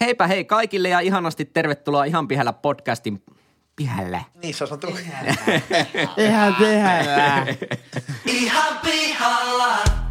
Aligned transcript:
Heipä 0.00 0.26
hei 0.26 0.44
kaikille 0.44 0.88
ja 0.88 1.00
ihanasti 1.00 1.44
tervetuloa 1.44 2.04
Ihan 2.04 2.28
pihällä 2.28 2.52
podcastin 2.52 3.22
pihälle. 3.76 4.24
Niin, 4.42 4.54
se 4.54 4.64
on 4.64 4.68
sanottu. 4.68 4.86
Ihan 6.16 6.54
pihällä. 6.54 7.46
Ihan 8.26 8.78
pihalla. 8.82 9.78
Ihan 9.86 10.05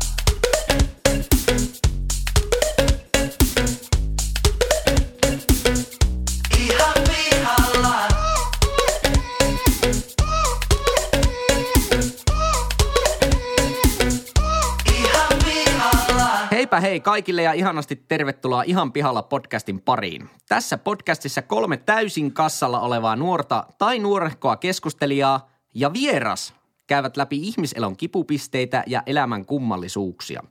Heipä 16.75 16.87
hei 16.87 16.99
kaikille 16.99 17.43
ja 17.43 17.53
ihanasti 17.53 17.95
tervetuloa 17.95 18.63
Ihan 18.63 18.91
pihalla 18.91 19.23
podcastin 19.23 19.81
pariin. 19.81 20.29
Tässä 20.49 20.77
podcastissa 20.77 21.41
kolme 21.41 21.77
täysin 21.77 22.33
kassalla 22.33 22.79
olevaa 22.79 23.15
nuorta 23.15 23.65
tai 23.77 23.99
nuorehkoa 23.99 24.55
keskustelijaa 24.55 25.49
ja 25.73 25.93
vieras 25.93 26.53
käyvät 26.87 27.17
läpi 27.17 27.35
ihmiselon 27.35 27.97
kipupisteitä 27.97 28.83
ja 28.87 29.03
elämän 29.05 29.45
kummallisuuksia. 29.45 30.43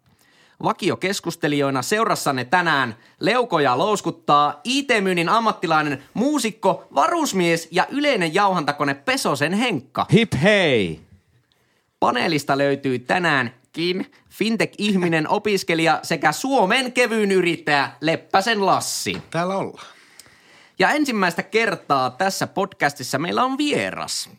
Vakiokeskustelijoina 0.63 1.83
seurassanne 1.83 2.45
tänään 2.45 2.97
leukoja 3.21 3.79
louskuttaa 3.79 4.61
IT-myynnin 4.65 5.29
ammattilainen, 5.29 6.03
muusikko, 6.15 6.89
varusmies 6.95 7.69
ja 7.71 7.87
yleinen 7.91 8.35
jauhantakone 8.35 8.95
Pesosen 8.95 9.53
Henkka. 9.53 10.07
Hip 10.13 10.33
hei. 10.43 11.01
Paneelista 12.01 12.59
löytyy 12.59 12.99
tänäänkin 13.75 14.13
fintech-ihminen, 14.31 15.29
opiskelija 15.29 16.01
sekä 16.03 16.33
Suomen 16.33 16.93
kevyyn 16.93 17.33
yrittäjä 17.33 17.91
Leppäsen 18.01 18.67
Lassi. 18.67 19.23
Täällä 19.31 19.57
ollaan. 19.57 19.87
Ja 20.79 20.91
ensimmäistä 20.91 21.43
kertaa 21.43 22.11
tässä 22.11 22.47
podcastissa 22.47 23.19
meillä 23.19 23.45
on 23.45 23.59
vieras. 23.59 24.31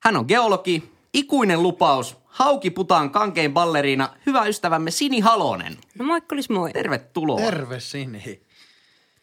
Hän 0.00 0.16
on 0.16 0.24
geologi, 0.28 0.92
ikuinen 1.14 1.62
lupaus, 1.62 2.16
haukiputaan 2.24 3.10
kankein 3.10 3.52
balleriina, 3.52 4.08
hyvä 4.26 4.44
ystävämme 4.44 4.90
Sini 4.90 5.20
Halonen. 5.20 5.76
No 5.98 6.04
moikkulis 6.04 6.50
moi. 6.50 6.72
Tervetuloa. 6.72 7.40
Terve 7.40 7.80
Sini. 7.80 8.42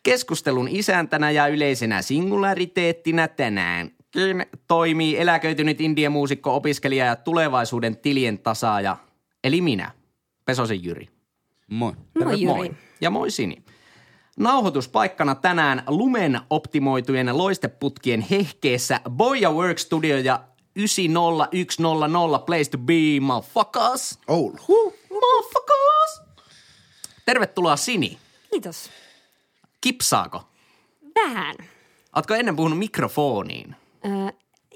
Keskustelun 0.04 0.68
isäntänä 0.68 1.32
ja 1.32 1.48
yleisenä 1.48 2.02
singulariteettina 2.02 3.28
tänäänkin 3.28 4.46
toimii 4.68 5.18
eläköitynyt 5.18 5.82
indiemuusikko, 5.82 6.56
opiskelija 6.56 7.06
ja 7.06 7.16
tulevaisuuden 7.16 7.98
tilien 7.98 8.40
tasaaja, 8.40 8.98
eli 9.44 9.61
minä, 9.61 9.92
Pesosen 10.45 10.84
Jyri. 10.84 11.09
Moi. 11.67 11.94
Moi 12.23 12.42
Jyri. 12.42 12.45
Moi. 12.45 12.75
Ja 13.02 13.09
moi 13.09 13.31
Sini. 13.31 13.64
Nauhoituspaikkana 14.38 15.36
tänään 15.36 15.84
lumen 15.88 16.42
optimoitujen 16.50 17.38
loisteputkien 17.38 18.22
hehkeessä 18.22 19.00
Boya 19.09 19.52
Work 19.52 19.78
Studio 19.80 20.17
ja 20.17 20.44
90100 20.75 22.39
Place 22.39 22.69
to 22.72 22.78
be, 22.78 23.19
motherfuckers. 23.22 24.19
Oulu. 24.28 24.58
Huh, 24.67 24.94
motherfuckers. 25.09 26.22
Tervetuloa 27.25 27.75
Sini. 27.75 28.17
Kiitos. 28.52 28.89
Kipsaako? 29.81 30.44
Vähän. 31.16 31.56
Ootko 32.16 32.34
ennen 32.34 32.56
puhunut 32.56 32.80
mikrofoniin? 32.80 33.75
Ö, 34.06 34.34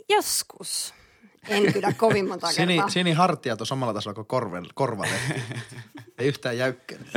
joskus. 0.10 0.94
En 1.48 1.74
kyllä 1.74 1.94
kovin 1.94 2.28
monta 2.28 2.52
Sini, 2.52 2.74
kertaa. 2.74 2.90
Sini 2.90 3.12
hartiat 3.12 3.62
on 3.62 3.68
samalla 3.68 3.94
tasolla 3.94 4.16
kuin 4.16 4.28
korven, 4.28 4.66
korvalle. 4.74 5.16
Ei 6.18 6.28
yhtään 6.28 6.58
jäykkäinen. 6.58 7.08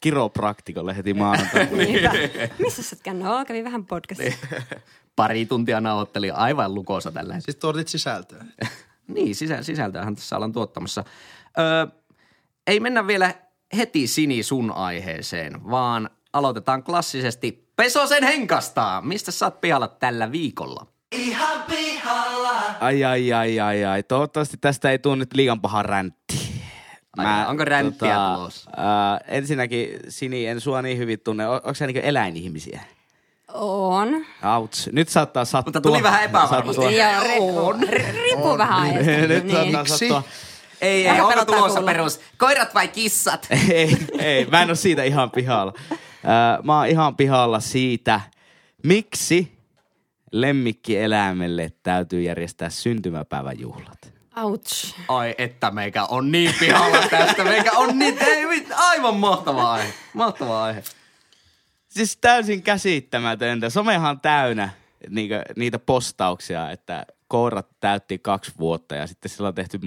Kiropraktikolle 0.00 0.96
heti 0.96 1.14
maanantaina. 1.14 1.70
Missä 2.58 2.82
sä 2.82 2.96
oot? 3.06 3.18
No, 3.18 3.44
kävin 3.44 3.64
vähän 3.64 3.86
podcastissa. 3.86 4.46
Pari 5.16 5.46
tuntia 5.46 5.80
nauhoitteli 5.80 6.30
aivan 6.30 6.74
lukossa 6.74 7.10
tällä 7.12 7.34
hetkellä. 7.34 7.52
Siis 7.52 7.60
tuotit 7.60 7.88
sisältöä. 7.88 8.44
Niin, 9.08 9.34
sisä, 9.34 9.62
sisältöähän 9.62 10.14
tässä 10.14 10.36
ollaan 10.36 10.52
tuottamassa. 10.52 11.04
Öö, 11.58 11.86
ei 12.66 12.80
mennä 12.80 13.06
vielä 13.06 13.34
heti 13.76 14.06
Sini 14.06 14.42
sun 14.42 14.70
aiheeseen, 14.70 15.70
vaan 15.70 16.10
aloitetaan 16.32 16.82
klassisesti 16.82 17.70
Pesosen 17.76 18.24
Henkasta. 18.24 19.02
Mistä 19.04 19.32
sä 19.32 19.46
oot 19.46 19.60
pihalla 19.60 19.88
tällä 19.88 20.32
viikolla? 20.32 20.86
Ihan. 21.12 21.60
Ai, 22.80 23.04
ai, 23.04 23.32
ai, 23.32 23.60
ai, 23.60 23.84
ai. 23.84 24.02
Toivottavasti 24.02 24.56
tästä 24.60 24.90
ei 24.90 24.98
tule 24.98 25.16
nyt 25.16 25.34
liian 25.34 25.60
paha 25.60 25.82
räntti. 25.82 26.60
Ai, 27.16 27.46
onko 27.48 27.64
ränttiä 27.64 28.16
tulossa? 28.36 28.70
Äh, 28.70 29.20
ensinnäkin, 29.36 29.88
Sini, 30.08 30.46
en 30.46 30.60
sua 30.60 30.82
niin 30.82 30.98
hyvin 30.98 31.20
tunne. 31.20 31.48
O- 31.48 31.52
onko 31.52 31.74
sä 31.74 31.86
niinku 31.86 32.00
eläinihmisiä? 32.04 32.80
On. 33.54 34.26
Auts. 34.42 34.88
Nyt 34.92 35.08
saattaa 35.08 35.44
sattua. 35.44 35.68
Mutta 35.68 35.80
tuli 35.80 36.02
vähän 36.02 36.24
epävarmuutta. 36.24 36.82
Sattua. 36.82 36.90
Ja 36.98 37.20
ri- 37.20 38.12
riippuu 38.12 38.58
vähän 38.58 38.82
ajasta. 38.82 39.10
Nyt 39.10 39.44
niin. 39.44 39.56
saattaa 39.56 39.82
Miksi? 39.82 39.98
sattua. 40.08 40.22
Ei, 40.80 41.08
ei, 41.08 41.20
onko 41.20 41.44
tulossa 41.44 41.68
kuulla. 41.78 41.92
perus? 41.92 42.20
Koirat 42.38 42.74
vai 42.74 42.88
kissat? 42.88 43.46
ei, 43.70 43.96
ei, 44.18 44.46
mä 44.46 44.62
en 44.62 44.68
ole 44.68 44.76
siitä 44.76 45.02
ihan 45.02 45.30
pihalla. 45.30 45.72
Äh, 45.92 46.64
mä 46.64 46.78
oon 46.78 46.86
ihan 46.86 47.16
pihalla 47.16 47.60
siitä, 47.60 48.20
miksi 48.84 49.59
lemmikkieläimelle 50.32 51.72
täytyy 51.82 52.22
järjestää 52.22 52.70
syntymäpäiväjuhlat. 52.70 54.12
Ouch. 54.36 54.94
Ai 55.08 55.34
että 55.38 55.70
meikä 55.70 56.04
on 56.04 56.32
niin 56.32 56.54
pihalla 56.60 57.08
tästä. 57.10 57.44
Meikä 57.44 57.72
on 57.72 57.98
niin, 57.98 58.18
ei, 58.22 58.46
mit- 58.46 58.72
aivan 58.72 59.16
mahtava 59.16 59.72
aihe. 59.72 59.92
Mahtava 60.14 60.64
aihe. 60.64 60.82
Siis 61.88 62.16
täysin 62.16 62.62
käsittämätöntä. 62.62 63.70
Somehan 63.70 64.10
on 64.10 64.20
täynnä 64.20 64.70
niitä, 65.08 65.44
niitä 65.56 65.78
postauksia, 65.78 66.70
että 66.70 67.06
koirat 67.28 67.68
täytti 67.80 68.18
kaksi 68.18 68.52
vuotta 68.58 68.94
ja 68.94 69.06
sitten 69.06 69.30
sillä 69.30 69.48
on 69.48 69.54
tehty 69.54 69.80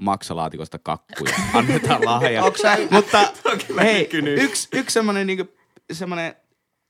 maksalaatikosta 0.00 0.78
kakkuja. 0.78 1.34
Annetaan 1.54 2.04
lahja. 2.04 2.42
Mutta 2.90 3.32
hei, 3.80 4.08
yksi, 4.40 4.68
yksi 4.72 4.94
semmoinen 4.94 5.26
niinku, 5.26 5.54
semmoinen 5.92 6.34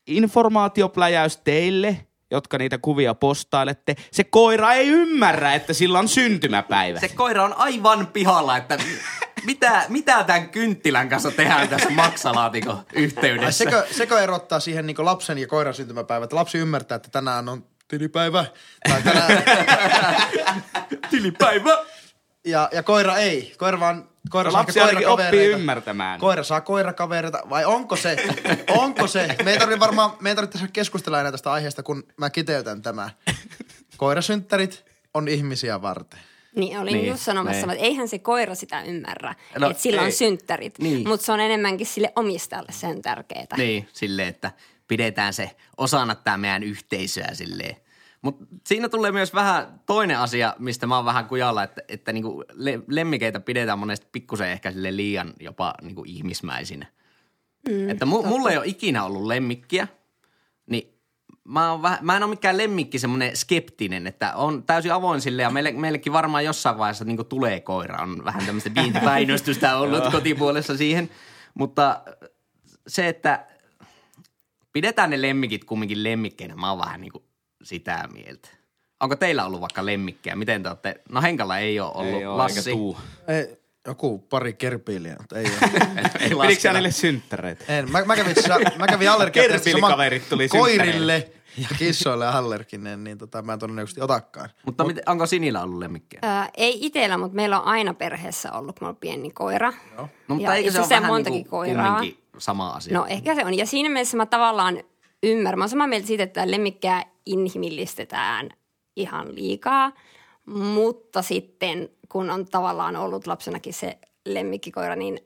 informaatiopläjäys 0.07 1.37
teille, 1.37 2.07
jotka 2.33 2.57
niitä 2.57 2.77
kuvia 2.77 3.13
postailette. 3.13 3.95
Se 4.11 4.23
koira 4.23 4.73
ei 4.73 4.87
ymmärrä, 4.87 5.53
että 5.53 5.73
sillä 5.73 5.99
on 5.99 6.07
syntymäpäivä. 6.07 6.99
Se 6.99 7.07
koira 7.09 7.43
on 7.43 7.53
aivan 7.57 8.07
pihalla, 8.07 8.57
että 8.57 8.77
mitä, 9.45 9.85
mitä 9.89 10.23
tämän 10.23 10.49
kynttilän 10.49 11.09
kanssa 11.09 11.31
tehdään 11.31 11.69
tässä 11.69 11.89
maksalaatikon 11.89 12.75
Ai 12.75 12.83
yhteydessä. 13.03 13.63
sekö, 13.63 13.85
sekö 13.91 14.19
erottaa 14.23 14.59
siihen 14.59 14.85
niin 14.85 14.95
lapsen 14.99 15.37
ja 15.37 15.47
koiran 15.47 15.73
syntymäpäivä, 15.73 16.23
että 16.23 16.35
lapsi 16.35 16.57
ymmärtää, 16.57 16.95
että 16.95 17.09
tänään 17.11 17.49
on 17.49 17.65
tilipäivä. 17.87 18.45
Tai 18.89 19.01
tänään, 19.01 19.43
Tilipäivä. 21.11 21.77
ja, 22.45 22.69
ja 22.71 22.83
koira 22.83 23.17
ei. 23.17 23.53
Koira 23.57 23.79
vaan, 23.79 24.09
koira 24.29 24.51
saa 24.51 24.59
Lapsi 24.59 24.79
ainakin 24.79 25.07
oppii 25.07 25.45
ymmärtämään. 25.45 26.19
Koira 26.19 26.43
saa 26.43 26.61
koirakavereita, 26.61 27.41
vai 27.49 27.65
onko 27.65 27.95
se? 27.95 28.17
Onko 28.77 29.07
se? 29.07 29.35
Me 29.43 29.51
ei 29.51 29.59
tarvitse 29.59 29.79
varmaan, 29.79 30.11
me 30.19 30.29
ei 30.29 30.35
tarvitse 30.35 30.67
keskustella 30.73 31.19
enää 31.19 31.31
tästä 31.31 31.51
aiheesta, 31.51 31.83
kun 31.83 32.03
mä 32.17 32.29
kiteytän 32.29 32.81
tämä. 32.81 33.09
Koirasynttärit 33.97 34.85
on 35.13 35.27
ihmisiä 35.27 35.81
varten. 35.81 36.19
Niin, 36.55 36.79
olin 36.79 36.93
Niin, 36.93 37.07
just 37.07 37.21
sanomassa, 37.23 37.61
niin. 37.67 37.69
että 37.71 37.83
eihän 37.85 38.07
se 38.07 38.19
koira 38.19 38.55
sitä 38.55 38.81
ymmärrä, 38.81 39.35
No, 39.55 39.59
no, 39.59 39.69
että 39.69 39.83
sillä 39.83 40.01
ei. 40.01 40.05
on 40.05 40.11
synttärit. 40.11 40.79
Niin. 40.79 41.07
Mutta 41.07 41.25
se 41.25 41.31
on 41.31 41.39
enemmänkin 41.39 41.87
sille 41.87 42.13
omistajalle 42.15 42.71
sen 42.71 43.01
tärkeää. 43.01 43.45
Niin, 43.57 43.89
silleen, 43.93 44.27
että 44.27 44.51
pidetään 44.87 45.33
se 45.33 45.51
osana 45.77 46.15
tämä 46.15 46.37
meidän 46.37 46.63
yhteisöä 46.63 47.29
silleen. 47.33 47.75
Mutta 48.23 48.45
siinä 48.67 48.89
tulee 48.89 49.11
myös 49.11 49.33
vähän 49.33 49.81
toinen 49.85 50.19
asia, 50.19 50.55
mistä 50.59 50.87
mä 50.87 50.95
oon 50.95 51.05
vähän 51.05 51.25
kujalla, 51.25 51.63
että, 51.63 51.81
että 51.87 52.13
niinku 52.13 52.43
le- 52.53 52.79
lemmikeitä 52.87 53.39
pidetään 53.39 53.79
monesti 53.79 54.07
pikkusen 54.11 54.49
ehkä 54.49 54.71
sille 54.71 54.95
liian 54.95 55.33
jopa 55.39 55.73
niinku 55.81 56.03
ihmismäisinä. 56.07 56.85
Mm, 57.69 57.89
että 57.89 58.05
mu- 58.05 58.27
mulla 58.27 58.51
ei 58.51 58.57
ole 58.57 58.67
ikinä 58.67 59.03
ollut 59.03 59.25
lemmikkiä, 59.25 59.87
niin 60.65 60.93
mä, 61.43 61.71
oon 61.71 61.81
vähän, 61.81 61.99
mä 62.01 62.17
en 62.17 62.23
ole 62.23 62.29
mikään 62.29 62.57
lemmikki 62.57 62.99
semmoinen 62.99 63.37
skeptinen, 63.37 64.07
että 64.07 64.35
on 64.35 64.63
täysin 64.63 64.93
avoin 64.93 65.21
sille 65.21 65.41
ja 65.41 65.49
meille, 65.49 65.71
meillekin 65.71 66.13
varmaan 66.13 66.45
jossain 66.45 66.77
vaiheessa 66.77 67.05
niin 67.05 67.25
tulee 67.25 67.59
koira. 67.59 68.01
On 68.01 68.25
vähän 68.25 68.45
tämmöistä 68.45 68.71
viintipainostusta 68.75 69.77
ollut 69.77 70.03
kotipuolessa 70.11 70.77
siihen, 70.77 71.09
mutta 71.53 72.03
se, 72.87 73.07
että 73.07 73.45
pidetään 74.73 75.09
ne 75.09 75.21
lemmikit 75.21 75.63
kumminkin 75.63 76.03
lemmikkeinä, 76.03 76.55
mä 76.55 76.69
oon 76.69 76.79
vähän 76.79 77.01
niin 77.01 77.11
kuin 77.11 77.22
sitä 77.63 78.07
mieltä. 78.13 78.49
Onko 78.99 79.15
teillä 79.15 79.45
ollut 79.45 79.61
vaikka 79.61 79.85
lemmikkejä? 79.85 80.35
Miten 80.35 80.63
te 80.63 80.69
olette? 80.69 81.01
No 81.09 81.21
Henkalla 81.21 81.57
ei 81.57 81.79
ole 81.79 81.91
ollut. 81.95 82.19
Ei 82.19 82.25
oo, 82.25 82.37
Lassi. 82.37 82.71
Ei, 83.27 83.57
joku 83.87 84.19
pari 84.19 84.53
kerpiiliä, 84.53 85.15
mutta 85.19 85.39
ei 85.39 85.45
ole. 85.61 85.71
ei 86.19 86.29
Pidikö 86.47 86.73
niille 86.73 86.91
synttäreitä? 86.91 87.65
En. 87.67 87.91
Mä, 87.91 88.05
mä 88.05 88.15
kävin, 88.15 88.35
mä 88.77 88.87
kävin 88.87 89.11
allergiatestissa 89.11 89.69
Kerpilikaverit 89.79 90.29
tuli 90.29 90.47
koirille 90.47 91.31
ja 91.57 91.67
kissoille 91.77 92.27
allerginen, 92.27 93.03
niin 93.03 93.17
tota, 93.17 93.41
mä 93.41 93.53
en 93.53 93.59
todennäköisesti 93.59 94.01
otakaan. 94.01 94.49
Mutta 94.65 94.83
miten, 94.83 95.03
onko 95.07 95.25
Sinillä 95.25 95.61
ollut 95.63 95.79
lemmikkejä? 95.79 96.19
Ää, 96.21 96.49
ei 96.57 96.85
itsellä, 96.85 97.17
mutta 97.17 97.35
meillä 97.35 97.59
on 97.61 97.65
aina 97.67 97.93
perheessä 97.93 98.51
ollut, 98.51 98.79
kun 98.79 98.87
on 98.87 98.95
pieni 98.95 99.31
koira. 99.31 99.73
No, 99.97 100.09
mutta 100.27 100.43
ja 100.43 100.55
eikö 100.55 100.71
se 100.71 100.79
ole 100.79 100.89
vähän 100.89 101.05
montakin 101.05 101.33
niin 101.33 101.47
kuin 101.49 101.67
koiraa. 101.67 102.01
sama 102.37 102.69
asia. 102.69 102.97
No 102.97 103.05
ehkä 103.05 103.35
se 103.35 103.45
on. 103.45 103.53
Ja 103.57 103.65
siinä 103.65 103.89
mielessä 103.89 104.17
mä 104.17 104.25
tavallaan 104.25 104.83
ymmärrän. 105.23 105.59
Mä 105.59 105.63
oon 105.63 105.69
samaa 105.69 105.87
mieltä 105.87 106.07
siitä, 106.07 106.23
että 106.23 106.51
lemmikkää 106.51 107.03
inhimillistetään 107.25 108.49
ihan 108.95 109.35
liikaa. 109.35 109.91
Mutta 110.45 111.21
sitten 111.21 111.89
kun 112.09 112.29
on 112.29 112.45
tavallaan 112.45 112.95
ollut 112.95 113.27
lapsenakin 113.27 113.73
se 113.73 113.97
lemmikkikoira, 114.25 114.95
niin 114.95 115.19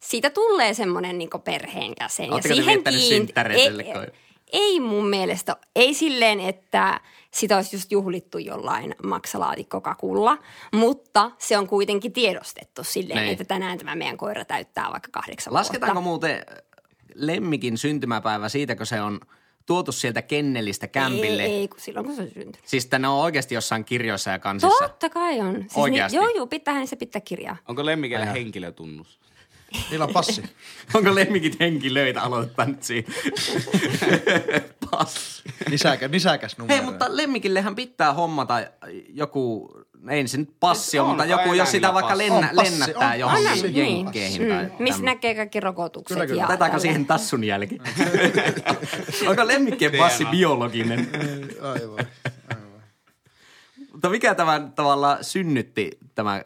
siitä 0.00 0.30
tulee 0.30 0.74
semmoinen 0.74 1.18
niin 1.18 1.30
perheen. 1.44 1.94
Ootteko 2.30 2.54
te 2.54 2.66
viettänyt 2.66 3.00
synttäreitä 3.00 3.82
ei, 3.82 4.06
ei 4.52 4.80
mun 4.80 5.08
mielestä, 5.08 5.56
ei 5.76 5.94
silleen, 5.94 6.40
että 6.40 7.00
sitä 7.30 7.56
olisi 7.56 7.76
just 7.76 7.92
juhlittu 7.92 8.38
jollain 8.38 8.94
maksalaatikkokakulla, 9.04 10.38
mutta 10.74 11.30
se 11.38 11.58
on 11.58 11.66
kuitenkin 11.66 12.12
tiedostettu 12.12 12.84
silleen, 12.84 13.18
Niin. 13.20 13.32
että 13.32 13.44
tänään 13.44 13.78
tämä 13.78 13.94
meidän 13.94 14.16
koira 14.16 14.44
täyttää 14.44 14.90
vaikka 14.92 15.08
kahdeksan 15.12 15.54
Lasketaanko 15.54 15.94
vuotta. 15.94 16.08
muuten 16.08 16.42
lemmikin 17.14 17.78
syntymäpäivä 17.78 18.48
siitä, 18.48 18.76
kun 18.76 18.86
se 18.86 19.00
on 19.00 19.20
tuotu 19.66 19.92
sieltä 19.92 20.22
kennelistä 20.22 20.86
kämpille? 20.86 21.42
Ei, 21.42 21.52
ei, 21.52 21.68
kun 21.68 21.80
silloin 21.80 22.06
kun 22.06 22.16
se 22.16 22.22
on 22.22 22.28
syntynyt. 22.28 22.58
Siis 22.64 22.88
ne 22.98 23.08
on 23.08 23.20
oikeasti 23.20 23.54
jossain 23.54 23.84
kirjoissa 23.84 24.30
ja 24.30 24.38
kansissa. 24.38 24.88
Totta 24.88 25.10
kai 25.10 25.40
on. 25.40 25.54
Siis 25.54 25.76
Oikeasti? 25.76 26.18
Niin, 26.18 26.24
joo, 26.24 26.36
joo, 26.36 26.46
pitäähän 26.46 26.86
se 26.86 26.96
pitää 26.96 27.20
kirjaa. 27.20 27.56
Onko 27.68 27.86
lemmikeillä 27.86 28.26
henkilötunnus? 28.26 29.18
Niillä 29.90 30.04
on 30.04 30.12
passi. 30.12 30.42
Onko 30.94 31.14
lemmikit 31.14 31.60
henkilöitä? 31.60 32.22
Aloitetaan 32.22 32.70
nyt 32.70 32.82
siinä. 32.82 33.08
Passi. 34.98 35.42
Nisäkä, 35.70 36.08
nisäkäs 36.08 36.58
numero. 36.58 36.76
Hei, 36.76 36.84
mutta 36.84 37.06
lemmikillehän 37.16 37.74
pitää 37.74 38.12
hommata 38.12 38.54
joku, 39.08 39.70
ei 40.10 40.28
se 40.28 40.38
nyt 40.38 40.50
passi 40.60 40.98
ole, 40.98 41.04
On, 41.04 41.10
mutta 41.10 41.24
joku, 41.24 41.52
jos 41.52 41.70
sitä 41.70 41.94
vaikka 41.94 42.08
passi. 42.12 42.24
lennä, 42.30 42.48
On 42.50 42.56
passi, 42.56 42.70
lennättää 42.72 43.10
on 43.12 43.18
johonkin 43.18 43.48
passi. 43.50 43.78
jenkkeihin. 43.78 44.42
Mm, 44.42 44.48
Tai 44.48 44.70
Missä 44.78 45.02
näkee 45.02 45.34
kaikki 45.34 45.60
rokotukset. 45.60 46.14
Kyllä, 46.14 46.26
kyllä. 46.26 46.40
ja 46.42 46.46
Otetaanko 46.46 46.78
siihen 46.78 47.06
tassun 47.06 47.44
jälki? 47.44 47.78
Onko 49.28 49.46
lemmikkien 49.46 49.92
passi 49.98 50.24
biologinen? 50.24 51.08
Aivan. 51.62 52.06
Mutta 53.92 54.10
mikä 54.10 54.34
tämän 54.34 54.72
tavalla 54.72 55.18
synnytti 55.22 55.90
tämä 56.14 56.42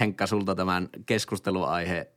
Henkka 0.00 0.26
sulta 0.26 0.54
tämän 0.54 0.88
keskusteluaihe? 1.06 2.08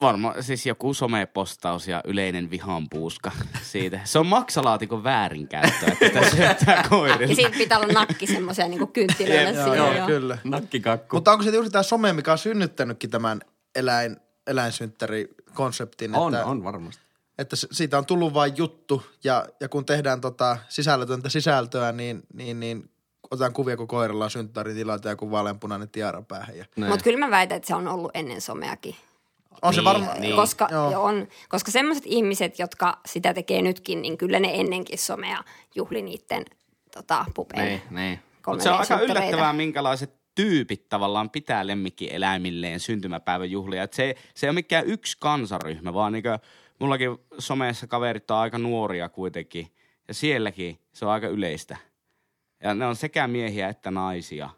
Varmaan 0.00 0.42
siis 0.42 0.66
joku 0.66 0.94
somepostaus 0.94 1.88
ja 1.88 2.00
yleinen 2.04 2.50
vihanpuuska 2.50 3.32
siitä. 3.62 4.00
Se 4.04 4.18
on 4.18 4.26
maksalaatikon 4.26 5.04
väärinkäyttöä, 5.04 5.88
että 5.92 6.06
sitä 6.06 6.30
syöttää 6.36 6.76
Ja 6.76 6.88
koirille. 6.88 7.34
siitä 7.34 7.58
pitää 7.58 7.78
olla 7.78 7.92
nakki 7.92 8.26
semmoisia 8.26 8.68
niin 8.68 8.88
kynttilöillä 8.88 9.50
Joo, 9.50 9.64
siinä. 9.64 9.76
joo, 9.76 9.92
joo. 9.92 10.06
kyllä. 10.06 10.38
Nakkikakku. 10.44 11.16
Mutta 11.16 11.32
onko 11.32 11.44
se 11.44 11.50
juuri 11.50 11.70
tämä 11.70 11.82
some, 11.82 12.12
mikä 12.12 12.32
on 12.32 12.38
synnyttänytkin 12.38 13.10
tämän 13.10 13.40
eläin, 13.74 14.16
eläinsynttäri-konseptin? 14.46 16.14
on, 16.16 16.34
että, 16.34 16.46
on 16.46 16.64
varmasti. 16.64 17.02
Että 17.38 17.56
se- 17.56 17.68
siitä 17.72 17.98
on 17.98 18.06
tullut 18.06 18.34
vain 18.34 18.52
juttu 18.56 19.02
ja, 19.24 19.46
ja 19.60 19.68
kun 19.68 19.84
tehdään 19.86 20.20
tota 20.20 20.56
sisällötöntä 20.68 21.28
sisältöä, 21.28 21.92
niin, 21.92 22.22
niin, 22.34 22.60
niin 22.60 22.90
otetaan 23.30 23.52
kuvia, 23.52 23.76
kun 23.76 23.88
koiralla 23.88 24.24
on 24.24 24.30
synttäritila 24.30 24.98
ja 25.04 25.10
joku 25.10 25.30
vaaleanpunainen 25.30 25.88
tiara 25.88 26.22
päähän. 26.22 26.56
Ja... 26.56 26.64
Mutta 26.76 27.04
kyllä 27.04 27.18
mä 27.18 27.30
väitän, 27.30 27.56
että 27.56 27.66
se 27.68 27.74
on 27.74 27.88
ollut 27.88 28.10
ennen 28.14 28.40
someakin. 28.40 28.96
On 29.62 29.74
se 29.74 29.80
Niin, 29.80 29.84
varmaan... 29.84 30.20
niin. 30.20 30.36
Koska, 30.36 30.68
Joo. 30.70 31.02
on, 31.02 31.28
koska 31.48 31.70
semmoiset 31.70 32.04
ihmiset, 32.06 32.58
jotka 32.58 32.98
sitä 33.06 33.34
tekee 33.34 33.62
nytkin, 33.62 34.02
niin 34.02 34.18
kyllä 34.18 34.40
ne 34.40 34.50
ennenkin 34.54 34.98
somea 34.98 35.44
juhli 35.74 36.02
niiden 36.02 36.44
tota, 36.94 37.24
pupeen. 37.34 37.66
Niin, 37.66 37.82
niin. 37.90 38.20
Mutta 38.46 38.62
se 38.62 38.70
on 38.70 38.78
aika 38.78 38.96
3D-synttäreitä. 38.96 39.12
yllättävää, 39.12 39.52
minkälaiset 39.52 40.14
tyypit 40.34 40.88
tavallaan 40.88 41.30
pitää 41.30 41.66
lemmikkieläimilleen 41.66 42.80
syntymäpäivän 42.80 43.50
juhlia. 43.50 43.82
Et 43.82 43.92
se, 43.92 44.14
se 44.34 44.46
ei 44.46 44.48
ole 44.48 44.54
mikään 44.54 44.86
yksi 44.86 45.16
kansaryhmä, 45.20 45.94
vaan 45.94 46.12
niinku, 46.12 46.28
mullakin 46.78 47.18
somessa 47.38 47.86
kaverit 47.86 48.30
on 48.30 48.36
aika 48.36 48.58
nuoria 48.58 49.08
kuitenkin. 49.08 49.72
Ja 50.08 50.14
sielläkin 50.14 50.78
se 50.92 51.06
on 51.06 51.12
aika 51.12 51.28
yleistä. 51.28 51.76
Ja 52.62 52.74
ne 52.74 52.86
on 52.86 52.96
sekä 52.96 53.28
miehiä 53.28 53.68
että 53.68 53.90
naisia. 53.90 54.50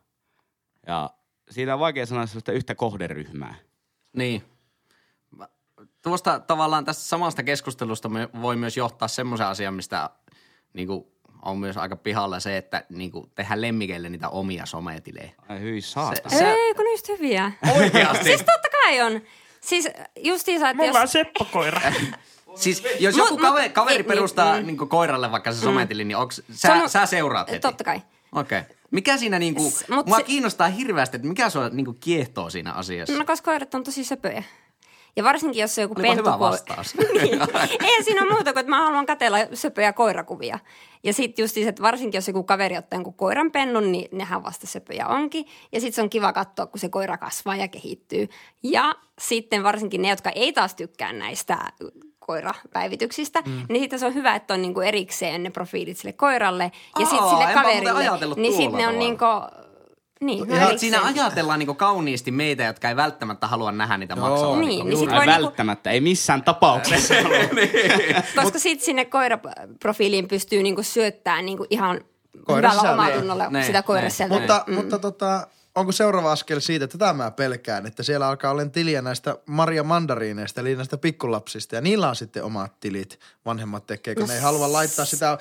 Ja 0.87 1.11
siitä 1.51 1.75
on 1.75 1.81
vaikea 1.81 2.07
sanoa 2.07 2.27
sellaista 2.27 2.53
yhtä 2.53 2.75
kohderyhmää. 2.75 3.55
Niin. 4.17 4.43
Tuosta 6.03 6.41
tavallaan 6.41 6.85
tästä 6.85 7.03
samasta 7.03 7.43
keskustelusta 7.43 8.09
me 8.09 8.29
voi 8.43 8.57
myös 8.57 8.77
johtaa 8.77 9.09
semmoisen 9.09 9.47
asian, 9.47 9.75
mistä 9.75 10.11
niin 10.73 10.89
kuin, 10.89 11.05
on 11.43 11.59
myös 11.59 11.77
aika 11.77 11.97
pihalla 11.97 12.41
se, 12.41 12.57
että 12.57 12.85
niin 12.89 13.11
kuin, 13.11 13.31
tehdään 13.35 13.61
lemmikeille 13.61 14.09
niitä 14.09 14.29
omia 14.29 14.67
sometilejä. 14.67 15.31
Ai 15.49 15.61
hyi 15.61 15.81
saatana. 15.81 16.39
Se- 16.39 16.53
Ei, 16.53 16.75
kun 16.75 16.85
niistä 16.85 17.13
hyviä. 17.13 17.53
Oikeasti? 17.77 18.25
siis 18.25 18.43
totta 18.43 18.69
kai 18.83 19.01
on. 19.01 19.21
Siis 19.61 19.89
justiinsa, 20.25 20.71
että 20.71 20.85
jos... 20.85 21.13
seppokoira. 21.13 21.81
Siis 22.55 22.83
jos 23.01 23.15
Mut- 23.15 23.25
joku 23.25 23.35
mut- 23.35 23.41
kaveri, 23.41 23.69
kaveri 23.69 23.97
niin, 23.97 24.05
perustaa 24.05 24.53
niin, 24.53 24.63
mm. 24.63 24.67
niin 24.67 24.89
koiralle 24.89 25.31
vaikka 25.31 25.53
se 25.53 25.61
sometili, 25.61 26.05
niin 26.05 26.17
onks, 26.17 26.43
sä, 26.53 26.69
Sano- 26.69 26.89
sä 26.89 27.07
seuraat 27.07 27.49
heti? 27.51 27.61
Totta 27.61 27.85
kai. 27.85 28.03
Okei. 28.33 28.59
Okay. 28.59 28.75
Mikä 28.91 29.17
siinä 29.17 29.39
niinku, 29.39 29.71
S- 29.71 29.89
mut 29.89 30.07
mua 30.07 30.17
se- 30.17 30.23
kiinnostaa 30.23 30.69
hirveästi, 30.69 31.17
että 31.17 31.29
mikä 31.29 31.51
sua 31.51 31.69
niinku 31.69 31.93
kiehtoo 32.01 32.51
siinä 32.51 32.73
asiassa? 32.73 33.15
No, 33.15 33.25
koska 33.25 33.45
koirat 33.51 33.75
on 33.75 33.85
tosi 33.85 34.05
söpöjä. 34.05 34.43
Ja 35.19 35.25
varsinkin, 35.25 35.61
jos 35.61 35.75
se 35.75 35.81
on 35.81 35.85
joku 35.85 35.95
Olipa 36.01 36.15
hyvä 36.15 36.39
vastaus. 36.39 36.95
niin. 37.21 37.41
Ei 37.81 38.05
siinä 38.05 38.23
ole 38.23 38.33
muuta 38.33 38.53
kuin, 38.53 38.61
että 38.61 38.71
mä 38.71 38.85
haluan 38.85 39.07
katella 39.07 39.39
söpöjä 39.55 39.93
koirakuvia. 39.93 40.59
Ja 41.05 41.13
sitten 41.13 41.43
just 41.43 41.57
että 41.57 41.83
varsinkin, 41.83 42.19
jos 42.19 42.29
joku 42.29 42.43
kaveri 42.43 42.79
ottaa 42.79 42.97
jonkun 42.97 43.15
koiran 43.15 43.51
pennun, 43.51 43.93
niin 43.93 44.09
nehän 44.13 44.45
vasta 44.45 44.67
söpöjä 44.67 45.07
onkin. 45.07 45.47
Ja 45.73 45.81
sitten 45.81 45.95
se 45.95 46.03
on 46.03 46.11
kiva 46.11 46.33
katsoa, 46.33 46.67
kun 46.67 46.81
se 46.81 46.89
koira 46.89 47.19
kasvaa 47.19 47.57
ja 47.57 47.69
kehittyy. 47.69 48.29
Ja 48.63 48.95
sitten 49.19 49.63
varsinkin 49.63 50.03
ne, 50.03 50.09
jotka 50.09 50.31
ei 50.31 50.53
taas 50.53 50.75
tykkää 50.75 51.13
näistä 51.13 51.59
koirapäivityksistä, 52.19 53.43
mm. 53.47 53.63
niin 53.69 53.83
sitten 53.83 53.99
se 53.99 54.07
on 54.07 54.15
hyvä, 54.15 54.35
että 54.35 54.55
on 54.55 54.63
niinku 54.63 54.81
erikseen 54.81 55.43
ne 55.43 55.51
profiilit 55.51 55.99
sille 55.99 56.13
koiralle 56.13 56.73
ja 56.99 57.07
sitten 57.07 57.29
sille 57.29 57.55
kaverille. 57.55 58.35
Niin 58.37 58.57
sitten 58.57 58.79
ne 58.79 58.89
on 58.89 58.99
niinku, 58.99 59.25
niin, 60.21 60.49
ne 60.49 60.67
on 60.67 60.73
Ja 60.73 60.79
siinä 60.79 61.03
ajatellaan 61.05 61.59
niinku 61.59 61.75
kauniisti 61.75 62.31
meitä, 62.31 62.65
jotka 62.65 62.89
ei 62.89 62.97
välttämättä 62.97 63.47
halua 63.47 63.73
nähdä 63.73 63.99
niitä 63.99 64.15
Joo. 64.17 64.29
maksaa. 64.29 64.57
Niin, 64.57 64.87
niin 64.87 64.99
sit 64.99 65.11
voi 65.11 65.27
niinku, 65.27 65.43
välttämättä, 65.43 65.91
ei 65.91 66.01
missään 66.01 66.43
tapauksessa. 66.43 67.15
koska 68.43 68.59
sitten 68.59 68.85
sinne 68.85 69.05
koiraprofiiliin 69.05 70.29
pystyy 70.29 70.63
niinku 70.63 70.83
syöttämään 70.83 71.47
niinku 71.47 71.67
ihan 71.71 72.01
Koiran 72.45 72.73
hyvällä 72.73 72.93
omatunnolla 72.93 73.51
Ne, 73.51 73.63
sitä 73.63 73.79
ne. 73.79 73.83
koirasseltä. 73.83 74.35
Mutta, 74.35 74.65
mm. 74.67 74.75
mutta 74.75 74.99
tota, 74.99 75.47
onko 75.75 75.93
seuraava 75.93 76.33
askel 76.33 76.61
siitä, 76.61 76.85
että 76.85 76.99
tätä 76.99 77.13
mä 77.13 77.31
pelkään, 77.31 77.87
että 77.87 78.03
siellä 78.03 78.29
alkaa 78.29 78.51
olla 78.51 78.65
tiliä 78.67 79.03
näistä 79.03 79.37
Maria 79.47 79.85
Mandariineista, 79.85 80.61
eli 80.61 80.77
näistä 80.77 80.99
pikkulapsista, 80.99 81.75
ja 81.75 81.81
niillä 81.81 82.09
on 82.09 82.17
sitten 82.17 82.45
omat 82.45 82.81
tilit, 82.81 83.19
vanhemmat 83.47 83.87
tekee, 83.87 84.15
kun 84.15 84.21
No 84.21 84.27
ne 84.27 84.35
ei 84.35 84.41
halua 84.41 84.73
laittaa 84.73 85.05
sitä 85.05 85.39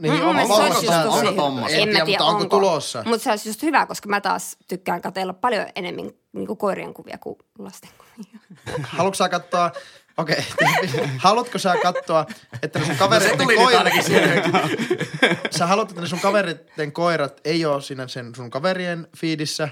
niihin 0.00 0.20
Mm, 0.20 0.28
omaan 0.28 0.48
mielestä 0.48 0.56
se 0.56 0.62
olisi 0.62 0.88
Onko 0.88 1.16
just 1.16 1.26
tosi- 1.26 1.36
tommosia? 1.36 1.78
En 1.78 1.88
tiedä, 1.88 2.04
mutta 2.04 2.24
onko 2.24 2.44
tulossa? 2.44 3.02
Mutta 3.06 3.24
se 3.24 3.30
olisi 3.30 3.48
just 3.48 3.62
hyvä, 3.62 3.86
koska 3.86 4.08
mä 4.08 4.20
taas 4.20 4.56
tykkään 4.68 5.02
katsella 5.02 5.32
paljon 5.32 5.66
enemmän 5.74 6.10
niinku 6.32 6.56
koirien 6.56 6.94
kuvia 6.94 7.18
kuin 7.18 7.36
lasten 7.58 7.90
kuvia. 7.98 8.40
Haluatko 8.96 9.14
sä 9.14 9.28
katsoa, 9.28 9.70
okei, 10.16 10.36
okay. 10.52 11.06
haluatko 11.18 11.58
sä 11.58 11.74
katsoa, 11.82 12.26
että 12.62 12.78
ne 12.78 12.84
sun 12.84 12.94
No 12.94 12.98
se 12.98 12.98
kavereiden 12.98 13.38
tuli 13.38 13.56
nyt 13.56 13.64
koirat, 13.64 13.92
sä 15.58 15.66
haluat, 15.66 15.90
että 15.90 16.00
ne 16.00 16.06
sun 16.08 16.20
kavereiden 16.20 16.92
koirat 16.92 17.40
ei 17.44 17.64
ole 17.64 17.82
siinä 17.82 18.08
sen 18.08 18.34
sun 18.34 18.50
kaverien 18.50 19.08
fiidissä, 19.16 19.68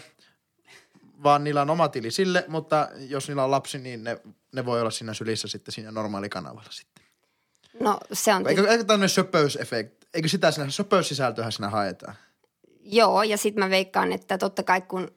vaan 1.22 1.44
niillä 1.44 1.62
on 1.62 1.70
oma 1.70 1.88
tili 1.88 2.10
sille, 2.10 2.44
mutta 2.48 2.88
jos 3.08 3.28
niillä 3.28 3.44
on 3.44 3.50
lapsi, 3.50 3.78
niin 3.78 4.04
ne, 4.04 4.20
ne 4.52 4.64
voi 4.64 4.80
olla 4.80 4.90
siinä 4.90 5.14
sylissä 5.14 5.48
sitten 5.48 5.72
siinä 5.74 5.90
normaalikanavalla 5.90 6.70
sitten. 6.70 7.04
No 7.80 7.98
se 8.12 8.34
on... 8.34 8.48
Eikö, 8.48 8.70
eikö 8.70 8.84
tämmöinen 8.84 9.08
söpöysefekti, 9.08 9.97
eikö 10.14 10.28
sitä 10.28 10.50
siinä, 10.50 10.70
söpöyssisältöhän 10.70 11.52
siinä 11.52 11.70
haetaan? 11.70 12.14
Joo, 12.80 13.22
ja 13.22 13.36
sitten 13.36 13.64
mä 13.64 13.70
veikkaan, 13.70 14.12
että 14.12 14.38
totta 14.38 14.62
kai 14.62 14.80
kun 14.80 15.10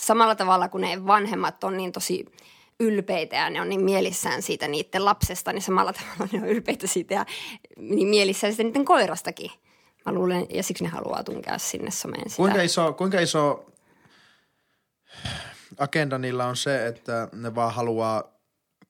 samalla 0.00 0.34
tavalla 0.34 0.68
kun 0.68 0.80
ne 0.80 1.06
vanhemmat 1.06 1.64
on 1.64 1.76
niin 1.76 1.92
tosi 1.92 2.24
ylpeitä 2.80 3.36
ja 3.36 3.50
ne 3.50 3.60
on 3.60 3.68
niin 3.68 3.84
mielissään 3.84 4.42
siitä 4.42 4.68
niiden 4.68 5.04
lapsesta, 5.04 5.52
niin 5.52 5.62
samalla 5.62 5.92
tavalla 6.02 6.28
ne 6.32 6.42
on 6.42 6.48
ylpeitä 6.48 6.86
siitä 6.86 7.14
ja 7.14 7.26
niin 7.76 8.08
mielissään 8.08 8.52
siitä 8.52 8.68
niiden 8.68 8.84
koirastakin. 8.84 9.50
Mä 10.06 10.12
luulen, 10.12 10.46
ja 10.50 10.62
siksi 10.62 10.84
ne 10.84 10.90
haluaa 10.90 11.24
tunkea 11.24 11.58
sinne 11.58 11.90
someen 11.90 12.30
sitä. 12.30 12.36
Kuinka 12.36 12.62
iso, 12.62 12.92
kuinka 12.92 13.20
iso 13.20 13.72
agenda 15.78 16.18
niillä 16.18 16.46
on 16.46 16.56
se, 16.56 16.86
että 16.86 17.28
ne 17.32 17.54
vaan 17.54 17.74
haluaa 17.74 18.24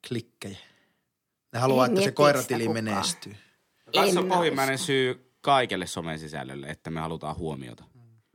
klikkejä? 0.08 0.58
Ne 1.52 1.58
haluaa, 1.58 1.86
Ei 1.86 1.92
että 1.92 2.04
se 2.04 2.12
koiratili 2.12 2.68
menestyy. 2.68 3.36
Tässä 3.92 4.20
on 4.20 4.24
En 4.24 4.28
mä 4.28 4.34
pohjimmäinen 4.34 4.78
syy 4.78 5.32
kaikelle 5.40 5.86
somen 5.86 6.18
sisällölle, 6.18 6.66
että 6.66 6.90
me 6.90 7.00
halutaan 7.00 7.36
huomiota. 7.36 7.84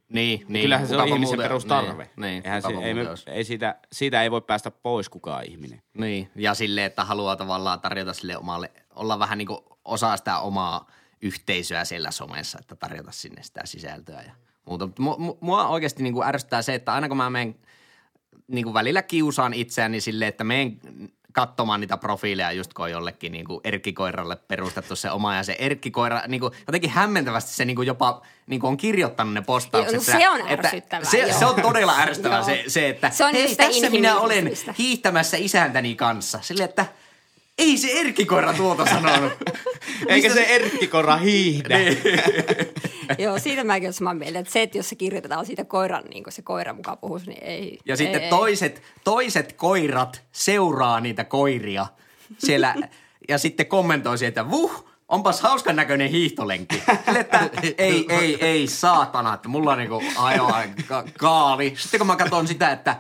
Niin, 0.09 0.45
niin. 0.47 0.63
Kyllähän 0.63 0.87
se 0.87 0.97
on 0.97 1.07
ihmisen 1.07 1.23
muuten- 1.27 1.43
perustarve. 1.43 2.03
Niin, 2.03 2.21
niin 2.21 2.45
Eihän 2.45 2.61
se, 2.61 2.67
ei 2.67 2.93
me, 2.93 3.01
ei 3.27 3.43
siitä, 3.43 3.75
siitä 3.91 4.23
ei 4.23 4.31
voi 4.31 4.41
päästä 4.41 4.71
pois 4.71 5.09
kukaan 5.09 5.43
ihminen. 5.45 5.81
Niin, 5.97 6.31
ja 6.35 6.53
sille, 6.53 6.85
että 6.85 7.05
haluaa 7.05 7.35
tavallaan 7.35 7.81
tarjota 7.81 8.13
sille 8.13 8.37
omalle, 8.37 8.71
olla 8.95 9.19
vähän 9.19 9.37
niin 9.37 9.47
kuin 9.47 9.59
osa 9.85 10.17
sitä 10.17 10.39
omaa 10.39 10.91
yhteisöä 11.21 11.85
siellä 11.85 12.11
somessa, 12.11 12.57
että 12.61 12.75
tarjota 12.75 13.11
sinne 13.11 13.43
sitä 13.43 13.61
sisältöä 13.65 14.21
ja 14.21 14.31
muuta. 14.65 14.89
Mua 15.41 15.67
oikeasti 15.67 16.03
niin 16.03 16.13
kuin 16.13 16.27
ärsyttää 16.27 16.61
se, 16.61 16.75
että 16.75 16.93
aina 16.93 17.07
kun 17.07 17.17
mä 17.17 17.29
menen 17.29 17.55
niin 18.47 18.63
kuin 18.63 18.73
välillä 18.73 19.01
kiusaan 19.01 19.53
itseäni 19.53 20.01
silleen, 20.01 20.29
että 20.29 20.43
menen 20.43 20.79
katsomaan 21.33 21.81
niitä 21.81 21.97
profiileja 21.97 22.51
just 22.51 22.73
kun 22.73 22.85
on 22.85 22.91
jollekin 22.91 23.31
niin 23.31 23.45
kuin 23.45 23.61
erkkikoiralle 23.63 24.35
perustettu 24.35 24.95
se 24.95 25.11
oma 25.11 25.35
ja 25.35 25.43
se 25.43 25.55
erkkikoira 25.59 26.21
niin 26.27 26.41
kuin, 26.41 26.53
jotenkin 26.67 26.89
hämmentävästi 26.89 27.51
se 27.51 27.65
niin 27.65 27.75
kuin 27.75 27.87
jopa 27.87 28.21
niin 28.47 28.61
kuin 28.61 28.69
on 28.69 28.77
kirjoittanut 28.77 29.33
ne 29.33 29.41
postaukset. 29.41 30.07
Joo, 30.07 30.13
no 30.13 30.19
se 30.19 30.29
on 30.29 30.49
ärsyttävää, 30.51 31.09
se, 31.09 31.17
joo. 31.17 31.39
se, 31.39 31.45
on 31.45 31.61
todella 31.61 31.97
ärsyttävää 31.97 32.43
se, 32.43 32.63
se, 32.67 32.89
että 32.89 33.09
Se 33.09 33.25
on 33.25 33.33
hei, 33.33 33.55
tässä 33.55 33.89
minä 33.89 34.19
olen 34.19 34.51
hiihtämässä 34.77 35.37
isäntäni 35.37 35.95
kanssa. 35.95 36.39
Silleen, 36.41 36.69
että 36.69 36.85
ei 37.57 37.77
se 37.77 37.91
erkkikoira 37.91 38.53
tuota 38.53 38.85
sanonut. 38.85 39.33
Eikä 40.07 40.33
se 40.33 40.43
erkkikora 40.43 41.17
hiihdä. 41.17 41.77
Niin. 41.77 41.97
Joo, 43.23 43.39
siitä 43.39 43.63
mäkin 43.63 43.85
olen 43.85 43.93
samaa 43.93 44.13
mieltä, 44.13 44.39
että 44.39 44.53
se, 44.53 44.61
että 44.61 44.77
jos 44.77 44.89
se 44.89 44.95
kirjoitetaan 44.95 45.45
siitä 45.45 45.65
koiran, 45.65 46.03
niin 46.03 46.23
kuin 46.23 46.33
se 46.33 46.41
koira 46.41 46.73
mukaan 46.73 46.97
puhuisi, 46.97 47.27
niin 47.27 47.43
ei. 47.43 47.79
Ja 47.85 47.93
ei, 47.93 47.97
sitten 47.97 48.21
ei. 48.23 48.29
toiset, 48.29 48.81
toiset 49.03 49.53
koirat 49.53 50.23
seuraa 50.31 50.99
niitä 50.99 51.23
koiria 51.23 51.87
siellä 52.37 52.75
ja 53.29 53.37
sitten 53.37 53.65
kommentoi 53.65 54.17
että 54.25 54.49
vuh, 54.49 54.87
onpas 55.07 55.41
hauskan 55.41 55.75
näköinen 55.75 56.09
hiihtolenkki. 56.09 56.83
Sille, 57.05 57.19
että 57.19 57.49
ei, 57.77 58.05
ei, 58.09 58.45
ei, 58.45 58.67
saatana, 58.67 59.33
että 59.33 59.49
mulla 59.49 59.71
on 59.71 59.77
niinku 59.77 60.03
ajoa 60.17 60.63
ka- 60.87 61.03
kaali. 61.17 61.73
Sitten 61.77 61.97
kun 61.99 62.07
mä 62.07 62.15
katson 62.15 62.47
sitä, 62.47 62.71
että, 62.71 62.95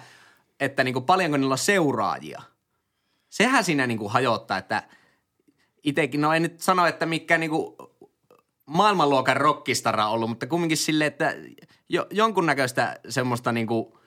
että 0.59 0.83
niinku 0.83 1.01
paljonko 1.01 1.37
niillä 1.37 1.53
on 1.53 1.57
seuraajia. 1.57 2.41
Sehän 3.29 3.63
siinä 3.63 3.87
niinku 3.87 4.09
hajottaa, 4.09 4.57
että 4.57 4.83
itekin, 5.83 6.21
no 6.21 6.33
en 6.33 6.41
nyt 6.41 6.59
sano, 6.59 6.85
että 6.85 7.05
mikä 7.05 7.37
niinku 7.37 7.75
maailmanluokan 8.65 9.37
rockistara 9.37 10.07
ollut, 10.07 10.29
mutta 10.29 10.47
kumminkin 10.47 10.77
silleen, 10.77 11.07
että 11.07 11.35
jo, 11.89 12.07
jonkunnäköistä 12.11 12.99
semmoista 13.09 13.51
niinku 13.51 13.99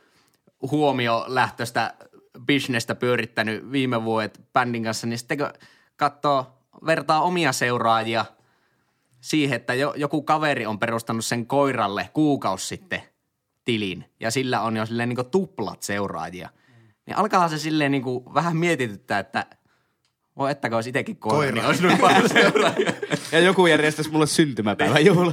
huomiolähtöistä 0.70 1.94
bisnestä 2.46 2.94
pyörittänyt 2.94 3.72
viime 3.72 4.04
vuodet 4.04 4.40
bändin 4.52 4.84
kanssa, 4.84 5.06
niin 5.06 5.18
sitten 5.18 5.38
kun 5.38 5.50
katsoo, 5.96 6.46
vertaa 6.86 7.22
omia 7.22 7.52
seuraajia 7.52 8.24
siihen, 9.20 9.56
että 9.56 9.74
jo, 9.74 9.94
joku 9.96 10.22
kaveri 10.22 10.66
on 10.66 10.78
perustanut 10.78 11.24
sen 11.24 11.46
koiralle 11.46 12.10
kuukausi 12.14 12.66
sitten 12.66 13.02
tilin 13.64 14.04
ja 14.20 14.30
sillä 14.30 14.60
on 14.60 14.76
jo 14.76 14.86
silleen 14.86 15.08
niin 15.08 15.30
tuplat 15.30 15.82
seuraajia, 15.82 16.48
niin 17.06 17.16
alkaa 17.16 17.48
se 17.48 17.58
silleen 17.58 17.92
niin 17.92 18.04
vähän 18.34 18.56
mietityttää, 18.56 19.18
että 19.18 19.46
voi 20.36 20.50
että 20.50 20.68
kun 20.68 20.76
olisi 20.76 20.90
itsekin 20.90 21.16
koira, 21.16 21.36
Koira. 21.38 21.52
niin 21.52 21.66
olisi. 22.16 22.34
Ja 23.32 23.40
joku 23.40 23.66
järjestäisi 23.66 24.10
mulle 24.10 24.26
syntymäpäivän 24.26 25.04
juhla. 25.04 25.32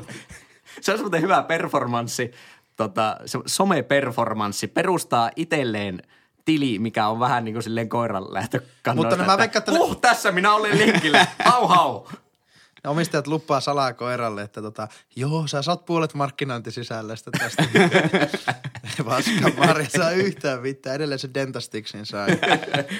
Se 0.81 0.93
on 0.93 0.99
muuten 0.99 1.21
hyvä 1.21 1.43
performanssi, 1.43 2.31
tota, 2.75 3.17
se 3.25 3.37
some-performanssi, 3.45 4.67
perustaa 4.67 5.31
itselleen 5.35 6.01
tili, 6.45 6.79
mikä 6.79 7.07
on 7.07 7.19
vähän 7.19 7.45
niin 7.45 7.55
kuin 7.55 7.63
silleen 7.63 7.89
koiran 7.89 8.33
lähtökannoista. 8.33 8.93
Mutta 8.95 9.15
no 9.15 9.25
mä 9.25 9.33
että, 9.33 9.37
veikkaan, 9.37 9.59
että 9.59 9.71
Uh, 9.71 9.97
tässä 10.01 10.31
minä 10.31 10.53
olen 10.53 10.79
lenkillä, 10.79 11.27
hau 11.45 11.67
hau. 11.67 12.05
Omistajat 12.91 13.27
lupaa 13.27 13.59
salaa 13.59 13.93
koiralle, 13.93 14.41
että 14.41 14.61
tota, 14.61 14.87
joo, 15.15 15.47
sä 15.47 15.61
saat 15.61 15.85
puolet 15.85 16.13
markkinointisisällöstä 16.13 17.31
tästä. 17.31 17.63
Paska 19.05 19.51
Marja 19.57 19.89
saa 19.89 20.11
yhtään 20.11 20.61
mitään. 20.61 20.95
Edelleen 20.95 21.19
se 21.19 21.29
Dentastixin 21.33 22.05
sai 22.05 22.27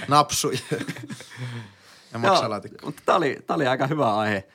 napsuja. 0.08 0.60
ja 2.14 2.20
maksalaatikko. 2.20 2.86
mutta 2.86 3.02
tämä 3.06 3.16
oli, 3.16 3.38
tää 3.48 3.56
oli 3.56 3.68
aika 3.68 3.88
hyvä 3.88 4.16
aihe. 4.16 4.48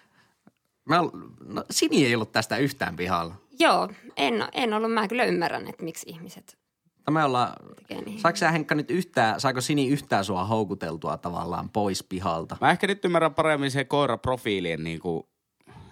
Mä, 0.85 0.97
no, 1.45 1.65
Sini 1.71 2.07
ei 2.07 2.15
ollut 2.15 2.33
tästä 2.33 2.57
yhtään 2.57 2.97
pihalla. 2.97 3.35
Joo, 3.59 3.89
en, 4.17 4.49
en 4.53 4.75
ollut. 4.75 4.93
Mä 4.93 5.09
kyllä 5.09 5.25
ymmärrän, 5.25 5.69
että 5.69 5.85
miksi 5.85 6.11
ihmiset 6.11 6.62
Me 7.11 7.25
ollaan, 7.25 7.53
tekee 7.77 8.05
niin. 8.05 8.21
saiko 8.21 8.37
sä 8.37 8.51
Henkka 8.53 8.75
nyt 8.75 8.91
yhtään, 8.91 9.41
saiko 9.41 9.61
Sini 9.61 9.89
yhtään 9.89 10.25
sua 10.25 10.45
houkuteltua 10.45 11.17
tavallaan 11.17 11.71
pois 11.71 12.03
pihalta? 12.03 12.57
Mä 12.61 12.71
ehkä 12.71 12.87
nyt 12.87 13.05
ymmärrän 13.05 13.35
paremmin 13.35 13.71
se 13.71 13.85
koiraprofiilien, 13.85 14.85
niin 14.85 15.01
kuin, 15.01 15.23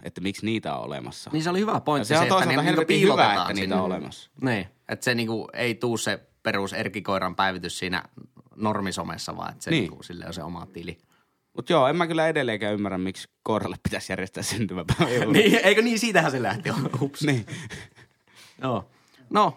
että 0.03 0.21
miksi 0.21 0.47
niitä 0.47 0.75
on 0.77 0.85
olemassa. 0.85 1.31
Niin 1.33 1.43
se 1.43 1.51
oli 1.51 1.61
hyvä 1.61 1.73
Ja 1.73 1.81
pointti 1.81 2.09
se 2.09 2.17
on 2.17 2.23
että 2.23 2.29
toisaalta 2.35 2.57
ne 2.63 2.63
niinku 2.63 2.71
helvetin 2.71 3.01
hyvä, 3.01 3.35
että 3.35 3.53
niitä 3.53 3.77
on 3.77 3.83
olemassa. 3.85 4.31
Niin, 4.43 4.67
että 4.89 5.05
se 5.05 5.15
niinku 5.15 5.49
ei 5.53 5.75
tuu 5.75 5.97
se 5.97 6.21
perus 6.43 6.73
erkikoiran 6.73 7.37
päivitys 7.37 7.79
siinä 7.79 8.03
normisomessa, 8.57 9.37
vaan 9.37 9.51
että 9.53 9.65
se 9.65 9.71
Niin. 9.71 9.81
niinku, 9.81 10.03
sille 10.03 10.27
on 10.27 10.35
se 10.35 10.43
oma 10.43 10.67
tili. 10.67 10.99
Mutta 11.57 11.73
joo, 11.73 11.89
en 11.89 11.97
mä 11.97 12.07
kyllä 12.07 12.29
edelleenkään 12.29 12.75
ymmärrä, 12.75 12.99
miksi 12.99 13.29
koiralle 13.43 13.77
pitäisi 13.83 14.13
järjestää 14.13 14.43
syntymäpäivä. 14.43 15.25
niin, 15.33 15.61
eikö 15.63 15.83
niin? 15.83 15.99
Siitähän 15.99 16.31
se 16.31 16.43
lähti. 16.43 16.71
Hups. 17.01 17.23
niin. 17.23 17.47
Joo. 18.63 18.91
No, 19.31 19.57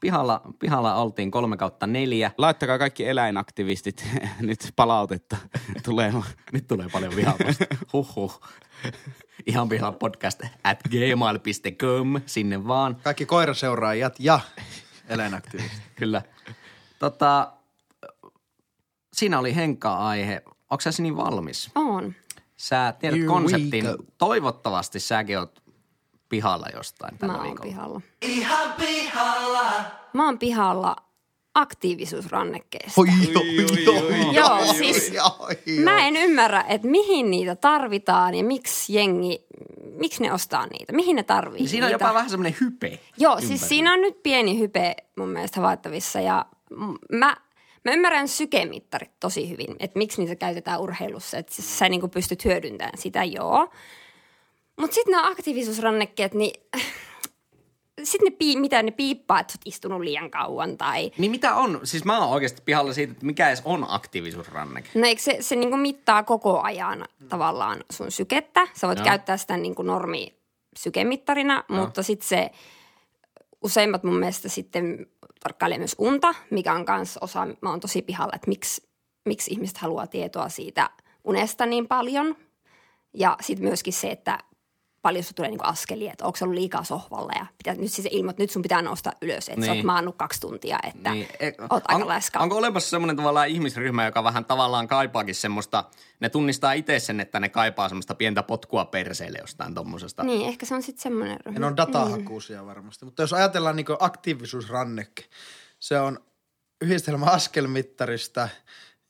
pihalla, 0.00 0.40
pihalla 0.58 0.94
oltiin 0.94 1.30
kolme 1.30 1.56
kautta 1.56 1.86
neljä. 1.86 2.30
Laittakaa 2.38 2.78
kaikki 2.78 3.08
eläinaktivistit 3.08 4.06
nyt 4.40 4.72
palautetta 4.76 5.36
tulemaan. 5.84 6.26
Nyt 6.52 6.66
tulee 6.66 6.88
paljon 6.92 7.16
vihaamasta. 7.16 7.64
Huhhuh. 7.92 8.40
Ihan 9.46 9.68
pihalla 9.68 9.98
podcast 9.98 10.42
at 10.64 10.78
gmail.com, 10.88 12.20
sinne 12.26 12.66
vaan. 12.66 12.96
Kaikki 13.02 13.26
koiraseuraajat 13.26 14.14
ja 14.18 14.40
eläinaktivistit. 15.08 15.82
Kyllä. 15.96 16.22
Tota, 16.98 17.52
siinä 19.12 19.38
oli 19.38 19.54
Henkka-aihe. 19.54 20.42
Onko 20.70 20.80
sä 20.80 20.90
niin 20.98 21.16
valmis? 21.16 21.70
On. 21.74 22.14
Sä 22.56 22.94
tiedät 22.98 23.16
Here 23.16 23.26
konseptin. 23.28 23.84
Toivottavasti 24.18 25.00
säkin 25.00 25.38
oot 25.38 25.59
pihalla 26.30 26.66
jostain 26.74 27.18
tällä 27.18 27.32
Mä 27.34 27.38
oon 27.38 27.46
viikolla. 27.48 27.70
pihalla. 27.70 28.00
Ihan 28.22 28.72
pihalla. 28.78 29.64
Mä 30.12 30.24
oon 30.24 30.38
pihalla 30.38 30.96
aktiivisuusrannekkeesta. 31.54 33.00
Oi, 33.00 33.06
oi, 33.34 33.96
oi, 33.96 34.34
Joo, 34.34 34.50
oi, 34.52 34.66
siis 34.74 35.12
oi, 35.40 35.46
oi. 35.48 35.56
Mä 35.84 36.06
en 36.06 36.16
ymmärrä, 36.16 36.64
että 36.68 36.88
mihin 36.88 37.30
niitä 37.30 37.56
tarvitaan 37.56 38.34
ja 38.34 38.44
miksi 38.44 38.94
jengi, 38.94 39.46
miksi 39.98 40.22
ne 40.22 40.32
ostaa 40.32 40.66
niitä, 40.66 40.92
mihin 40.92 41.16
ne 41.16 41.22
tarvii 41.22 41.60
Niin 41.60 41.68
siinä 41.68 41.86
on 41.86 41.92
niitä. 41.92 42.04
jopa 42.04 42.14
vähän 42.14 42.30
semmoinen 42.30 42.56
hype. 42.60 42.86
Joo, 43.18 43.32
ympärillä. 43.32 43.48
siis 43.48 43.68
siinä 43.68 43.92
on 43.92 44.00
nyt 44.00 44.22
pieni 44.22 44.58
hype 44.58 44.94
mun 45.18 45.28
mielestä 45.28 45.60
havaittavissa 45.60 46.20
ja 46.20 46.46
mä, 47.12 47.36
mä 47.84 47.92
ymmärrän 47.92 48.28
sykemittarit 48.28 49.10
tosi 49.20 49.50
hyvin, 49.50 49.76
että 49.78 49.98
miksi 49.98 50.20
niitä 50.20 50.36
käytetään 50.36 50.80
urheilussa, 50.80 51.38
että 51.38 51.54
siis 51.54 51.78
sä 51.78 51.88
niinku 51.88 52.08
pystyt 52.08 52.44
hyödyntämään 52.44 52.98
sitä, 52.98 53.24
joo. 53.24 53.68
Mutta 54.80 54.94
sitten 54.94 55.12
nämä 55.12 55.28
aktiivisuusrannekkeet, 55.28 56.34
niin 56.34 56.62
sitten 58.02 58.24
ne, 58.24 58.30
pii, 58.30 58.56
mitä 58.56 58.82
ne 58.82 58.90
piippaa, 58.90 59.40
että 59.40 59.52
sä 59.52 59.56
oot 59.56 59.66
istunut 59.66 60.00
liian 60.00 60.30
kauan 60.30 60.76
tai 60.76 61.12
Niin 61.18 61.30
mitä 61.30 61.54
on? 61.54 61.80
Siis 61.84 62.04
mä 62.04 62.18
oon 62.18 62.28
oikeasti 62.28 62.62
pihalla 62.64 62.92
siitä, 62.92 63.12
että 63.12 63.26
mikä 63.26 63.48
edes 63.48 63.62
on 63.64 63.86
aktiivisuusranneke. 63.88 64.88
No 64.94 65.06
eikö 65.06 65.22
se, 65.22 65.36
se 65.40 65.56
niinku 65.56 65.76
mittaa 65.76 66.22
koko 66.22 66.60
ajan 66.60 67.04
tavallaan 67.28 67.84
sun 67.92 68.10
sykettä. 68.10 68.68
Sä 68.74 68.86
voit 68.86 68.98
Joo. 68.98 69.04
käyttää 69.04 69.36
sitä 69.36 69.56
niinku 69.56 69.82
normi 69.82 70.34
sykemittarina, 70.76 71.64
mutta 71.68 72.02
sitten 72.02 72.28
se 72.28 72.50
useimmat 73.62 74.04
mun 74.04 74.18
mielestä 74.18 74.48
sitten 74.48 75.06
tarkkailee 75.40 75.78
myös 75.78 75.96
unta, 75.98 76.34
mikä 76.50 76.72
on 76.72 76.84
kanssa 76.84 77.20
osa, 77.22 77.46
mä 77.60 77.70
oon 77.70 77.80
tosi 77.80 78.02
pihalla, 78.02 78.32
että 78.34 78.48
miksi, 78.48 78.88
miksi 79.24 79.50
ihmiset 79.52 79.76
haluaa 79.76 80.06
tietoa 80.06 80.48
siitä 80.48 80.90
unesta 81.24 81.66
niin 81.66 81.88
paljon. 81.88 82.36
Ja 83.14 83.36
sitten 83.40 83.66
myöskin 83.66 83.92
se, 83.92 84.10
että 84.10 84.38
paljon 85.02 85.24
sulla 85.24 85.34
tulee 85.36 85.50
niinku 85.50 85.64
askelia, 85.66 86.12
että 86.12 86.24
onko 86.24 86.36
se 86.36 86.44
ollut 86.44 86.58
liikaa 86.58 86.84
sohvalla 86.84 87.32
ja 87.38 87.46
pitää, 87.58 87.74
nyt 87.74 87.92
siis 87.92 88.08
ilmoit, 88.10 88.38
nyt 88.38 88.50
sun 88.50 88.62
pitää 88.62 88.82
nousta 88.82 89.12
ylös, 89.22 89.48
että 89.48 89.60
niin. 89.60 89.66
sä 89.66 89.72
Niin. 89.72 89.78
oot 89.80 89.86
maannut 89.86 90.16
kaksi 90.16 90.40
tuntia, 90.40 90.78
että 90.88 91.10
Niin, 91.10 91.28
e- 91.40 91.52
oot 91.70 91.84
aika 91.88 91.94
on, 92.02 92.08
läskä. 92.08 92.38
onko 92.38 92.56
olemassa 92.56 92.90
semmoinen 92.90 93.16
tavallaan 93.16 93.48
ihmisryhmä, 93.48 94.04
joka 94.04 94.24
vähän 94.24 94.44
tavallaan 94.44 94.88
kaipaakin 94.88 95.34
semmoista, 95.34 95.84
ne 96.20 96.28
tunnistaa 96.28 96.72
itse 96.72 96.98
sen, 96.98 97.20
että 97.20 97.40
ne 97.40 97.48
kaipaa 97.48 97.88
semmoista 97.88 98.14
pientä 98.14 98.42
potkua 98.42 98.84
perseelle 98.84 99.38
jostain 99.38 99.74
tommosesta. 99.74 100.22
Niin, 100.24 100.48
ehkä 100.48 100.66
se 100.66 100.74
on 100.74 100.82
sitten 100.82 101.02
semmoinen 101.02 101.38
ryhmä. 101.46 101.58
Ne 101.60 101.66
on 101.66 101.76
datahakuisia 101.76 102.66
varmasti. 102.66 103.04
Mutta 103.04 103.22
jos 103.22 103.32
ajatellaan 103.32 103.76
niin 103.76 103.86
aktiivisuusranneke, 104.00 105.24
se 105.78 106.00
on 106.00 106.18
yhdistelmä 106.80 107.26
askelmittarista 107.26 108.48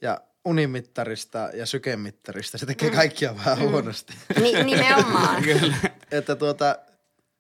ja 0.02 0.20
unimittarista 0.44 1.38
ja 1.54 1.66
sykemittarista. 1.66 2.58
Se 2.58 2.66
tekee 2.66 2.90
kaikkia 2.90 3.36
vähän 3.36 3.58
huonosti. 3.58 4.14
Ni, 4.40 4.62
nimenomaan. 4.62 5.44
että 6.10 6.36
tuota, 6.36 6.78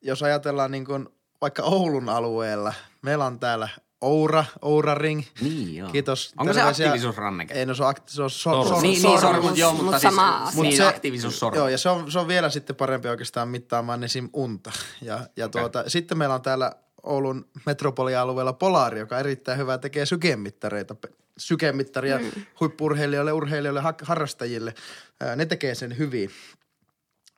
jos 0.02 0.22
ajatellaan 0.22 0.70
niin 0.70 0.84
kuin 0.84 1.08
vaikka 1.40 1.62
Oulun 1.62 2.08
alueella, 2.08 2.72
meillä 3.02 3.26
on 3.26 3.38
täällä 3.38 3.68
Oura, 4.00 4.44
Oura 4.62 4.94
Ring. 4.94 5.22
Niin, 5.40 5.76
joo. 5.76 5.90
Kiitos. 5.90 6.32
Onko 6.38 6.52
se 6.52 6.62
aktiivisuusranneke? 6.62 7.54
Ei, 7.54 7.66
no 7.66 7.74
se 7.74 7.84
on, 7.84 7.90
akti- 7.90 8.02
se 8.06 8.22
on 8.22 8.30
so, 8.30 8.50
Sormus. 8.50 8.68
sor, 8.68 8.82
niin, 8.82 9.00
sormus. 9.00 9.22
niin 9.22 9.34
sormut, 9.34 9.58
joo, 9.58 9.72
mutta 9.72 9.84
Mut 9.84 10.00
siis 10.00 10.14
sama 10.14 10.50
niin, 10.62 10.76
se- 10.76 10.86
aktiivisuussormus. 10.86 11.56
Joo, 11.58 11.68
ja 11.68 11.78
se 11.78 11.88
on, 11.88 12.12
se 12.12 12.18
on 12.18 12.28
vielä 12.28 12.50
sitten 12.50 12.76
parempi 12.76 13.08
oikeastaan 13.08 13.48
mittaamaan 13.48 14.04
esim. 14.04 14.28
unta. 14.32 14.72
Ja, 15.02 15.20
ja 15.36 15.48
tuota, 15.48 15.84
sitten 15.86 16.18
meillä 16.18 16.34
on 16.34 16.42
täällä 16.42 16.72
Oulun 17.02 17.48
metropolialueella 17.66 18.52
Polari, 18.52 18.98
joka 18.98 19.18
erittäin 19.18 19.58
hyvää 19.58 19.78
tekee 19.78 20.06
sykemittareita. 20.06 20.96
Sykemittaria 21.40 22.18
mm. 22.18 22.30
huippurheilijoille, 22.60 23.32
urheilijoille, 23.32 23.80
ha- 23.80 23.94
harrastajille. 24.02 24.74
Ää, 25.20 25.36
Ne 25.36 25.46
tekee 25.46 25.74
sen 25.74 25.98
hyvin. 25.98 26.30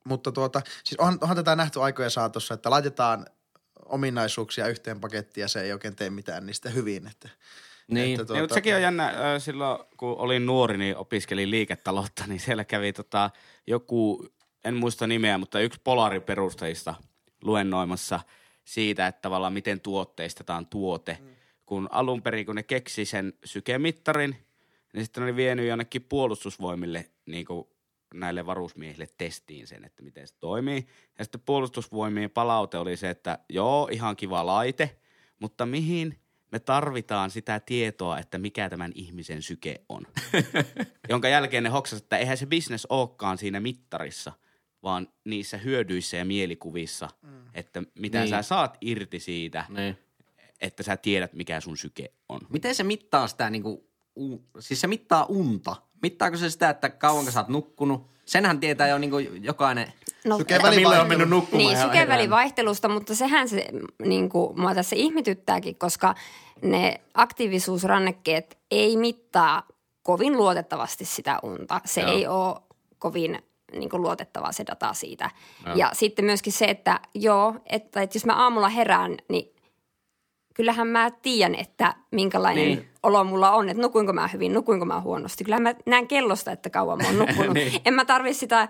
Mutta 0.04 0.32
tuota, 0.32 0.62
siis 0.84 0.98
onhan, 0.98 1.18
onhan 1.20 1.36
tätä 1.36 1.56
nähty 1.56 1.82
aikojen 1.82 2.10
saatossa, 2.10 2.54
että 2.54 2.70
laitetaan 2.70 3.26
ominaisuuksia 3.86 4.68
yhteen 4.68 5.00
pakettiin 5.00 5.42
ja 5.42 5.48
se 5.48 5.60
ei 5.60 5.72
oikein 5.72 5.96
tee 5.96 6.10
mitään 6.10 6.46
niistä 6.46 6.70
hyvin. 6.70 7.06
Että 7.06 7.28
Niin. 7.88 8.20
Että 8.20 8.32
Niin, 8.32 8.42
mutta 8.42 8.54
sekin 8.54 8.74
on 8.74 8.82
jännä, 8.82 9.14
silloin 9.38 9.78
kun 9.96 10.16
olin 10.18 10.46
nuori, 10.46 10.78
niin 10.78 10.96
opiskelin 10.96 11.50
liiketaloutta, 11.50 12.24
niin 12.28 12.40
siellä 12.40 12.64
kävi 12.64 12.92
tota, 12.92 13.30
joku, 13.66 14.28
en 14.64 14.74
muista 14.74 15.06
nimeä, 15.06 15.38
mutta 15.38 15.60
yksi 15.60 15.80
polariperustajista 15.84 16.94
luennoimassa 17.42 18.20
siitä, 18.64 19.06
että 19.06 19.22
tavallaan 19.22 19.52
miten 19.52 19.80
tuotteistetaan 19.80 20.66
tuote. 20.66 21.18
Mm. 21.20 21.41
Kun 21.66 21.88
alun 21.90 22.22
perin, 22.22 22.46
kun 22.46 22.54
ne 22.56 22.62
keksi 22.62 23.04
sen 23.04 23.32
sykemittarin, 23.44 24.36
niin 24.92 25.04
sitten 25.04 25.20
ne 25.20 25.24
oli 25.24 25.36
vienyt 25.36 25.66
jonnekin 25.68 26.02
puolustusvoimille 26.02 27.10
niin 27.26 27.46
kuin 27.46 27.68
näille 28.14 28.46
varusmiehille 28.46 29.08
testiin 29.18 29.66
sen, 29.66 29.84
että 29.84 30.02
miten 30.02 30.28
se 30.28 30.34
toimii. 30.40 30.86
Ja 31.18 31.24
sitten 31.24 31.40
puolustusvoimien 31.44 32.30
palaute 32.30 32.78
oli 32.78 32.96
se, 32.96 33.10
että 33.10 33.38
joo, 33.48 33.88
ihan 33.92 34.16
kiva 34.16 34.46
laite, 34.46 34.98
mutta 35.38 35.66
mihin 35.66 36.18
me 36.52 36.58
tarvitaan 36.58 37.30
sitä 37.30 37.60
tietoa, 37.60 38.18
että 38.18 38.38
mikä 38.38 38.70
tämän 38.70 38.92
ihmisen 38.94 39.42
syke 39.42 39.80
on. 39.88 40.06
Jonka 41.08 41.28
jälkeen 41.28 41.64
ne 41.64 41.70
hoksasivat, 41.70 42.04
että 42.04 42.18
eihän 42.18 42.36
se 42.36 42.46
business 42.46 42.86
olekaan 42.86 43.38
siinä 43.38 43.60
mittarissa, 43.60 44.32
vaan 44.82 45.08
niissä 45.24 45.56
hyödyissä 45.56 46.16
ja 46.16 46.24
mielikuvissa, 46.24 47.08
mm. 47.22 47.42
että 47.54 47.82
mitä 47.98 48.18
Niin. 48.18 48.28
sä 48.28 48.42
saat 48.42 48.78
irti 48.80 49.20
siitä, 49.20 49.64
Niin. 49.68 49.98
Että 50.62 50.82
sä 50.82 50.96
tiedät, 50.96 51.32
mikä 51.32 51.60
sun 51.60 51.76
syke 51.76 52.12
on. 52.28 52.40
Miten 52.48 52.74
se 52.74 52.82
mittaa 52.84 53.26
sitä 53.26 53.50
niinku, 53.50 53.86
u, 54.16 54.42
siis 54.58 54.80
se 54.80 54.86
mittaa 54.86 55.26
unta? 55.28 55.76
Mittaako 56.02 56.36
se 56.36 56.50
sitä, 56.50 56.70
että 56.70 56.90
kauanko 56.90 57.30
sä 57.30 57.40
oot 57.40 57.48
nukkunut? 57.48 58.06
Senhän 58.26 58.60
tietää 58.60 58.88
jo 58.88 58.98
niinku 58.98 59.18
jokainen, 59.18 59.92
No, 60.24 60.38
Syke- 60.38 60.54
että 60.54 60.70
milloin 60.70 61.00
on 61.00 61.08
mennyt 61.08 61.28
nukkumaan. 61.28 61.66
Niin, 61.66 61.78
ja 61.78 61.82
sykevälivaihtelusta, 61.82 62.88
mutta 62.88 63.14
sehän 63.14 63.48
se 63.48 63.66
niin 64.04 64.28
kuin, 64.28 64.60
mua 64.60 64.74
tässä 64.74 64.96
ihmetyttääkin, 64.96 65.78
koska 65.78 66.14
ne 66.62 67.00
aktiivisuusrannekkeet 67.14 68.58
ei 68.70 68.96
mittaa 68.96 69.66
kovin 70.02 70.36
luotettavasti 70.36 71.04
sitä 71.04 71.38
unta. 71.42 71.80
Se 71.84 72.00
Joo. 72.00 72.12
ei 72.12 72.26
ole 72.26 72.60
kovin 72.98 73.42
niin 73.72 73.90
kuin, 73.90 74.02
luotettavaa 74.02 74.52
se 74.52 74.64
data 74.66 74.94
siitä. 74.94 75.30
Joo. 75.66 75.76
Ja 75.76 75.90
sitten 75.92 76.24
myöskin 76.24 76.52
se, 76.52 76.64
että 76.64 77.00
joo, 77.14 77.54
että, 77.66 78.02
että 78.02 78.16
jos 78.16 78.26
mä 78.26 78.34
aamulla 78.34 78.68
herään, 78.68 79.16
niin 79.28 79.54
kyllähän 80.54 80.86
mä 80.88 81.10
tiedän, 81.10 81.54
että 81.54 81.94
minkälainen 82.10 82.64
Niin. 82.64 82.78
niin. 82.78 82.88
olo 83.02 83.24
mulla 83.24 83.52
on, 83.52 83.68
että 83.68 83.82
nukuinko 83.82 84.12
mä 84.12 84.28
hyvin, 84.28 84.52
nukuinko 84.52 84.84
mä 84.84 85.00
huonosti. 85.00 85.44
Kyllähän 85.44 85.62
mä 85.62 85.74
näen 85.86 86.08
kellosta, 86.08 86.52
että 86.52 86.70
kauan 86.70 86.98
mä 86.98 87.04
oon 87.06 87.18
nukkunut. 87.26 87.54
Niin. 87.54 87.80
En 87.84 87.94
mä 87.94 88.04
tarvi 88.04 88.34
sitä 88.34 88.68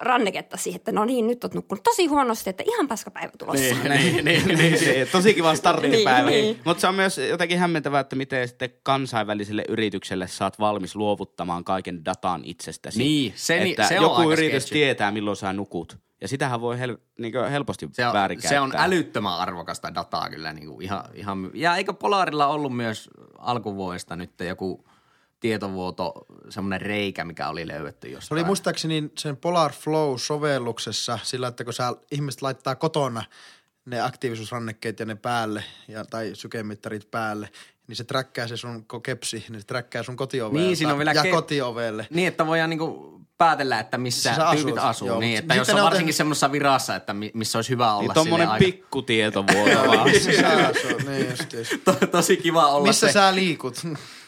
ranneketta 0.00 0.56
siihen, 0.56 0.76
että 0.78 0.92
no 0.92 1.04
niin, 1.04 1.26
nyt 1.26 1.44
oot 1.44 1.54
nukkunut 1.54 1.82
tosi 1.82 2.06
huonosti, 2.06 2.50
että 2.50 2.62
ihan 2.66 2.88
paskapäivä 2.88 3.32
tulossa. 3.38 3.64
niin, 3.74 3.82
niin, 3.84 4.24
niin, 4.24 4.58
niin, 4.58 4.58
Niin, 4.58 5.08
tosi 5.12 5.34
kiva 5.34 5.54
starttipäivä. 5.54 6.30
Niin, 6.30 6.42
niin, 6.42 6.44
niin. 6.44 6.60
Mutta 6.64 6.80
se 6.80 6.86
on 6.86 6.94
myös 6.94 7.18
jotenkin 7.18 7.58
hämmentävää, 7.58 8.00
että 8.00 8.16
miten 8.16 8.48
sitten 8.48 8.70
kansainväliselle 8.82 9.64
yritykselle 9.68 10.28
saat 10.28 10.58
valmis 10.58 10.96
luovuttamaan 10.96 11.64
kaiken 11.64 12.04
datan 12.04 12.40
itsestäsi. 12.44 12.98
Niin, 12.98 13.32
se 13.36 13.62
että 13.62 13.88
se 13.88 13.98
on 13.98 14.02
joku 14.02 14.14
aika 14.14 14.32
yritys 14.32 14.62
sketchy. 14.62 14.72
tietää, 14.78 15.10
milloin 15.10 15.36
sä 15.36 15.52
nukut. 15.52 15.98
Ja 16.22 16.28
sitähän 16.28 16.60
voi 16.60 16.76
hel- 16.78 16.98
niin 17.18 17.32
helposti 17.50 17.88
Se 17.92 18.06
on, 18.06 18.12
väärinkäyttää. 18.12 18.48
se 18.50 18.60
on 18.60 18.72
älyttömän 18.76 19.38
arvokasta 19.38 19.94
dataa 19.94 20.30
kyllä. 20.30 20.52
Niin 20.52 20.66
kuin 20.68 20.82
ihan, 20.82 21.04
ihan, 21.14 21.50
ja 21.54 21.76
eikö 21.76 21.92
Polarilla 21.92 22.46
ollut 22.46 22.76
myös 22.76 23.10
alkuvuodesta 23.38 24.16
nyt 24.16 24.30
joku 24.40 24.84
tietovuoto, 25.40 26.12
semmoinen 26.48 26.80
reikä, 26.80 27.24
mikä 27.24 27.48
oli 27.48 27.66
löydetty 27.68 28.08
Se 28.08 28.12
jostain? 28.12 28.38
oli 28.38 28.46
muistaakseni 28.46 29.10
sen 29.18 29.36
Polar 29.36 29.72
Flow-sovelluksessa 29.72 31.18
sillä, 31.22 31.48
että 31.48 31.64
kun 31.64 31.72
sä, 31.72 31.92
ihmiset 32.12 32.42
laittaa 32.42 32.74
kotona 32.74 33.24
ne 33.84 34.00
aktiivisuusrannekkeet 34.00 35.00
ja 35.00 35.06
ne 35.06 35.14
päälle, 35.14 35.64
ja, 35.88 36.04
tai 36.04 36.30
sykemittarit 36.34 37.10
päälle, 37.10 37.48
niin 37.86 37.96
se 37.96 38.04
träkkää 38.04 38.46
se 38.48 38.56
sun 38.56 38.86
kepsi, 39.02 39.44
niin 39.48 39.60
se 39.60 39.66
träkkää 39.66 40.02
sun 40.02 40.16
kotiovelta 40.16 40.58
Niin, 40.64 40.76
siinä 40.76 40.92
on 40.92 40.98
vielä 40.98 41.12
ja 41.12 41.22
ke- 41.22 41.30
kotiovelle. 41.30 42.06
Niin, 42.10 42.28
että 42.28 42.46
voidaan 42.46 42.70
niinku 42.70 43.20
päätellä, 43.46 43.80
että 43.80 43.98
missä 43.98 44.34
sä 44.34 44.46
tyypit 44.50 44.74
asut, 44.78 44.78
asuu. 44.90 45.08
joo, 45.08 45.20
niin, 45.20 45.38
että 45.38 45.54
jos 45.54 45.68
on 45.70 45.74
varsinkin 45.76 45.98
tehnyt- 45.98 46.16
semmoisessa 46.16 46.52
virassa, 46.52 46.96
että 46.96 47.12
mi- 47.14 47.30
missä 47.34 47.58
olisi 47.58 47.70
hyvä 47.70 47.92
olla 47.94 48.02
Niin 48.02 48.14
tommonen 48.14 48.46
silleen 48.48 48.62
aika- 48.64 48.64
pikkutietovuoto 48.64 49.86
vaan. 49.88 50.10
Missä 50.10 50.32
sä 50.32 50.48
asut, 50.68 51.04
niin 51.08 51.26
to, 51.84 51.92
tosi 52.06 52.36
kiva 52.36 52.66
olla 52.66 52.86
Missä 52.86 53.06
se, 53.06 53.12
sä 53.12 53.34
liikut? 53.34 53.74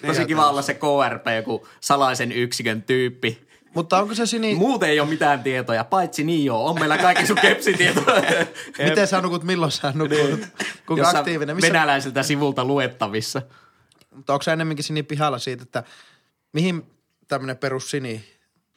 tosi 0.06 0.24
kiva 0.26 0.50
olla 0.50 0.62
se 0.62 0.74
KRP, 0.74 1.26
joku 1.36 1.68
salaisen 1.80 2.32
yksikön 2.32 2.82
tyyppi. 2.82 3.44
Mutta 3.74 3.98
onko 3.98 4.14
se 4.14 4.26
Sini, 4.26 4.54
Muuten 4.54 4.88
ei 4.88 5.00
ole 5.00 5.08
mitään 5.08 5.42
tietoja, 5.42 5.84
paitsi 5.84 6.24
niin 6.24 6.44
joo, 6.44 6.66
on 6.66 6.78
meillä 6.78 6.98
kaikki 6.98 7.26
sun 7.26 7.36
kepsitietoja. 7.42 8.22
miten 8.88 9.06
sä 9.06 9.20
nukut, 9.20 9.44
milloin 9.44 9.72
sä 9.72 9.92
nukut, 9.94 10.18
kuinka 10.86 11.04
Jossa 11.04 11.18
aktiivinen? 11.18 11.56
Missä, 11.56 11.68
venäläiseltä 11.72 12.22
sivulta 12.22 12.64
luettavissa. 12.64 13.42
mutta 14.14 14.32
onko 14.32 14.42
sä 14.42 14.52
enemmänkin 14.52 14.84
Sini 14.84 15.02
pihalla 15.02 15.38
siitä, 15.38 15.62
että 15.62 15.84
mihin 16.52 16.86
tämmöinen 17.28 17.56
perus 17.56 17.90
Sini, 17.90 18.24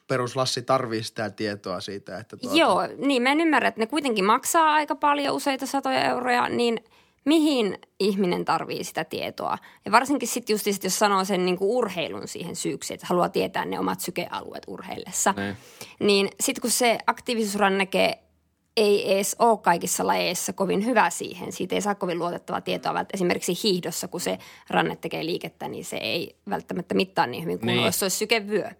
perus 0.08 0.36
Lassi 0.36 0.62
tarvii 0.62 1.02
sitä 1.02 1.30
tietoa 1.30 1.80
siitä, 1.80 2.18
että 2.18 2.36
tuota, 2.36 2.56
Joo, 2.56 2.80
niin 2.96 3.22
mä 3.22 3.32
en 3.32 3.40
ymmärrä, 3.40 3.68
että 3.68 3.80
ne 3.80 3.86
kuitenkin 3.86 4.24
maksaa 4.24 4.72
aika 4.74 4.94
paljon, 4.94 5.34
useita 5.36 5.66
satoja 5.66 6.04
euroja, 6.04 6.48
niin 6.48 6.84
mihin 7.24 7.78
ihminen 8.00 8.44
tarvii 8.44 8.84
sitä 8.84 9.04
tietoa? 9.04 9.58
Ja 9.84 9.92
varsinkin 9.92 10.28
sitten 10.28 10.54
just, 10.54 10.64
sit, 10.64 10.84
jos 10.84 10.98
sanoo 10.98 11.24
sen 11.24 11.44
niinku 11.46 11.78
urheilun 11.78 12.28
siihen 12.28 12.56
syyksi, 12.56 12.94
että 12.94 13.06
haluaa 13.06 13.28
tietää 13.28 13.64
ne 13.64 13.78
omat 13.78 14.00
sykealueet 14.00 14.62
urheillessa, 14.66 15.34
Niin. 15.36 15.56
niin 16.00 16.28
sitten 16.40 16.62
kun 16.62 16.70
se 16.70 16.98
aktiivisuusranneke 17.06 18.18
ei 18.76 19.12
edes 19.14 19.36
ole 19.38 19.58
kaikissa 19.58 20.06
lajeissa 20.06 20.52
kovin 20.52 20.84
hyvä 20.86 21.10
siihen. 21.10 21.52
Siitä 21.52 21.74
ei 21.74 21.80
saa 21.80 21.94
kovin 21.94 22.18
luotettavaa 22.18 22.60
tietoa. 22.60 22.94
Välttämättä 22.94 23.16
Esimerkiksi 23.16 23.52
hiihdossa, 23.62 24.08
kun 24.08 24.20
se 24.20 24.38
ranne 24.70 24.96
tekee 24.96 25.24
liikettä, 25.24 25.68
niin 25.68 25.84
se 25.84 25.96
ei 25.96 26.36
välttämättä 26.50 26.94
mittaa 26.94 27.26
niin 27.26 27.42
hyvin 27.44 27.58
kuin 27.58 27.66
Niin. 27.66 27.76
niin. 27.76 27.86
jos 27.86 27.98
se 27.98 28.04
olisi 28.04 28.16
sykevyö. 28.16 28.70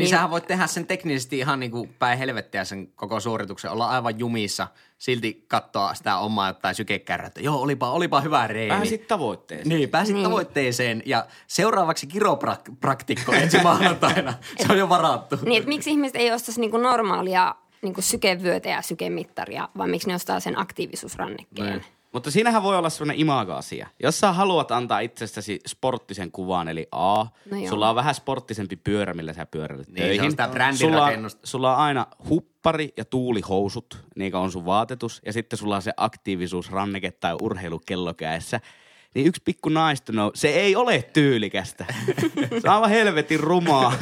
Niin, 0.00 0.04
niin 0.04 0.10
sähän 0.10 0.30
voit 0.30 0.46
tehdä 0.46 0.66
sen 0.66 0.86
teknisesti 0.86 1.38
ihan 1.38 1.60
niin 1.60 1.70
kuin 1.70 1.94
päin 1.98 2.18
helvettiä 2.18 2.64
sen 2.64 2.86
koko 2.86 3.20
suorituksen, 3.20 3.70
olla 3.70 3.88
aivan 3.88 4.18
jumissa, 4.18 4.68
silti 4.98 5.44
katsoa 5.48 5.94
sitä 5.94 6.18
omaa 6.18 6.48
jotain 6.48 6.74
sykekärrää, 6.74 7.26
että 7.26 7.40
joo, 7.40 7.60
olipa, 7.60 7.90
olipa 7.90 8.20
hyvä 8.20 8.46
reeni. 8.46 8.68
Pääsit 8.68 9.08
tavoitteeseen. 9.08 9.68
Niin, 9.68 9.88
pääsit 9.88 10.14
niin. 10.14 10.22
Niin. 10.22 10.30
tavoitteeseen 10.30 11.02
ja 11.06 11.26
seuraavaksi 11.46 12.06
kiropraktikko 12.06 13.32
ensi 13.32 13.62
maanantaina. 13.62 14.34
Se 14.56 14.72
on 14.72 14.78
jo 14.78 14.88
varattu. 14.88 15.36
Niin, 15.42 15.58
että 15.58 15.68
miksi 15.68 15.90
ihmiset 15.90 16.16
ei 16.16 16.32
ostaisi 16.32 16.60
niinku 16.60 16.78
normaalia 16.78 17.54
niinku 17.82 18.02
sykevyötä 18.02 18.68
ja 18.68 18.82
sykemittaria, 18.82 19.68
vaan 19.78 19.90
miksi 19.90 20.08
ne 20.08 20.14
ostaa 20.14 20.40
sen 20.40 20.58
aktiivisuusrannekkeen? 20.58 21.70
Niin. 21.70 21.84
Mutta 22.12 22.30
siinähän 22.30 22.62
voi 22.62 22.76
olla 22.76 22.90
sellainen 22.90 23.20
imago-asia. 23.20 23.88
Jos 24.02 24.20
sä 24.20 24.32
haluat 24.32 24.70
antaa 24.70 25.00
itsestäsi 25.00 25.60
sporttisen 25.66 26.32
kuvan, 26.32 26.68
eli 26.68 26.86
A, 26.92 27.24
No 27.50 27.56
joo. 27.56 27.68
sulla 27.68 27.90
on 27.90 27.96
vähän 27.96 28.14
sporttisempi 28.14 28.76
pyörä, 28.76 29.14
millä 29.14 29.32
sä 29.32 29.46
pyöräilet 29.46 29.88
Niin, 29.88 29.96
se 29.96 30.02
on 30.02 30.08
töihin. 30.08 30.30
sitä 30.30 30.72
sulla, 30.78 30.96
on, 30.96 31.02
rakennusta. 31.08 31.46
sulla 31.46 31.72
on 31.76 31.78
aina 31.82 32.06
huppari 32.28 32.92
ja 32.96 33.04
tuulihousut, 33.04 33.98
niin 34.16 34.34
on 34.34 34.52
sun 34.52 34.64
vaatetus, 34.64 35.22
ja 35.26 35.32
sitten 35.32 35.58
sulla 35.58 35.76
on 35.76 35.82
se 35.82 35.92
aktiivisuusranneke 35.96 37.10
tai 37.10 37.36
urheilukello 37.42 38.14
kädessä. 38.14 38.60
Niin 39.14 39.26
yksi 39.26 39.42
pikku 39.44 39.68
naistuno, 39.68 40.30
se 40.34 40.48
ei 40.48 40.76
ole 40.76 41.02
tyylikästä. 41.12 41.84
se 42.62 42.68
on 42.68 42.74
aivan 42.74 42.90
helvetin 42.90 43.40
rumaa. 43.40 43.92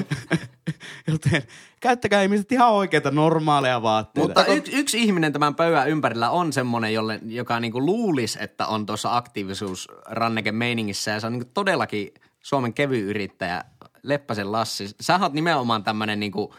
Joten 1.08 1.42
käyttäkää 1.80 2.22
ihmiset 2.22 2.52
ihan 2.52 2.72
oikeita 2.72 3.10
normaaleja 3.10 3.82
vaatteita. 3.82 4.28
Mutta 4.28 4.44
yksi, 4.44 4.72
yksi 4.72 5.02
ihminen 5.02 5.32
tämän 5.32 5.54
pöydän 5.54 5.88
ympärillä 5.88 6.30
on 6.30 6.52
semmoinen, 6.52 6.94
jolle, 6.94 7.20
joka 7.26 7.60
niinku 7.60 7.86
luulisi, 7.86 8.38
että 8.42 8.66
on 8.66 8.86
tuossa 8.86 9.16
aktiivisuusranneke 9.16 10.52
meiningissä 10.52 11.10
ja 11.10 11.20
se 11.20 11.26
on 11.26 11.32
niinku 11.32 11.50
todellakin 11.54 12.14
Suomen 12.42 12.74
kevyyrittäjä 12.74 13.64
Leppäsen 14.02 14.52
Lassi. 14.52 14.88
Sä 15.00 15.18
oot 15.22 15.32
nimenomaan 15.32 15.84
tämmöinen 15.84 16.20
niinku 16.20 16.54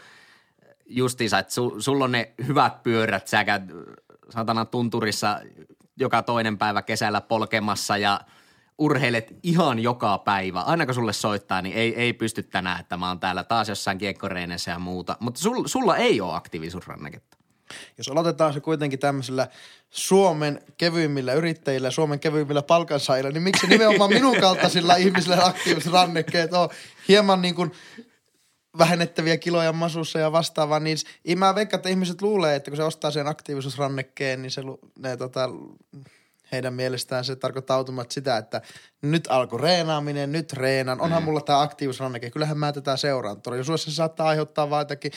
justiinsa, 0.86 1.38
että 1.38 1.52
su, 1.52 1.74
sulla 1.78 2.04
on 2.04 2.12
ne 2.12 2.32
hyvät 2.46 2.82
pyörät, 2.82 3.28
sä 3.28 3.44
käyt 3.44 3.62
satana 4.30 4.64
tunturissa 4.64 5.40
joka 5.96 6.22
toinen 6.22 6.58
päivä 6.58 6.82
kesällä 6.82 7.20
polkemassa 7.20 7.96
ja 7.96 8.20
urheilet 8.80 9.34
ihan 9.42 9.78
joka 9.78 10.18
päivä. 10.18 10.60
Aina 10.60 10.86
kun 10.86 10.94
sulle 10.94 11.12
soittaa, 11.12 11.62
niin 11.62 11.76
ei, 11.76 11.94
ei 11.94 12.12
pysty 12.12 12.42
tänään, 12.42 12.80
että 12.80 12.96
mä 12.96 13.08
oon 13.08 13.20
täällä 13.20 13.44
taas 13.44 13.68
jossain 13.68 13.98
kiekkoreeneissä 13.98 14.70
ja 14.70 14.78
muuta. 14.78 15.16
Mutta 15.20 15.40
sul, 15.40 15.66
sulla 15.66 15.96
ei 15.96 16.20
ole 16.20 16.36
aktiivisuusranneketta. 16.36 17.36
Jos 17.98 18.08
aloitetaan 18.08 18.52
se 18.52 18.60
kuitenkin 18.60 18.98
tämmöisellä 18.98 19.48
Suomen 19.90 20.62
kevyimmillä 20.76 21.32
yrittäjillä, 21.32 21.90
Suomen 21.90 22.20
kevyimmillä 22.20 22.62
palkansaajilla, 22.62 23.30
niin 23.30 23.42
miksi 23.42 23.66
nimenomaan 23.66 24.10
minun 24.10 24.40
kaltaisilla 24.40 24.96
ihmisillä 24.96 25.44
aktiiviset 25.44 25.92
rannekkeet 25.92 26.52
on 26.52 26.68
hieman 27.08 27.42
niin 27.42 27.54
kuin 27.54 27.72
vähennettäviä 28.78 29.36
kiloja 29.36 29.72
masussa 29.72 30.18
ja 30.18 30.32
vastaavaa, 30.32 30.80
niin 30.80 30.98
mä 31.36 31.54
veikkaan, 31.54 31.78
että 31.78 31.88
ihmiset 31.88 32.22
luulee, 32.22 32.56
että 32.56 32.70
kun 32.70 32.76
se 32.76 32.82
ostaa 32.82 33.10
sen 33.10 33.28
aktiivisuusrannekkeen, 33.28 34.42
niin 34.42 34.50
se, 34.50 34.62
ne, 34.98 35.16
tota, 35.16 35.50
heidän 36.52 36.74
mielestään 36.74 37.24
se 37.24 37.36
tarkoittaa 37.36 37.76
automaattisesti 37.76 38.20
sitä, 38.20 38.36
että 38.36 38.62
nyt 39.02 39.28
alkoi 39.30 39.60
reenaaminen, 39.60 40.32
nyt 40.32 40.52
reenan, 40.52 41.00
onhan 41.00 41.22
mulla 41.22 41.40
tämä 41.40 41.60
aktiivisuusranneke, 41.60 42.30
kyllähän 42.30 42.58
mä 42.58 42.72
tätä 42.72 42.96
seuraan. 42.96 43.42
Todellisuudessa 43.42 43.90
se 43.90 43.94
saattaa 43.94 44.28
aiheuttaa 44.28 44.70
vaan 44.70 44.80
jotakin 44.80 45.12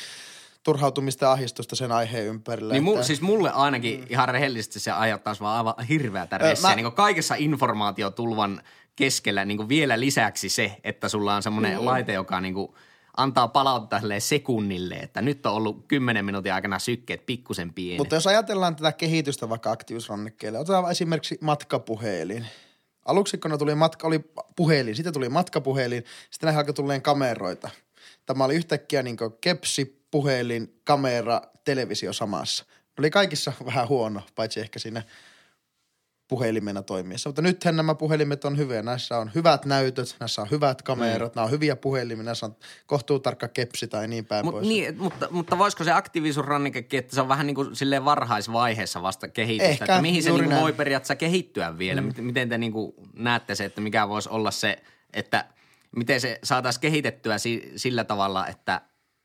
turhautumista 0.64 1.26
ja 1.26 1.32
ahdistusta 1.32 1.76
sen 1.76 1.92
aiheen 1.92 2.26
ympärillä. 2.26 2.74
Niin 2.74 2.84
mu, 2.84 2.94
että- 2.94 3.04
siis 3.06 3.22
mulle 3.22 3.52
ainakin 3.52 4.06
ihan 4.10 4.30
rehellisesti 4.30 4.80
se 4.80 4.92
ajattaisi 4.92 5.42
vaan 5.42 5.58
aivan 5.58 5.86
hirveätä 5.90 6.38
ressiä. 6.38 6.70
mä- 6.70 6.76
Niin 6.76 6.92
kaikessa 6.92 7.36
informaatiotulvan 7.38 8.62
keskellä 8.96 9.46
niin 9.46 9.70
vielä 9.70 10.00
lisäksi 10.00 10.50
se, 10.50 10.78
että 10.84 11.10
sulla 11.10 11.36
on 11.36 11.44
semmoinen 11.44 11.76
niin. 11.76 11.86
laite, 11.86 12.14
joka 12.14 12.42
niin 12.42 12.54
kuin 12.54 12.74
antaa 13.18 13.52
silleen 14.00 14.22
sekunnille, 14.22 14.96
että 14.96 15.22
nyt 15.22 15.46
on 15.46 15.54
ollut 15.54 15.86
10 15.88 16.26
minuutin 16.26 16.54
aikana 16.54 16.80
sykkeet 16.80 17.26
pikkusen 17.26 17.74
pieni. 17.74 17.98
Mutta 17.98 18.16
jos 18.16 18.28
ajatellaan 18.28 18.76
tätä 18.76 18.92
kehitystä 18.92 19.50
vaikka 19.50 19.72
aktiivisrannekkeelle, 19.72 20.60
otetaan 20.60 20.92
esimerkiksi 20.92 21.38
matkapuhelin. 21.42 22.46
Aluksi 23.06 23.38
kun 23.38 23.60
tuli 23.60 23.76
matka, 23.76 24.08
oli 24.08 24.20
puhelin, 24.56 24.96
sitten 24.96 25.14
tuli 25.14 25.30
matkapuhelin, 25.30 26.04
sitten 26.32 26.54
ne 26.54 26.58
alkoi 26.58 26.74
tulleen 26.74 27.02
kameroita. 27.02 27.70
Tämä 28.26 28.44
oli 28.44 28.56
yhtäkkiä 28.56 29.04
niin 29.04 29.18
kepsi, 29.42 30.04
puhelin, 30.12 30.80
kamera, 30.84 31.42
televisio 31.66 32.14
samassa. 32.14 32.66
Oli 33.00 33.10
kaikissa 33.10 33.54
vähän 33.66 33.88
huono, 33.88 34.22
paitsi 34.36 34.60
ehkä 34.60 34.80
siinä 34.80 35.04
puhelimena 36.28 36.84
toimiessa. 36.84 37.30
Mutta 37.30 37.42
nythän 37.42 37.76
nämä 37.76 37.96
puhelimet 37.96 38.46
on 38.46 38.58
hyviä. 38.58 38.82
Näissä 38.82 39.18
on 39.18 39.32
hyvät 39.36 39.66
näytöt, 39.66 40.16
näissä 40.20 40.42
on 40.42 40.52
hyvät 40.52 40.82
kamerat, 40.82 41.34
mm. 41.34 41.36
nämä 41.36 41.46
on 41.46 41.52
hyviä 41.52 41.76
puhelimia, 41.76 42.24
näissä 42.24 42.46
on 42.46 42.56
kohtuu 42.86 43.20
tarkka 43.20 43.48
kepsi 43.48 43.88
tai 43.88 44.08
niin 44.08 44.26
päin 44.26 44.46
Mut, 44.46 44.54
pois. 44.54 44.68
niin, 44.68 44.98
mutta, 44.98 45.28
mutta 45.32 45.58
voisiko 45.58 45.84
se 45.84 45.92
aktiivisuusrannikekin, 45.92 47.00
että 47.00 47.16
se 47.16 47.22
on 47.22 47.28
vähän 47.28 47.48
niin 47.48 47.56
kuin 47.56 47.76
silleen 47.76 48.06
varhaisvaiheessa 48.06 49.02
vasta 49.02 49.28
kehitystä, 49.28 49.72
Ehkä, 49.72 49.86
että 49.86 50.02
mihin 50.02 50.24
se 50.24 50.32
niin 50.32 50.44
kuin 50.44 50.62
voi 50.62 50.74
periaatteessa 50.74 51.16
kehittyä 51.16 51.78
vielä? 51.78 52.02
Mm. 52.02 52.14
Miten 52.18 52.50
te 52.50 52.58
niin 52.58 52.72
kuin 52.72 52.94
näette 53.14 53.56
se, 53.56 53.66
että 53.66 53.82
mikä 53.82 54.10
voisi 54.10 54.30
olla 54.30 54.52
se, 54.52 54.84
että 55.14 55.46
miten 55.96 56.22
se 56.22 56.40
saataisiin 56.44 56.82
kehitettyä 56.82 57.38
si- 57.38 57.72
sillä 57.76 58.04
tavalla, 58.04 58.48
että 58.48 58.82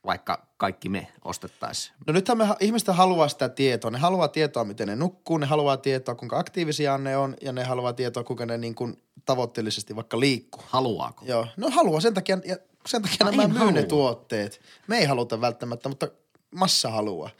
vaikka 0.08 0.46
kaikki 0.56 0.88
me 0.88 1.08
ostettaisiin? 1.24 1.94
No 2.06 2.12
nythän 2.12 2.38
me, 2.38 2.46
ihmiset 2.60 2.88
haluaa 2.88 3.28
sitä 3.28 3.48
tietoa. 3.48 3.90
Ne 3.90 3.98
haluaa 3.98 4.28
tietoa, 4.28 4.64
miten 4.64 4.88
ne 4.88 4.96
nukkuu, 4.96 5.38
ne 5.38 5.46
haluaa 5.46 5.76
tietoa, 5.76 6.14
kuinka 6.14 6.38
aktiivisia 6.38 6.98
ne 6.98 7.16
on 7.16 7.36
ja 7.42 7.52
ne 7.52 7.64
haluaa 7.64 7.92
tietoa, 7.92 8.24
kuinka 8.24 8.46
ne 8.46 8.58
niin 8.58 8.74
kuin 8.74 9.02
tavoitteellisesti 9.24 9.96
vaikka 9.96 10.20
liikkuu. 10.20 10.62
Haluaako? 10.66 11.24
Joo, 11.26 11.46
no 11.56 11.70
haluaa 11.70 12.00
sen 12.00 12.14
takia, 12.14 12.38
ja 12.44 12.56
sen 12.86 13.02
takia 13.02 13.16
No 13.24 13.30
nämä 13.30 13.48
myy 13.48 13.58
ne 13.58 13.64
halua. 13.64 13.82
tuotteet. 13.82 14.60
Me 14.86 14.98
ei 14.98 15.04
haluta 15.04 15.40
välttämättä, 15.40 15.88
mutta 15.88 16.08
massa 16.54 16.90
haluaa. 16.90 17.30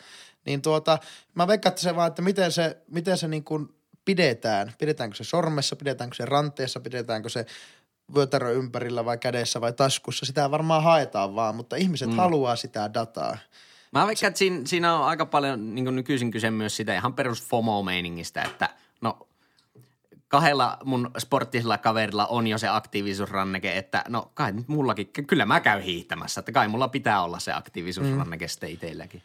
Niin 0.46 0.62
tuota, 0.62 0.98
mä 1.34 1.46
veikkaan, 1.46 1.78
se 1.78 1.96
vaan, 1.96 2.08
että 2.08 2.22
miten 2.22 2.52
se, 2.52 2.76
miten 2.90 3.18
se 3.18 3.28
niin 3.28 3.44
kuin 3.44 3.68
pidetään. 4.04 4.72
Pidetäänkö 4.78 5.16
se 5.16 5.24
sormessa, 5.24 5.76
pidetäänkö 5.76 6.16
se 6.16 6.24
ranteessa, 6.24 6.80
pidetäänkö 6.80 7.28
se 7.28 7.46
vyötärö 8.14 8.52
ympärillä 8.52 9.04
vai 9.04 9.18
kädessä 9.18 9.60
vai 9.60 9.72
taskussa. 9.72 10.26
Sitä 10.26 10.50
varmaan 10.50 10.82
haetaan 10.82 11.34
vaan, 11.34 11.56
mutta 11.56 11.76
ihmiset 11.76 12.08
mm. 12.10 12.16
haluaa 12.16 12.56
sitä 12.56 12.94
dataa. 12.94 13.38
Mä 13.92 14.06
veikkaan, 14.06 14.28
että 14.28 14.38
siinä, 14.38 14.60
siinä 14.64 14.94
on 14.94 15.04
aika 15.04 15.26
paljon 15.26 15.74
niin 15.74 15.96
nykyisin 15.96 16.30
kyse 16.30 16.50
myös 16.50 16.76
sitä 16.76 16.94
ihan 16.94 17.14
perus 17.14 17.42
FOMO-meiningistä, 17.42 18.42
että 18.42 18.68
no 19.00 19.28
kahdella 20.28 20.78
mun 20.84 21.10
sporttisella 21.18 21.78
kaverilla 21.78 22.26
on 22.26 22.46
jo 22.46 22.58
se 22.58 22.68
aktiivisuusranneke, 22.68 23.78
että 23.78 24.04
no 24.08 24.30
kai 24.34 24.52
nyt 24.52 24.68
mullakin, 24.68 25.06
kyllä 25.26 25.46
mä 25.46 25.60
käyn 25.60 25.82
hiihtämässä, 25.82 26.38
että 26.38 26.52
kai 26.52 26.68
mulla 26.68 26.88
pitää 26.88 27.22
olla 27.22 27.38
se 27.38 27.52
aktiivisuusranneke 27.52 28.44
mm. 28.44 28.48
sitten 28.48 28.70
itselläkin. 28.70 29.22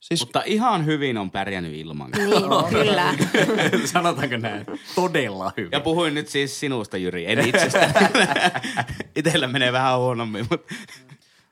Siis 0.00 0.20
Mutta 0.20 0.42
ihan 0.46 0.86
hyvin 0.86 1.18
on 1.18 1.30
pärjännyt 1.30 1.74
ilman. 1.74 2.10
Niin, 2.10 2.30
kyllä. 2.70 3.14
Sanotaanko 3.92 4.36
näin? 4.36 4.66
Todella 4.94 5.52
hyvin. 5.56 5.70
Ja 5.72 5.80
puhuin 5.80 6.14
nyt 6.14 6.28
siis 6.28 6.60
sinusta, 6.60 6.96
Jyri, 6.96 7.32
en 7.32 7.38
itsestä. 7.48 8.10
Itellä 9.16 9.46
menee 9.46 9.72
vähän 9.72 9.98
huonommin, 9.98 10.46
mutta 10.50 10.74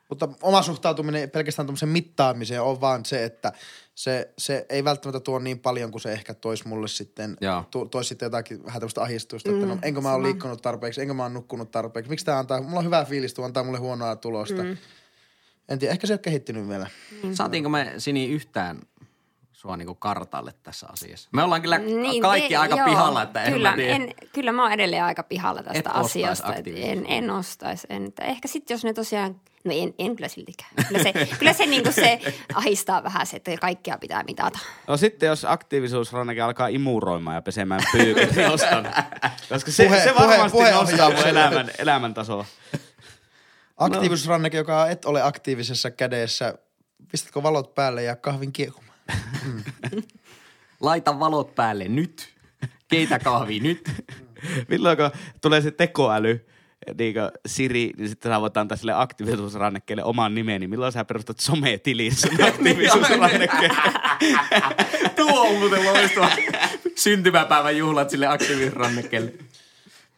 Mutta 0.09 0.29
oma 0.41 0.61
suhtautuminen 0.61 1.29
pelkästään 1.29 1.65
tuommoisen 1.65 1.89
mittaamiseen 1.89 2.61
on 2.61 2.81
vaan 2.81 3.05
se, 3.05 3.23
että 3.23 3.53
se, 3.95 4.33
se 4.37 4.65
ei 4.69 4.83
välttämättä 4.83 5.19
tuo 5.19 5.39
niin 5.39 5.59
paljon 5.59 5.91
kuin 5.91 6.01
se 6.01 6.11
ehkä 6.11 6.33
toisi 6.33 6.67
mulle 6.67 6.87
sitten, 6.87 7.37
tu, 7.71 7.85
toisi 7.85 8.07
sitten 8.07 8.25
jotakin 8.25 8.65
vähän 8.65 8.79
tämmöistä 8.79 9.01
ahdistusta, 9.01 9.51
että 9.51 9.65
no, 9.65 9.77
enkö 9.81 10.01
mä 10.01 10.13
ole 10.13 10.23
liikkunut 10.23 10.61
tarpeeksi, 10.61 11.01
enkö 11.01 11.13
mä 11.13 11.23
ole 11.23 11.33
nukkunut 11.33 11.71
tarpeeksi. 11.71 12.09
Miksi 12.09 12.25
tämä 12.25 12.39
antaa, 12.39 12.61
mulla 12.61 12.79
on 12.79 12.85
hyvä 12.85 13.05
fiilis, 13.05 13.33
tuo 13.33 13.45
antaa 13.45 13.63
mulle 13.63 13.79
huonoa 13.79 14.15
tulosta. 14.15 14.63
Mm. 14.63 14.77
En 15.69 15.79
tiedä, 15.79 15.91
ehkä 15.91 16.07
se 16.07 16.13
ei 16.13 16.15
ole 16.15 16.19
kehittynyt 16.21 16.67
vielä. 16.69 16.87
Saatiinko 17.33 17.69
me 17.69 17.93
Sini 17.97 18.25
yhtään 18.29 18.79
sua 19.53 19.77
niinku 19.77 19.95
kartalle 19.95 20.53
tässä 20.63 20.87
asiassa? 20.93 21.29
Me 21.33 21.43
ollaan 21.43 21.61
kyllä 21.61 21.77
Niin, 21.77 22.21
kaikki 22.21 22.49
te- 22.49 22.55
aika 22.57 22.75
joo, 22.75 22.85
pihalla, 22.89 23.23
että 23.23 23.43
en 23.43 23.53
kyllä, 23.53 23.69
mä 23.69 23.75
tiedä. 23.75 23.93
En, 23.95 24.13
kyllä 24.33 24.51
mä 24.51 24.63
oon 24.63 24.71
edelleen 24.71 25.03
aika 25.03 25.23
pihalla 25.23 25.63
tästä 25.63 25.79
Et 25.79 25.87
asiasta. 25.97 26.53
En, 26.75 27.05
en 27.07 27.29
ostaisi. 27.31 27.87
En, 27.89 28.13
ehkä 28.21 28.47
sitten 28.47 28.75
jos 28.75 28.83
ne 28.83 28.93
tosiaan, 28.93 29.35
no 29.63 29.71
en, 29.75 29.93
en 29.99 30.15
kyllä 30.15 30.27
siltikään. 30.27 30.71
Kyllä 30.87 31.03
se, 31.03 31.13
kyllä 31.39 31.53
se, 31.53 31.65
niin 31.65 31.93
se 31.93 32.19
ahistaa 32.53 33.03
vähän 33.03 33.25
se, 33.27 33.37
että 33.37 33.51
kaikkea 33.61 33.97
pitää 33.97 34.23
mitata. 34.23 34.59
no 34.87 34.97
sitten 34.97 35.27
jos 35.27 35.45
aktiivisuusranneke 35.45 36.41
alkaa 36.41 36.67
imuroimaan 36.67 37.35
ja 37.35 37.41
pesemään 37.41 37.81
pyykin, 37.91 38.29
niin 38.35 38.49
ostan. 38.49 38.93
Koska 39.49 39.71
se, 39.71 39.87
Puhe- 39.87 39.99
se 40.03 40.09
puhe- 40.13 40.27
varmasti 40.27 40.57
nostaa 40.71 41.09
mun 41.09 41.27
elämän, 41.27 41.71
elämäntasoa. 41.77 42.45
Aktiivisuusranneke, 43.79 44.57
joka 44.57 44.87
et 44.87 45.05
ole 45.05 45.21
aktiivisessa 45.21 45.91
kädessä, 45.91 46.57
pistätkö 47.11 47.43
valot 47.43 47.75
päälle 47.75 48.03
ja 48.03 48.15
kahvin 48.15 48.51
kiekumaan? 48.51 48.97
Laita 50.81 51.19
valot 51.19 51.55
päälle 51.55 51.87
nyt. 51.87 52.33
Keitä 52.87 53.19
kahvi 53.19 53.59
nyt. 53.59 53.91
Milloin 54.69 54.97
kun 54.97 55.11
tulee 55.41 55.61
se 55.61 55.71
tekoäly, 55.71 56.47
niin 56.97 57.13
kuin 57.13 57.31
Siri, 57.45 57.91
niin 57.97 58.09
sitten 58.09 58.31
sä 58.31 58.41
voit 58.41 58.57
antaa 58.57 58.77
sille 58.77 58.93
aktiivisuusrannekkeelle 58.93 60.03
oman 60.03 60.35
nimen, 60.35 60.61
niin 60.61 60.69
milloin 60.69 60.91
sä 60.91 61.05
perustat 61.05 61.39
sometilin 61.39 62.15
sun 62.15 62.43
aktiivisuusrannekkeen? 62.47 63.71
Tuo 65.15 65.41
on 65.41 65.57
muuten 65.57 65.85
loistava. 65.85 66.29
Syntymäpäivän 66.95 67.77
juhlat 67.77 68.09
sille 68.09 68.27
aktiivisrannekkeelle. 68.27 69.33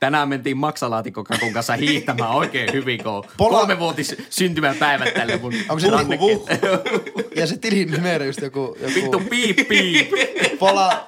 Tänään 0.01 0.29
mentiin 0.29 0.57
maksalaatikokakun 0.57 1.53
kanssa 1.53 1.73
hiihtämään 1.73 2.31
oikein 2.31 2.73
hyvin, 2.73 3.03
kun 3.03 3.11
on 3.11 3.23
Pola- 3.37 3.57
kolmevuotis 3.59 4.15
syntymäpäivät 4.29 5.13
tälle 5.13 5.37
mun 5.37 5.53
Onko 5.69 5.79
se 5.79 5.89
rannekkeelle. 5.89 6.59
Ja 7.35 7.47
se 7.47 7.57
tilin 7.57 7.91
nimi 7.91 8.25
just 8.25 8.41
joku, 8.41 8.77
joku 8.79 8.93
Vittu 8.95 9.19
piip 9.29 9.67
piip. 9.67 10.11
Pola, 10.59 11.05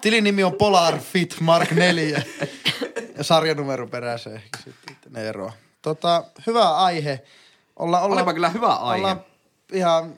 tilin 0.00 0.24
nimi 0.24 0.44
on 0.44 0.52
Polar 0.52 0.98
Fit 0.98 1.36
Mark 1.40 1.70
4 1.70 2.22
ja 3.18 3.24
sarjanumero 3.24 3.86
perässä 3.86 4.30
ehkä 4.30 4.58
sitten 4.64 5.12
ne 5.12 5.28
eroa. 5.28 5.52
Tota, 5.82 6.24
hyvä 6.46 6.76
aihe. 6.76 7.22
Olla, 7.76 8.00
olla, 8.00 8.16
Olipa 8.16 8.34
kyllä 8.34 8.48
hyvä 8.48 8.74
aihe. 8.74 9.04
Olla 9.04 9.16
ihan 9.72 10.12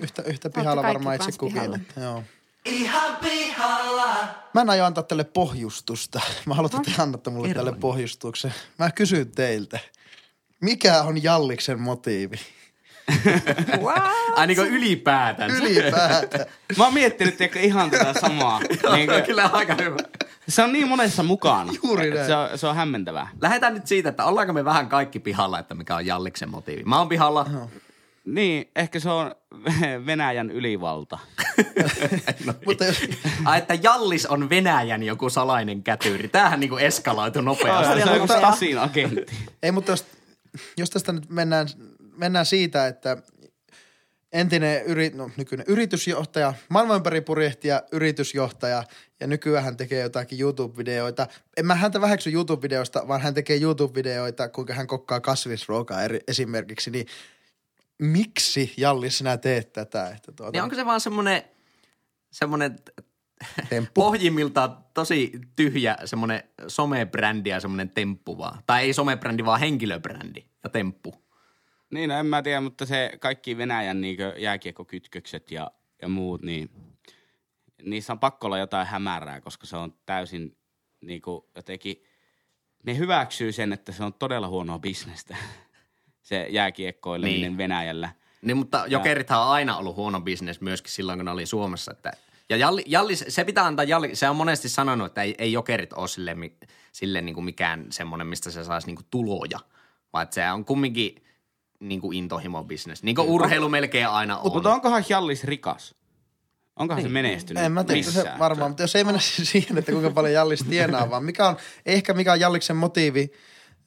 yhtä, 0.00 0.22
yhtä 0.22 0.50
pihalla 0.50 0.82
varmaan 0.82 1.16
itse 1.16 1.32
kukin. 1.38 1.86
Joo. 2.02 2.22
Ihan 2.64 3.16
pihalla. 3.16 4.16
Mä 4.54 4.60
en 4.60 4.70
aio 4.70 4.84
antaa 4.84 5.04
tälle 5.04 5.24
pohjustusta. 5.24 6.20
Mä 6.46 6.54
haluan, 6.54 6.70
että 6.76 6.92
te 6.96 7.02
annatte 7.02 7.30
mulle 7.30 7.54
tälle 7.54 7.72
pohjustuksen. 7.72 8.54
Mä 8.78 8.90
kysyn 8.90 9.30
teiltä, 9.30 9.78
mikä 10.60 11.02
on 11.02 11.22
Jalliksen 11.22 11.80
motiivi? 11.80 12.36
Wow. 13.80 13.96
Ai 14.36 14.46
niin 14.46 14.56
kuin 14.56 14.68
ylipäätään. 14.68 15.50
Ylipäätään. 15.50 16.46
Mä 16.78 16.84
oon 16.84 16.94
miettinyt 16.94 17.36
tiedätkö, 17.36 17.60
ihan 17.60 17.90
tätä 17.90 18.20
samaa. 18.20 18.60
niin 18.94 19.08
kuin, 19.08 19.22
Kyllä 19.26 19.50
aika 19.52 19.74
hyvä. 19.80 19.96
se 20.48 20.62
on 20.62 20.72
niin 20.72 20.88
monessa 20.88 21.22
mukana. 21.22 21.72
Juuri 21.82 22.10
näin. 22.14 22.26
Se 22.26 22.36
on, 22.36 22.58
se 22.58 22.66
on 22.66 22.76
hämmentävää. 22.76 23.28
Lähdetään 23.40 23.74
nyt 23.74 23.86
siitä, 23.86 24.08
että 24.08 24.24
ollaanko 24.24 24.52
me 24.52 24.64
vähän 24.64 24.88
kaikki 24.88 25.18
pihalla, 25.18 25.58
että 25.58 25.74
mikä 25.74 25.96
on 25.96 26.06
Jalliksen 26.06 26.50
motiivi. 26.50 26.82
Mä 26.84 26.98
oon 26.98 27.08
pihalla. 27.08 27.46
Niin, 28.26 28.70
ehkä 28.76 29.00
se 29.00 29.10
on 29.10 29.34
Venäjän 30.06 30.50
ylivalta. 30.50 31.18
Mutta 32.66 32.84
jos, 32.84 32.96
Ai, 33.44 33.58
että 33.58 33.74
Jallis 33.82 34.26
on 34.26 34.50
Venäjän 34.50 35.02
joku 35.02 35.30
salainen 35.30 35.82
kätyri. 35.82 36.28
Tämähän 36.28 36.60
niinku 36.60 36.76
eskaloitu 36.76 37.40
nopeasti. 37.40 38.02
Se 38.02 38.10
on 38.10 38.16
joku 38.16 38.18
mutta- 38.18 38.38
Stasin 38.38 38.78
agentti. 38.78 39.26
ei, 39.62 39.72
mutta 39.72 39.92
jos, 39.92 40.06
jos 40.76 40.90
tästä 40.90 41.12
nyt 41.12 41.28
mennään, 41.30 41.68
mennään 42.16 42.46
siitä, 42.46 42.86
että 42.86 43.16
entinen 44.32 44.82
yri, 44.84 45.10
no, 45.14 45.30
nykyinen 45.36 45.66
yritysjohtaja, 45.68 46.54
maailman 46.68 46.96
ympäri 46.96 47.20
purjehtija, 47.20 47.82
yritysjohtaja 47.92 48.84
ja 49.20 49.26
nykyään 49.26 49.64
hän 49.64 49.76
tekee 49.76 50.02
jotakin 50.02 50.38
YouTube-videoita. 50.40 51.26
En 51.56 51.66
mä 51.66 51.74
häntä 51.74 52.00
väheksy 52.00 52.30
YouTube-videoista, 52.30 53.08
vaan 53.08 53.20
hän 53.20 53.34
tekee 53.34 53.56
YouTube-videoita, 53.60 54.48
kuinka 54.48 54.74
hän 54.74 54.86
kokkaa 54.86 55.20
kasvisruokaa 55.20 56.02
eri, 56.02 56.20
esimerkiksi. 56.28 56.90
Niin 56.90 57.06
miksi, 58.02 58.74
Jalli, 58.76 59.10
sinä 59.10 59.36
teet 59.36 59.72
tätä? 59.72 60.08
Että 60.08 60.32
tuota, 60.32 60.52
Niin 60.52 60.62
onko 60.62 60.74
se 60.74 60.86
vaan 60.86 61.00
semmoinen, 61.00 61.42
semmoinen 62.30 62.76
temppu? 63.68 64.00
pohjimmiltaan 64.00 64.84
tosi 64.94 65.32
tyhjä 65.56 65.96
semmoinen 66.04 66.42
somebrändi 66.68 67.50
ja 67.50 67.60
semmoinen 67.60 67.90
temppu 67.90 68.38
vaan. 68.38 68.62
Tai 68.66 68.82
ei 68.82 68.92
somebrändi, 68.92 69.44
vaan 69.44 69.60
henkilöbrändi 69.60 70.44
ja 70.64 70.70
temppu. 70.70 71.14
Niin, 71.90 72.08
no 72.08 72.18
en 72.18 72.26
mä 72.26 72.42
tiedä, 72.42 72.60
mutta 72.60 72.86
se 72.86 73.12
kaikki 73.20 73.56
Venäjän 73.56 74.00
niin 74.00 74.18
jääkiekkokytkökset 74.38 75.50
ja, 75.50 75.70
ja 76.02 76.08
muut, 76.08 76.42
niin 76.42 76.70
niissä 77.82 78.12
on 78.12 78.18
pakko 78.18 78.46
olla 78.46 78.58
jotain 78.58 78.86
hämärää, 78.86 79.40
koska 79.40 79.66
se 79.66 79.76
on 79.76 79.94
täysin 80.06 80.56
niin 81.00 81.22
kuin 81.22 81.42
jotenkin, 81.56 82.04
ne 82.86 82.96
hyväksyy 82.96 83.52
sen, 83.52 83.72
että 83.72 83.92
se 83.92 84.04
on 84.04 84.14
todella 84.14 84.48
huonoa 84.48 84.78
bisnestä, 84.78 85.36
se 86.32 86.46
jääkiekkoileminen 86.50 87.40
Niin. 87.40 87.58
Venäjällä. 87.58 88.10
Niin, 88.42 88.56
mutta 88.56 88.84
jokerithan 88.88 89.40
on 89.40 89.48
aina 89.48 89.76
ollut 89.76 89.96
huono 89.96 90.20
bisnes 90.20 90.60
myöskin 90.60 90.92
silloin, 90.92 91.18
kun 91.18 91.24
ne 91.24 91.30
oli 91.30 91.46
Suomessa. 91.46 91.92
Että 91.92 92.12
Ja 92.48 92.56
Jalli, 92.56 92.82
Jallis, 92.86 93.24
se 93.28 93.44
pitää 93.44 93.64
antaa 93.66 93.84
Jalli, 93.84 94.16
se 94.16 94.28
on 94.28 94.36
monesti 94.36 94.68
sanonut, 94.68 95.06
että 95.06 95.22
ei, 95.22 95.34
ei 95.38 95.52
jokerit 95.52 95.92
ole 95.92 96.08
sille, 96.08 96.36
sille 96.92 97.20
niin 97.20 97.34
kuin 97.34 97.44
mikään 97.44 97.86
semmoinen, 97.90 98.26
mistä 98.26 98.50
se 98.50 98.64
saisi 98.64 98.86
niin 98.86 98.96
kuin 98.96 99.06
tuloja, 99.10 99.58
vaan 100.12 100.22
että 100.22 100.34
se 100.34 100.50
on 100.50 100.64
kumminkin 100.64 101.24
niin 101.80 102.00
kuin 102.00 102.16
intohimo-business. 102.16 103.02
Niin 103.02 103.14
kuin 103.14 103.28
urheilu 103.28 103.68
melkein 103.68 104.08
aina 104.08 104.38
on. 104.38 104.52
Mutta 104.52 104.72
onkohan 104.72 105.04
Jallis 105.08 105.44
rikas? 105.44 105.94
Onkohan 106.76 107.02
se 107.02 107.08
Niin. 107.08 107.12
menestynyt 107.12 107.64
En 107.64 107.72
mä 107.72 107.84
tiedä, 107.84 108.02
se 108.02 108.24
varmaan, 108.38 108.70
mutta 108.70 108.82
jos 108.82 108.96
ei 108.96 109.04
mennä 109.04 109.20
siihen, 109.52 109.78
että 109.78 109.92
kuinka 109.92 110.10
paljon 110.10 110.34
Jallis 110.34 110.64
tienaa, 110.70 111.10
vaan 111.10 111.24
mikä 111.24 111.48
on, 111.48 111.56
ehkä 111.86 112.12
mikä 112.14 112.32
on 112.32 112.40
Jalliksen 112.40 112.76
motiivi 112.76 113.32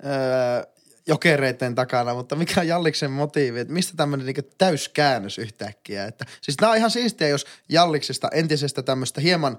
öö, 0.06 0.75
jokereiden 1.08 1.76
takana, 1.76 2.14
mutta 2.14 2.36
mikä 2.36 2.62
on 2.62 2.68
Jalliksen 2.68 3.12
motiivi, 3.12 3.60
että 3.60 3.74
mistä 3.74 3.94
tämmöinen 3.98 4.26
niinku 4.26 4.42
täyskäännös 4.58 5.38
yhtäkkiä. 5.38 6.06
Että, 6.06 6.26
siis 6.42 6.58
nämä 6.62 6.72
on 6.72 6.78
ihan 6.78 6.92
siistiä, 6.92 7.28
jos 7.28 7.46
Jalliksesta, 7.70 8.30
entisestä 8.34 8.84
tämmöistä 8.84 9.22
hieman, 9.22 9.58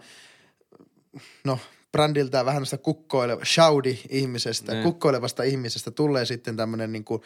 no 1.44 1.58
brändiltään 1.92 2.46
vähän 2.46 2.66
sitä 2.66 2.78
kukkoileva, 2.78 3.44
shaudi-ihmisestä, 3.44 4.74
Ne. 4.74 4.82
kukkoilevasta 4.82 5.42
ihmisestä 5.42 5.90
tulee 5.90 6.24
sitten 6.24 6.56
tämmöinen 6.56 6.92
niinku 6.92 7.24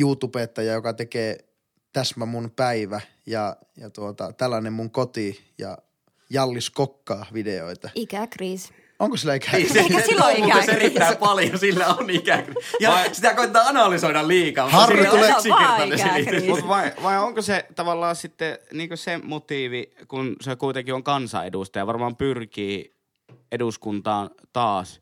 YouTubettaja, 0.00 0.72
joka 0.72 0.92
tekee 0.92 1.38
täsmä 1.92 2.26
mun 2.26 2.50
päivä 2.50 3.00
ja, 3.26 3.56
ja 3.76 3.90
tuota, 3.90 4.32
tällainen 4.32 4.72
mun 4.72 4.90
koti 4.90 5.52
ja 5.58 5.78
Jallis 6.30 6.70
kokkaa 6.70 7.26
videoita. 7.34 7.90
Ikäkriisi. 7.94 8.83
Onko 9.04 9.16
sillä 9.16 9.34
ikään 9.34 9.54
Ei 9.56 9.68
se, 9.68 9.78
Eikä 9.80 10.00
se 10.00 10.06
silloin 10.06 10.36
ikäkriisi. 10.44 10.70
erittäin 10.70 11.16
paljon, 11.16 11.58
sillä 11.58 11.86
on 11.86 12.10
ikäkriisi. 12.10 12.70
Ja 12.80 12.90
Vai- 12.90 13.14
sitä 13.14 13.34
koittaa 13.34 13.62
analysoida 13.62 14.28
liikaa, 14.28 14.68
Harri 14.68 15.06
tulee- 15.06 15.30
yksinkertainen 15.30 15.98
Se 15.98 16.04
ikäkriisi. 16.18 16.68
Vai, 16.68 16.92
vai 17.02 17.18
onko 17.18 17.42
se 17.42 17.66
tavallaan 17.74 18.16
sitten 18.16 18.58
niin 18.72 18.90
se 18.94 19.18
motiivi, 19.22 19.90
kun 20.08 20.36
se 20.40 20.56
kuitenkin 20.56 20.94
on 20.94 21.02
kansanedustaja, 21.04 21.86
varmaan 21.86 22.16
pyrkii 22.16 22.92
eduskuntaan 23.52 24.30
taas 24.52 25.00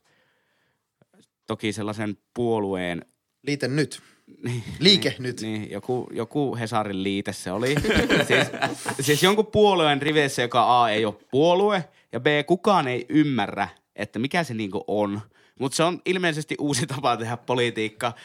toki 1.46 1.72
sellaisen 1.72 2.16
puolueen 2.34 3.04
Liite 3.42 3.68
nyt. 3.68 4.02
Niin, 4.44 4.62
Liike 4.78 5.08
niin, 5.08 5.22
nyt. 5.22 5.40
Niin, 5.40 5.70
joku, 5.70 6.08
joku 6.12 6.56
Hesarin 6.56 7.02
liite 7.02 7.32
se 7.32 7.52
oli. 7.52 7.74
siis, 8.28 8.46
siis 9.00 9.22
jonkun 9.22 9.46
puolueen 9.46 10.02
riveissä, 10.02 10.42
joka 10.42 10.82
A 10.82 10.90
ei 10.90 11.04
ole 11.04 11.14
puolue 11.30 11.84
ja 12.12 12.20
B 12.20 12.26
kukaan 12.46 12.88
ei 12.88 13.06
ymmärrä, 13.08 13.68
että 13.96 14.18
mikä 14.18 14.44
se 14.44 14.55
niinku 14.55 14.85
on. 14.87 15.20
Mutta 15.61 15.76
se 15.76 15.83
on 15.83 16.00
ilmeisesti 16.07 16.57
uusi 16.59 16.87
tapa 16.96 17.16
tehdä 17.16 17.37
politiikkaa. 17.37 18.11
Se 18.11 18.16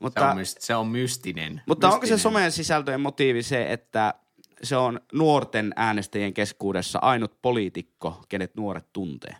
Mutta, 0.00 0.30
on, 0.30 0.36
myst, 0.36 0.60
se 0.60 0.74
on 0.74 0.86
mystinen. 0.88 1.62
mutta 1.66 1.86
onko 1.86 1.96
se 1.96 2.00
mystinen. 2.00 2.18
somen 2.18 2.52
sisältöjen 2.52 3.00
motiivi 3.00 3.42
se, 3.42 3.72
että 3.72 4.14
se 4.62 4.76
on 4.76 5.00
nuorten 5.12 5.72
äänestäjien 5.76 6.34
keskuudessa 6.34 6.98
ainut 7.02 7.42
poliitikko, 7.42 8.22
kenet 8.28 8.54
nuoret 8.54 8.86
tuntee? 8.92 9.36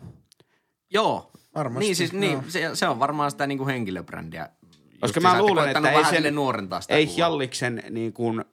Joo. 0.89 1.31
Varmasti, 1.55 1.85
Niin, 1.85 1.95
siis, 1.95 2.13
niin, 2.13 2.43
se, 2.51 2.69
se, 2.73 2.87
on 2.87 2.99
varmaan 2.99 3.31
sitä 3.31 3.47
niin 3.47 3.57
kuin 3.57 3.67
henkilöbrändiä. 3.67 4.49
Koska 5.01 5.19
mä 5.19 5.39
luulen, 5.41 5.69
että 5.69 5.91
ei, 5.91 6.03
sen, 6.05 6.15
sille 6.15 6.31
nuorentaa 6.31 6.81
sitä 6.81 6.93
ei 6.93 7.05
kuvaa. 7.05 7.19
Jalliksen 7.19 7.83
niin 7.89 8.13
kuin 8.13 8.45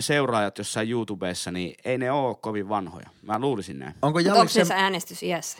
seuraajat 0.00 0.58
jossain 0.58 0.90
YouTubessa, 0.90 1.50
niin 1.50 1.74
ei 1.84 1.98
ne 1.98 2.10
ole 2.10 2.36
kovin 2.40 2.68
vanhoja. 2.68 3.06
Mä 3.22 3.38
luulisin 3.38 3.78
näin. 3.78 3.90
Onko 4.02 4.18
Mutta 4.18 4.30
onko 4.30 4.36
Jalliksen 4.38 4.66
se 4.66 4.74
äänestysiässä? 4.74 5.58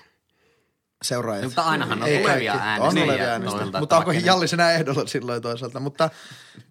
Seuraajat? 1.03 1.45
Mutta 1.45 1.63
ainahan 1.63 2.03
on 2.03 2.09
tulevia 2.23 2.53
äänestäjiä 2.53 3.35
On 3.35 3.43
toiselta, 3.43 3.81
Mutta 3.81 3.99
onko 3.99 4.13
Jallis 4.13 4.53
enää 4.53 4.73
ehdolla 4.73 5.07
silloin 5.07 5.43
toisaalta? 5.43 5.81
Mutta 5.81 6.11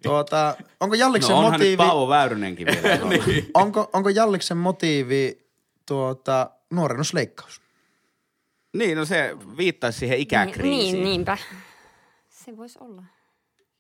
tuota, 0.03 0.55
onko 0.79 0.95
Jalliksen 0.95 1.31
No 1.31 1.37
onhan 1.37 1.51
nyt 1.51 1.59
motiivi... 1.59 1.77
Paavo 1.77 2.09
Väyrynenkin 2.09 2.67
vielä. 2.67 3.05
niin. 3.09 3.49
onko, 3.53 3.89
onko 3.93 4.09
Jalliksen 4.09 4.57
motiivi 4.57 5.47
tuota, 5.85 6.49
nuorennusleikkaus? 6.71 7.61
niin, 8.77 8.97
no 8.97 9.05
se 9.05 9.35
viittaisi 9.57 9.99
siihen 9.99 10.19
ikäkriisiin. 10.19 10.93
Niin, 10.93 11.03
niinpä. 11.03 11.37
Se 12.29 12.57
voisi 12.57 12.79
olla. 12.81 13.03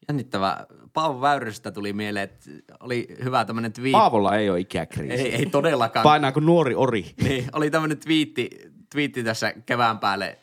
Jännittävää. 0.07 0.65
Paavo 0.93 1.21
Väyrystä 1.21 1.71
tuli 1.71 1.93
mieleen, 1.93 2.23
että 2.23 2.49
oli 2.79 3.07
hyvä 3.23 3.45
tämmöinen 3.45 3.73
twiitti. 3.73 3.91
Paavolla 3.91 4.37
ei 4.37 4.49
ole 4.49 4.59
ikäkriisi. 4.59 5.23
Ei, 5.23 5.35
ei 5.35 5.45
todellakaan. 5.45 6.03
Painaa 6.03 6.31
kuin 6.31 6.45
nuori 6.45 6.75
ori. 6.75 7.05
Niin, 7.21 7.45
oli 7.53 7.71
tämmöinen 7.71 7.97
twiitti, 7.97 8.49
twiitti 8.95 9.23
tässä 9.23 9.53
kevään 9.65 9.99
päälle. 9.99 10.37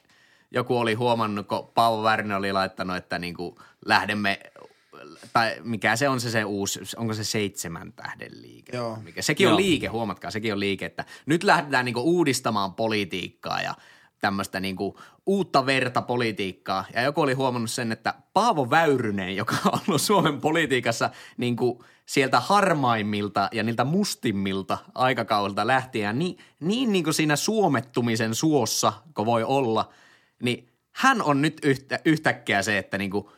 Joku 0.50 0.78
oli 0.78 0.94
huomannut, 0.94 1.48
kun 1.48 1.70
Paavo 1.74 2.02
Väyrynen 2.02 2.36
oli 2.36 2.52
laittanut, 2.52 2.96
että 2.96 3.18
niinku 3.18 3.58
lähdemme, 3.86 4.40
tai 5.32 5.56
mikä 5.62 5.96
se 5.96 6.08
on 6.08 6.20
se, 6.20 6.30
se 6.30 6.44
uusi, 6.44 6.80
onko 6.96 7.14
se 7.14 7.24
seitsemän 7.24 7.92
tähden 7.92 8.42
liike? 8.42 8.76
Joo. 8.76 8.98
Mikä, 9.02 9.22
sekin 9.22 9.46
on 9.46 9.52
Joo. 9.52 9.60
liike, 9.60 9.86
huomatkaa, 9.86 10.30
sekin 10.30 10.52
on 10.52 10.60
liike, 10.60 10.84
että 10.84 11.04
nyt 11.26 11.44
lähdetään 11.44 11.84
niinku 11.84 12.00
uudistamaan 12.00 12.74
politiikkaa 12.74 13.62
ja 13.62 13.74
tämmöistä 14.20 14.60
niinku 14.60 15.00
uutta 15.26 15.66
verta 15.66 16.02
politiikkaa. 16.02 16.84
Ja 16.94 17.02
joku 17.02 17.20
oli 17.20 17.32
huomannut 17.32 17.70
sen, 17.70 17.92
että 17.92 18.14
Paavo 18.32 18.70
Väyrynen, 18.70 19.36
joka 19.36 19.56
on 19.72 19.80
ollut 19.88 20.00
Suomen 20.00 20.40
politiikassa 20.40 21.10
niinku 21.36 21.84
sieltä 22.06 22.40
harmaimmilta 22.40 23.48
ja 23.52 23.62
niiltä 23.62 23.84
mustimmilta 23.84 24.78
aikakaudelta 24.94 25.66
lähtien, 25.66 26.18
niin, 26.18 26.38
niin 26.60 26.92
niinku 26.92 27.12
siinä 27.12 27.36
suomettumisen 27.36 28.34
suossa, 28.34 28.92
kun 29.14 29.26
voi 29.26 29.44
olla, 29.44 29.88
niin 30.42 30.68
hän 30.92 31.22
on 31.22 31.42
nyt 31.42 31.58
yhtä, 31.62 31.98
yhtäkkiä 32.04 32.62
se, 32.62 32.78
että 32.78 32.98
niinku 32.98 33.32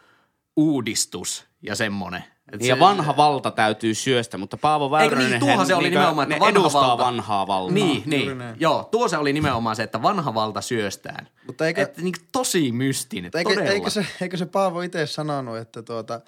uudistus 0.57 1.45
ja 1.63 1.77
semmoinen. 1.77 2.25
Että 2.53 2.67
Ja 2.67 2.75
se- 2.75 2.81
vanha 2.81 3.17
valta 3.17 3.51
täytyy 3.51 3.95
syöstä, 3.95 4.39
mutta 4.39 4.57
Paavo 4.57 4.85
Eikö 4.85 4.91
Väyrynen 5.17 5.31
niin, 5.31 5.41
tuohan 5.41 5.67
se 5.67 5.75
oli 5.75 5.83
niinkö- 5.83 5.99
nimenomaan, 5.99 6.33
että 6.33 6.41
vanha 6.45 6.61
edustaa 6.61 6.89
valta. 6.89 7.05
vanhaa 7.05 7.47
valtaa. 7.47 7.75
Niin, 7.75 8.03
niin. 8.07 8.39
näin. 8.39 8.57
Joo, 8.61 8.89
tuo 8.91 9.09
se 9.09 9.19
oli 9.19 9.33
nimenomaan 9.33 9.77
se, 9.77 9.83
että 9.83 10.03
vanha 10.03 10.35
valta 10.35 10.61
syöstään. 10.61 11.29
Mutta 11.47 11.67
eikö- 11.67 11.83
että 11.83 12.03
niin, 12.03 12.15
tosi 12.33 12.73
mystinen, 12.73 13.31
Eikö, 13.35 13.51
todella. 13.51 13.71
eikö, 13.71 13.91
se, 13.91 14.07
eikö 14.21 14.37
se 14.37 14.47
Paavo 14.47 14.81
itse 14.81 15.07
sanonut, 15.07 15.57
että 15.57 15.83
tuota, 15.83 16.21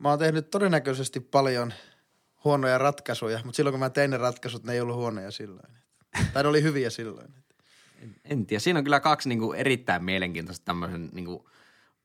mä 0.00 0.08
oon 0.08 0.18
tehnyt 0.18 0.50
todennäköisesti 0.50 1.20
paljon 1.20 1.72
huonoja 2.44 2.78
ratkaisuja, 2.78 3.40
mutta 3.44 3.56
silloin 3.56 3.72
kun 3.72 3.80
mä 3.80 3.90
tein 3.90 4.10
ne 4.10 4.16
ratkaisut, 4.16 4.64
ne 4.64 4.72
ei 4.72 4.80
ollut 4.80 4.96
huonoja 4.96 5.30
silloin. 5.30 5.72
Tai 6.32 6.42
ne 6.42 6.48
oli 6.48 6.62
hyviä 6.62 6.90
silloin. 6.90 7.34
En 8.24 8.46
tiedä, 8.46 8.60
siinä 8.60 8.78
on 8.78 8.84
kyllä 8.84 9.00
kaksi 9.00 9.28
niin 9.28 9.38
kuin, 9.38 9.58
erittäin 9.58 10.04
mielenkiintoista 10.04 10.64
tämmöisen 10.64 11.08
niin 11.12 11.24
kuin, 11.24 11.44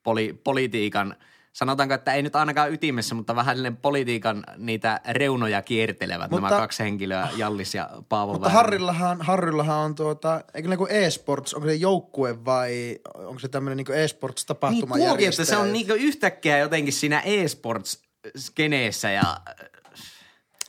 poli, 0.04 0.40
politiikan, 0.44 1.16
sanotaanko, 1.56 1.96
että 1.96 2.14
ei 2.14 2.22
nyt 2.22 2.36
ainakaan 2.36 2.74
ytimessä, 2.74 3.16
mutta 3.16 3.36
vähän 3.36 3.78
politiikan 3.82 4.44
niitä 4.58 5.02
reunoja 5.10 5.62
kiertelevät 5.62 6.32
Mutta- 6.32 6.50
nämä 6.50 6.62
kaksi 6.62 6.84
henkilöä, 6.84 7.30
Jallis 7.38 7.76
ja 7.76 7.90
Paavo 8.10 8.34
Mutta. 8.34 8.50
Harrillahan, 8.50 9.22
Harrillahan 9.22 9.78
on 9.78 9.96
tuota, 9.96 10.42
eikö 10.54 10.70
ne 10.70 10.78
kuin 10.78 10.92
e-sports, 10.92 11.54
onko 11.54 11.68
se 11.68 11.74
joukkue 11.74 12.46
vai 12.46 13.00
onko 13.16 13.40
se 13.40 13.48
tämmöinen 13.48 13.78
niin 13.78 13.86
Niin 13.90 14.00
e-sports-tapahtuma 14.00 14.98
tuokin, 14.98 15.30
että 15.30 15.46
se 15.46 15.58
on 15.58 15.74
niin 15.74 15.88
yhtäkkiä 15.92 16.58
jotenkin 16.58 16.94
siinä 16.94 17.20
e-sports-skeneessä 17.20 19.12
ja 19.12 19.38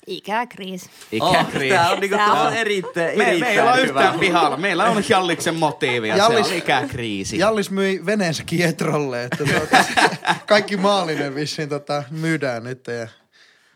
Ikäkriisi. 0.06 0.90
Ikäkriisi. 1.12 1.74
Oh, 1.76 1.80
tämä 1.82 1.90
on, 1.90 2.00
niinku, 2.00 2.16
on 2.16 2.30
on- 2.46 2.54
erittäin, 2.54 3.18
Me, 3.18 3.24
erittäin 3.24 3.40
me 3.40 3.48
ei 3.50 3.60
olla 3.60 3.74
hyvä. 3.76 4.00
yhtään 4.00 4.18
pihalla. 4.20 4.56
Meillä 4.56 4.84
on 4.84 5.04
Jalliksen 5.08 5.54
motiivi 5.54 6.08
ja 6.08 6.16
Jallis- 6.16 6.44
se 6.46 6.52
on 6.52 6.58
ikäkriisi. 6.58 7.38
Jallis 7.38 7.70
myi 7.70 8.06
veneensä 8.06 8.44
Kietrolle, 8.44 9.24
että 9.24 9.44
tuota, 9.44 9.84
kaikki 10.46 10.76
maallinen 10.76 11.34
vissiin 11.34 11.68
tota, 11.68 12.02
myydään 12.10 12.64
nyt. 12.64 12.86
Ja 12.86 13.08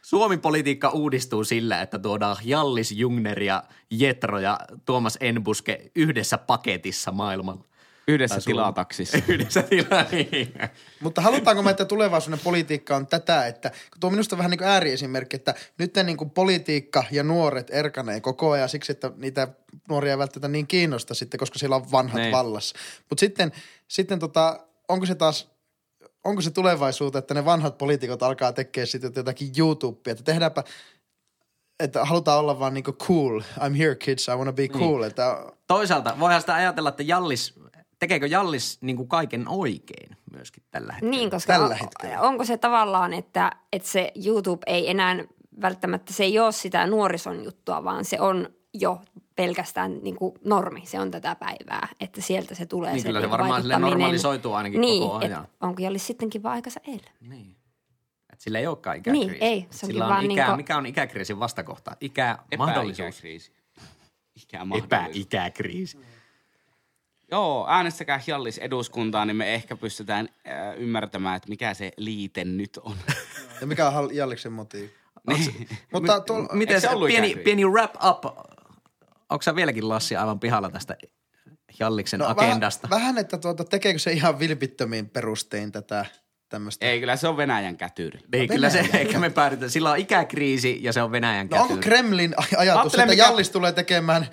Suomen 0.02 0.40
politiikka 0.40 0.88
uudistuu 0.88 1.44
sillä, 1.44 1.82
että 1.82 1.98
tuodaan 1.98 2.36
Jallis 2.44 2.92
Jungner 2.92 3.42
ja 3.42 3.62
Jetro 3.90 4.38
ja 4.38 4.58
Tuomas 4.84 5.18
Enbuske 5.20 5.90
yhdessä 5.94 6.38
paketissa 6.38 7.12
maailmalla. 7.12 7.64
Yhdessä 8.11 8.40
Suomi. 8.40 8.55
tilataksissa. 8.55 9.18
Yhdessä 9.29 9.62
tilaa, 9.62 10.05
niin. 10.12 10.55
Mutta 11.01 11.20
halutaanko 11.20 11.62
me, 11.62 11.70
että 11.70 11.85
tulevaisuuden 11.85 12.40
politiikka 12.44 12.96
on 12.96 13.07
tätä, 13.07 13.46
että 13.46 13.70
kun 13.70 14.01
tuo 14.01 14.09
on 14.09 14.12
minusta 14.14 14.38
vähän 14.38 14.51
niin 14.51 14.59
kuin 14.59 14.68
ääriesimerkki, 14.68 15.37
että 15.37 15.55
nyt 15.79 15.94
niin 16.05 16.16
kuin 16.16 16.31
politiikka 16.31 17.05
ja 17.11 17.23
nuoret 17.23 17.66
erkanee 17.70 18.20
koko 18.20 18.51
ajan 18.51 18.68
siksi, 18.68 18.92
että 18.92 19.11
niitä 19.16 19.49
nuoria 19.88 20.12
ei 20.12 20.18
välttämättä 20.18 20.49
niin 20.49 20.66
kiinnosta 20.66 21.14
sitten, 21.14 21.38
koska 21.38 21.59
siellä 21.59 21.77
on 21.77 21.92
vanhat 21.92 22.20
Niin. 22.20 22.33
vallassa. 22.33 22.77
Mutta 23.11 23.20
sitten, 23.20 23.53
sitten 23.88 24.18
tota, 24.18 24.66
onko 24.88 25.07
se 25.07 25.14
taas, 25.14 25.51
onko 26.25 26.42
se 26.42 26.51
tulevaisuutta, 26.51 27.18
että 27.18 27.35
ne 27.35 27.44
vanhat 27.44 27.79
poliitikot 27.79 28.23
alkaa 28.23 28.53
tekemään 28.53 28.87
sitten 28.87 29.12
jotakin 29.16 29.53
YouTubea, 29.59 30.12
että 30.12 30.25
tehdäänpä, 30.25 30.64
että 31.81 32.05
halutaan 32.05 32.38
olla 32.38 32.59
vaan 32.59 32.75
niinku 32.75 32.92
cool. 32.92 33.40
I'm 33.59 33.75
here 33.79 33.94
kids, 33.94 34.29
I 34.29 34.31
wanna 34.31 34.53
be 34.53 34.68
cool. 34.68 35.03
Että 35.03 35.46
Toisaalta 35.66 36.16
voihan 36.20 36.40
sitä 36.40 36.55
ajatella, 36.55 36.88
että 36.88 37.03
Jallis, 37.03 37.55
tekeekö 38.00 38.26
Jallis 38.26 38.78
niin 38.80 38.96
kuin 38.96 39.08
kaiken 39.08 39.48
oikein 39.48 40.16
myöskin 40.32 40.62
tällä 40.70 40.92
hetkellä? 40.92 41.10
Niin, 41.16 41.30
koska 41.30 41.52
Tällä 41.52 41.66
on- 41.66 41.76
hetkellä. 41.76 42.20
onko 42.20 42.44
se 42.44 42.56
tavallaan, 42.56 43.12
että, 43.12 43.50
että 43.72 43.88
se 43.88 44.12
YouTube 44.26 44.62
ei 44.66 44.90
enää 44.90 45.16
välttämättä, 45.60 46.12
se 46.12 46.24
ei 46.24 46.38
ole 46.38 46.52
sitä 46.52 46.86
nuorison 46.86 47.44
juttua, 47.44 47.84
vaan 47.84 48.04
se 48.04 48.20
on 48.20 48.48
jo 48.74 49.00
pelkästään 49.36 49.98
niin 50.02 50.16
kuin 50.16 50.34
normi, 50.44 50.82
se 50.86 51.00
on 51.00 51.10
tätä 51.10 51.34
päivää, 51.34 51.88
että 52.00 52.20
sieltä 52.20 52.54
se 52.54 52.66
tulee 52.66 52.92
Niin, 52.92 53.02
se, 53.02 53.08
kyllä 53.08 53.20
se 53.20 53.22
niin 53.26 53.30
kuin 53.30 53.38
varmaan 53.38 53.62
sille 53.62 53.78
normalisoituu 53.78 54.52
ainakin 54.54 54.80
niin, 54.80 55.02
koko 55.02 55.14
ajan. 55.16 55.44
et 55.44 55.50
onko 55.60 55.82
Jallis 55.82 56.06
sittenkin 56.06 56.42
vaan 56.42 56.54
aikansa 56.54 56.80
eilen? 56.86 57.12
Niin. 57.20 57.56
Et 58.32 58.40
sillä 58.40 58.58
ei 58.58 58.66
olekaan 58.66 58.96
ikäkriisi. 58.96 59.30
Niin, 59.30 59.42
ei. 59.42 59.66
Se 59.70 59.86
Sillä 59.86 60.04
on 60.04 60.10
vaan 60.10 60.30
ikä, 60.30 60.42
niinku- 60.44 60.56
mikä 60.56 60.76
on 60.76 60.86
ikäkriisin 60.86 61.38
vastakohta? 61.40 61.96
Ikä, 62.00 62.38
mahdollisuus. 62.58 62.98
Epäikäkriisi. 63.00 63.52
Ikämahdollisuus. 64.42 65.26
Epäikäkriisi. 65.26 65.98
Joo, 67.30 67.66
äänestäkää 67.68 68.20
Hjallis 68.26 68.58
eduskuntaan, 68.58 69.28
niin 69.28 69.36
me 69.36 69.54
ehkä 69.54 69.76
pystytään 69.76 70.28
äh, 70.48 70.74
ymmärtämään, 70.76 71.36
että 71.36 71.48
mikä 71.48 71.74
se 71.74 71.92
liite 71.96 72.44
nyt 72.44 72.78
on. 72.82 72.96
Ja 73.60 73.66
mikä 73.66 73.88
on 73.88 73.92
Hall- 73.94 74.12
Jalliksen 74.12 74.52
motiivi? 74.52 74.92
Mutta 75.92 76.20
tuolla, 76.20 76.48
Miten 76.52 76.80
se 76.80 76.88
pieni, 77.06 77.34
pieni 77.34 77.64
wrap 77.64 77.94
up. 78.04 78.24
Onko 79.30 79.42
sä 79.42 79.56
vieläkin 79.56 79.88
Lassi 79.88 80.16
aivan 80.16 80.40
pihalla 80.40 80.70
tästä 80.70 80.96
Jalliksen 81.78 82.20
no, 82.20 82.26
agendasta? 82.28 82.90
Vähän, 82.90 83.00
vähän, 83.02 83.18
että 83.18 83.38
tuota, 83.38 83.64
tekeekö 83.64 83.98
se 83.98 84.12
ihan 84.12 84.38
vilpittömiin 84.38 85.10
perustein 85.10 85.72
tätä 85.72 86.06
tämmöistä? 86.48 86.86
Ei, 86.86 87.00
kyllä 87.00 87.16
se 87.16 87.28
on 87.28 87.36
Venäjän 87.36 87.76
kätyri. 87.76 88.20
Niin, 88.32 88.48
kyllä 88.48 88.70
se, 88.70 88.88
eikä 88.94 89.18
me 89.18 89.30
päädytä. 89.30 89.68
Sillä 89.68 89.90
on 89.90 89.98
ikäkriisi 89.98 90.78
ja 90.82 90.92
se 90.92 91.02
on 91.02 91.12
Venäjän 91.12 91.46
No 91.50 91.56
onko 91.62 91.74
kätyri. 91.74 91.82
Kremlin 91.90 92.34
aj- 92.40 92.54
ajatus, 92.58 92.80
Ajattele, 92.82 93.02
että 93.02 93.12
mikä- 93.12 93.22
Jallis 93.22 93.50
tulee 93.50 93.72
tekemään, 93.72 94.26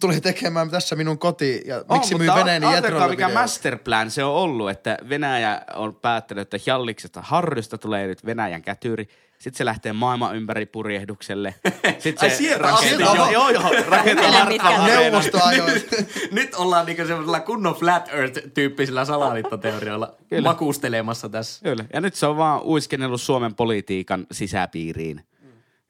tulee 0.00 0.20
tekemään 0.20 0.70
tässä 0.70 0.96
minun 0.96 1.18
koti 1.18 1.62
ja 1.66 1.76
On, 1.76 1.98
miksi 1.98 2.14
myy 2.14 2.26
niin 2.26 2.46
ajatelkaa, 2.48 2.74
Jetrolle 2.74 3.08
mikä 3.08 3.28
masterplan 3.28 4.10
se 4.10 4.24
on 4.24 4.34
ollut, 4.34 4.70
että 4.70 4.98
Venäjä 5.08 5.62
on 5.74 5.94
päättänyt, 5.94 6.42
että 6.42 6.70
Jalliksesta 6.70 7.22
Harrysta 7.22 7.78
tulee 7.78 8.06
nyt 8.06 8.26
Venäjän 8.26 8.62
kätyri. 8.62 9.08
Sitten 9.38 9.58
se 9.58 9.64
lähtee 9.64 9.92
maailman 9.92 10.36
ympäri 10.36 10.66
purjehdukselle. 10.66 11.54
Sitten 11.98 12.30
se 12.30 12.36
sieltä 12.36 12.62
rakentaa, 12.62 13.16
joo, 13.16 13.30
joo, 13.30 13.50
joo, 13.50 13.84
rakentaa. 13.88 14.86
Neuvostoajoista. 14.86 15.96
Nyt 16.32 16.54
ollaan 16.54 16.86
niinku 16.86 17.06
semmoisella 17.06 17.40
kunnon 17.40 17.74
flat 17.74 18.08
earth-tyyppisillä 18.08 19.04
salaliittoteorioilla 19.04 20.14
Kyllä. 20.30 20.48
makustelemassa 20.48 21.28
tässä. 21.28 21.62
Kyllä. 21.64 21.84
Ja 21.92 22.00
nyt 22.00 22.14
se 22.14 22.26
on 22.26 22.36
vaan 22.36 22.62
uiskennellut 22.62 23.20
Suomen 23.20 23.54
politiikan 23.54 24.26
sisäpiiriin. 24.32 25.20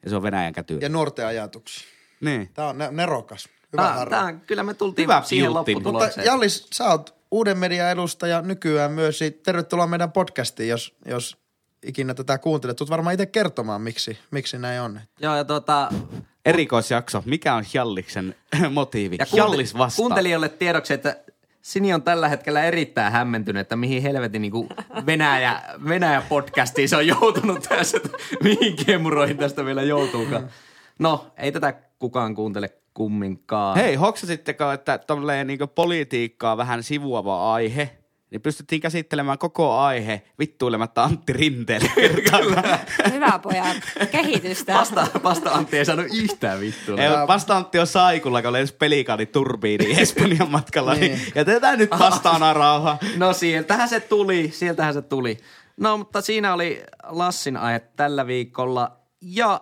Ja 0.03 0.09
se 0.09 0.15
on 0.15 0.23
Venäjän 0.23 0.53
kätyri. 0.53 0.85
ja 0.85 0.89
nuorten 0.89 1.27
ajatuksia. 1.27 1.94
Niin. 2.21 2.49
Tämä 2.53 2.67
on 2.67 2.77
ne- 2.77 2.91
nerokas. 2.91 3.49
Hyvä 3.73 3.83
Tää, 3.83 4.05
tää, 4.05 4.33
kyllä 4.47 4.63
me 4.63 4.73
tultiin 4.73 5.03
Hyvä 5.03 5.21
siihen 5.25 5.51
piutti. 5.53 5.73
Mutta 5.73 5.89
lopputulokseen. 5.89 6.25
Jallis, 6.25 6.67
sä 6.73 6.85
oot 6.89 7.15
uuden 7.31 7.57
median 7.57 7.91
edustaja 7.91 8.41
nykyään 8.41 8.91
myös. 8.91 9.19
niin 9.19 9.33
Tervetuloa 9.43 9.87
meidän 9.87 10.11
podcastiin, 10.11 10.69
jos, 10.69 10.95
jos 11.05 11.37
ikinä 11.83 12.13
tätä 12.13 12.37
kuuntelet. 12.37 12.77
Tulet 12.77 12.89
varmaan 12.89 13.13
itse 13.13 13.25
kertomaan, 13.25 13.81
miksi, 13.81 14.17
miksi 14.31 14.57
näin 14.57 14.81
on. 14.81 14.99
Joo, 15.19 15.35
ja 15.35 15.43
tota, 15.43 15.89
Erikoisjakso. 16.45 17.23
Mikä 17.25 17.53
on 17.55 17.63
Jalliksen 17.73 18.35
motiivi? 18.71 19.15
ja 19.19 19.25
Jallis 19.33 19.77
vastaa. 19.77 20.03
kuuntelijoille 20.03 20.49
tiedoksi, 20.49 20.93
että 20.93 21.17
Sini 21.61 21.93
on 21.93 22.01
tällä 22.03 22.27
hetkellä 22.27 22.63
erittäin 22.63 23.13
hämmentynyt, 23.13 23.59
että 23.61 23.75
mihin 23.75 24.01
helvetin 24.01 24.41
niin 24.41 24.69
Venäjä, 25.05 25.61
Venäjä 25.87 26.21
podcastiin 26.29 26.89
se 26.89 26.95
on 26.95 27.07
joutunut 27.07 27.63
tässä, 27.69 27.97
että 27.97 28.09
mihin 28.43 28.75
kiemuroihin 28.75 29.37
tästä 29.37 29.65
vielä 29.65 29.83
joutuukaan. 29.83 30.49
No, 30.99 31.31
ei 31.37 31.51
tätä 31.51 31.73
kukaan 31.99 32.35
kuuntele 32.35 32.69
kumminkaan. 32.93 33.77
Hei, 33.77 33.95
hoksasitteko, 33.95 34.71
että 34.71 34.97
tolleen 34.97 35.47
niin 35.47 35.59
politiikkaa 35.75 36.57
vähän 36.57 36.83
sivuava 36.83 37.53
aihe, 37.53 37.97
niin 38.31 38.41
pystyttiin 38.41 38.81
käsittelemään 38.81 39.37
koko 39.37 39.77
aihe 39.77 40.21
vittuilematta 40.39 41.03
Antti 41.03 41.33
Rinteelle. 41.33 41.89
Hyvä 43.13 43.39
pojat, 43.43 43.77
kehitystä. 44.11 44.73
Vasta, 44.73 45.07
vasta 45.23 45.51
Antti 45.51 45.77
ei 45.77 45.85
saanut 45.85 46.05
yhtään 46.13 46.59
vittua. 46.59 46.97
Ei, 46.97 47.09
vasta 47.27 47.57
Antti 47.57 47.79
on 47.79 47.87
saikulla, 47.87 48.41
kun 48.41 48.49
oli 48.49 48.57
edes 48.57 48.71
pelikaani 48.71 49.25
turbiini 49.25 49.91
Espanjan 50.01 50.51
matkalla. 50.51 50.93
niin. 50.93 51.21
Jätetään 51.35 51.79
nyt 51.79 51.91
vastaana 51.99 52.53
rauha. 52.53 52.97
No 53.17 53.33
sieltähän 53.33 53.89
se 53.89 53.99
tuli, 53.99 54.49
sieltähän 54.53 54.93
se 54.93 55.01
tuli. 55.01 55.37
No 55.77 55.97
mutta 55.97 56.21
siinä 56.21 56.53
oli 56.53 56.83
Lassin 57.03 57.57
aihe 57.57 57.79
tällä 57.79 58.27
viikolla 58.27 58.91
ja 59.21 59.61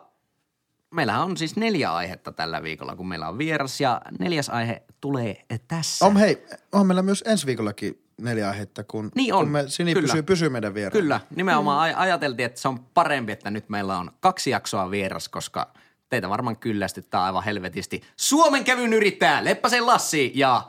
meillä 0.94 1.24
on 1.24 1.38
siis 1.38 1.56
neljä 1.56 1.94
aihetta 1.94 2.32
tällä 2.32 2.64
viikolla, 2.64 2.96
kun 2.96 3.08
meillä 3.08 3.28
on 3.28 3.38
vieras 3.38 3.82
ja 3.82 4.02
neljäs 4.20 4.50
aihe 4.50 4.84
tulee 5.02 5.46
tässä. 5.68 6.06
On 6.06 6.18
hei, 6.18 6.46
on 6.72 6.88
meillä 6.88 7.02
myös 7.02 7.24
ensi 7.28 7.46
viikollakin 7.46 8.04
neljä 8.22 8.50
aihetta, 8.50 8.84
kun, 8.84 9.12
Niin 9.16 9.34
on, 9.34 9.46
kun 9.46 9.52
me 9.52 9.64
Sini 9.68 9.94
kyllä. 9.94 10.08
pysyy, 10.08 10.24
pysyy 10.24 10.50
meidän 10.50 10.74
vieraana. 10.74 11.02
Kyllä, 11.02 11.20
nimenomaan 11.36 11.92
mm. 11.92 12.00
ajateltiin, 12.00 12.46
että 12.46 12.62
se 12.62 12.68
on 12.68 12.80
parempi, 12.80 13.32
että 13.32 13.52
nyt 13.52 13.70
meillä 13.70 13.98
on 13.98 14.12
kaksi 14.20 14.50
jaksoa 14.50 14.92
vieras, 14.92 15.30
koska 15.30 15.74
teitä 16.10 16.30
varmaan 16.30 16.58
kyllästyttää 16.58 17.24
aivan 17.24 17.44
helvetisti. 17.44 18.02
Suomen 18.18 18.64
kävyn 18.64 18.94
yrittäjä 18.94 19.44
Leppäsen 19.44 19.86
Lassi 19.86 20.32
ja 20.36 20.62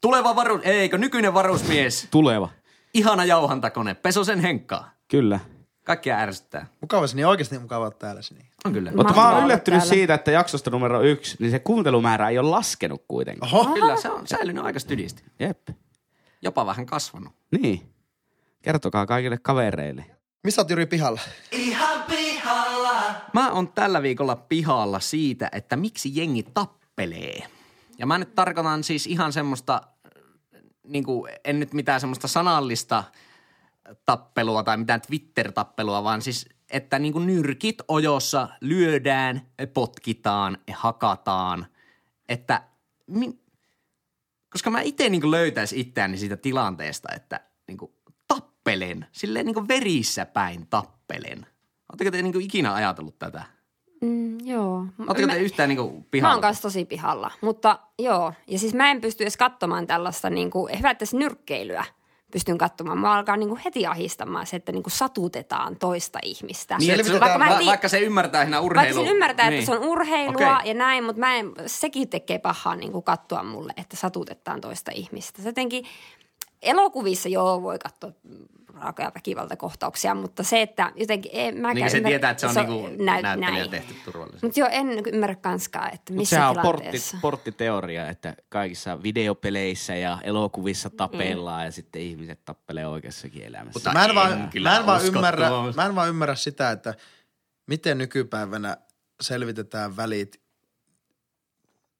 tuleva 0.00 0.36
varus, 0.36 0.60
eikö 0.64 0.98
nykyinen 0.98 1.34
varusmies, 1.34 2.08
Tuleva. 2.10 2.48
ihana 2.94 3.24
jauhantakone 3.24 3.94
Pesosen 3.94 4.40
Henkka. 4.40 4.84
Kyllä. 5.08 5.40
Kaikkia 5.84 6.18
ärsyttää. 6.18 6.66
Mukava 6.80 7.06
Sini, 7.06 7.24
oikeasti 7.24 7.58
mukava 7.58 7.84
olla 7.84 7.90
täällä 7.90 8.22
Sini. 8.22 8.40
On 8.64 8.72
kyllä. 8.72 8.92
Mutta 8.96 9.14
mä 9.14 9.30
oon 9.30 9.44
yllättynyt 9.44 9.80
täällä. 9.80 9.94
siitä, 9.94 10.14
että 10.14 10.30
jaksosta 10.30 10.70
numero 10.70 11.02
yksi, 11.02 11.36
niin 11.40 11.50
se 11.50 11.58
kuuntelumäärä 11.58 12.28
ei 12.28 12.38
ole 12.38 12.50
laskenut 12.50 13.04
kuitenkaan. 13.08 13.54
Oho, 13.54 13.74
Kyllä, 13.74 13.96
se 13.96 14.10
on 14.10 14.26
säilynyt 14.26 14.64
aika 14.64 14.78
stydisti. 14.78 15.22
Jep. 15.40 15.68
Jopa 16.42 16.66
vähän 16.66 16.86
kasvanut. 16.86 17.32
Niin. 17.50 17.92
Kertokaa 18.62 19.06
kaikille 19.06 19.38
kavereille. 19.42 20.04
missä 20.44 20.60
oot 20.60 20.70
Jyri 20.70 20.86
pihalla? 20.86 21.20
Ihan 21.52 22.02
pihalla. 22.02 23.02
Mä 23.32 23.50
oon 23.50 23.68
tällä 23.68 24.02
viikolla 24.02 24.36
pihalla 24.36 25.00
siitä, 25.00 25.48
että 25.52 25.76
miksi 25.76 26.10
jengi 26.14 26.42
tappelee. 26.54 27.42
Ja 27.98 28.06
mä 28.06 28.18
nyt 28.18 28.34
tarkoitan 28.34 28.84
siis 28.84 29.06
ihan 29.06 29.32
semmoista, 29.32 29.80
niin 30.84 31.04
kuin, 31.04 31.32
en 31.44 31.60
nyt 31.60 31.72
mitään 31.72 32.00
semmoista 32.00 32.28
sanallista 32.28 33.04
tappelua 34.06 34.62
tai 34.62 34.76
mitään 34.76 35.00
Twitter-tappelua, 35.00 36.04
vaan 36.04 36.22
siis, 36.22 36.48
että 36.70 36.98
niin 36.98 37.12
kuin 37.12 37.26
nyrkit 37.26 37.78
ojossa 37.88 38.48
lyödään, 38.60 39.42
potkitaan, 39.74 40.58
hakataan. 40.72 41.66
Että, 42.28 42.62
mi, 43.06 43.38
koska 44.50 44.70
mä 44.70 44.80
itse 44.80 45.08
niin 45.08 45.30
löytäisin 45.30 45.78
itseäni 45.78 46.16
siitä 46.18 46.36
tilanteesta, 46.36 47.08
että 47.14 47.40
niin 47.68 47.78
kuin 47.78 47.92
tappelen, 48.28 49.06
silleen 49.12 49.46
niin 49.46 49.54
kuin 49.54 49.68
verissä 49.68 50.26
päin 50.26 50.66
tappelen. 50.66 51.46
Oletteko 51.92 52.10
te 52.10 52.22
niin 52.22 52.32
kuin 52.32 52.44
ikinä 52.44 52.74
ajatellut 52.74 53.18
tätä? 53.18 53.44
Mm, 54.00 54.46
joo. 54.46 54.86
Oletteko 54.98 55.32
te 55.32 55.38
yhtään 55.38 55.68
niin 55.68 55.76
kuin 55.76 55.94
Mä 55.96 56.04
pihalla? 56.10 56.34
oon 56.34 56.42
kanssa 56.42 56.62
tosi 56.62 56.84
pihalla, 56.84 57.30
mutta 57.40 57.78
joo. 57.98 58.32
Ja 58.46 58.58
siis 58.58 58.74
mä 58.74 58.90
en 58.90 59.00
pysty 59.00 59.24
edes 59.24 59.36
katsomaan 59.36 59.86
tällaista 59.86 60.30
niin 60.30 60.50
kuin, 60.50 60.78
hyvä, 60.78 60.94
nyrkkeilyä 61.12 61.84
pystyn 62.34 62.58
katsomaan. 62.58 62.98
Mä 62.98 63.14
alkaa 63.14 63.36
niin 63.36 63.48
kuin 63.48 63.60
heti 63.64 63.86
ahistamaan 63.86 64.46
se, 64.46 64.56
että 64.56 64.72
niin 64.72 64.82
kuin 64.82 64.92
satutetaan 64.92 65.76
toista 65.76 66.18
ihmistä. 66.22 66.78
Niin, 66.78 67.04
se, 67.04 67.20
vaikka, 67.20 67.38
mä 67.38 67.48
va, 67.48 67.58
tii- 67.58 67.66
vaikka 67.66 67.88
se 67.88 67.98
ymmärtää 67.98 68.42
siinä 68.42 68.60
urheilu. 68.60 68.96
Vaikka 68.96 69.04
sen 69.04 69.14
ymmärtää, 69.14 69.50
niin. 69.50 69.58
että 69.58 69.72
se 69.72 69.78
on 69.78 69.88
urheilua 69.88 70.58
Okei. 70.58 70.68
ja 70.68 70.74
näin, 70.74 71.04
mutta 71.04 71.20
mä 71.20 71.36
en, 71.36 71.52
sekin 71.66 72.08
tekee 72.08 72.38
pahaa 72.38 72.76
niin 72.76 72.92
kuin 72.92 73.04
katsoa 73.04 73.42
mulle, 73.42 73.72
että 73.76 73.96
satutetaan 73.96 74.60
toista 74.60 74.90
ihmistä. 74.94 75.42
Se 75.42 75.48
jotenkin 75.48 75.84
elokuvissa 76.64 77.28
joo 77.28 77.62
voi 77.62 77.78
katsoa 77.78 78.10
raakoja 78.74 79.12
väkivaltakohtauksia, 79.14 80.14
mutta 80.14 80.42
se, 80.42 80.62
että 80.62 80.92
jotenkin 80.96 81.30
ei, 81.34 81.52
mä 81.52 81.74
Niin 81.74 81.90
se 81.90 82.00
tietää, 82.00 82.30
että 82.30 82.52
se 82.52 82.60
on, 82.60 82.66
niinku 82.66 83.02
näyttelijä 83.04 83.50
näin. 83.50 83.70
tehty 83.70 83.94
turvallisesti. 84.04 84.46
Mutta 84.46 84.60
joo, 84.60 84.68
en 84.72 84.86
ymmärrä 85.06 85.34
kanskaan, 85.34 85.94
että 85.94 86.12
Mut 86.12 86.18
missä 86.18 86.36
sehän 86.36 86.50
on 86.50 86.56
portti, 86.56 86.80
tilanteessa. 86.80 87.18
porttiteoria, 87.22 88.08
että 88.08 88.34
kaikissa 88.48 89.02
videopeleissä 89.02 89.96
ja 89.96 90.18
elokuvissa 90.24 90.90
tapellaan 90.90 91.64
ja 91.64 91.72
sitten 91.72 92.02
ihmiset 92.02 92.44
tappelee 92.44 92.86
oikeassakin 92.86 93.44
elämässä. 93.44 93.72
Mutta 93.74 93.92
Mä 93.92 94.04
en, 94.04 94.10
en 94.10 94.14
vaan, 94.16 94.50
mä, 94.62 94.76
en 94.76 94.86
vaan 94.86 95.04
ymmärrä, 95.04 95.50
mä 95.76 95.86
en 95.86 95.94
vaan 95.94 96.08
ymmärrä 96.08 96.34
sitä, 96.34 96.70
että 96.70 96.94
miten 97.66 97.98
nykypäivänä 97.98 98.76
selvitetään 99.20 99.96
välit, 99.96 100.40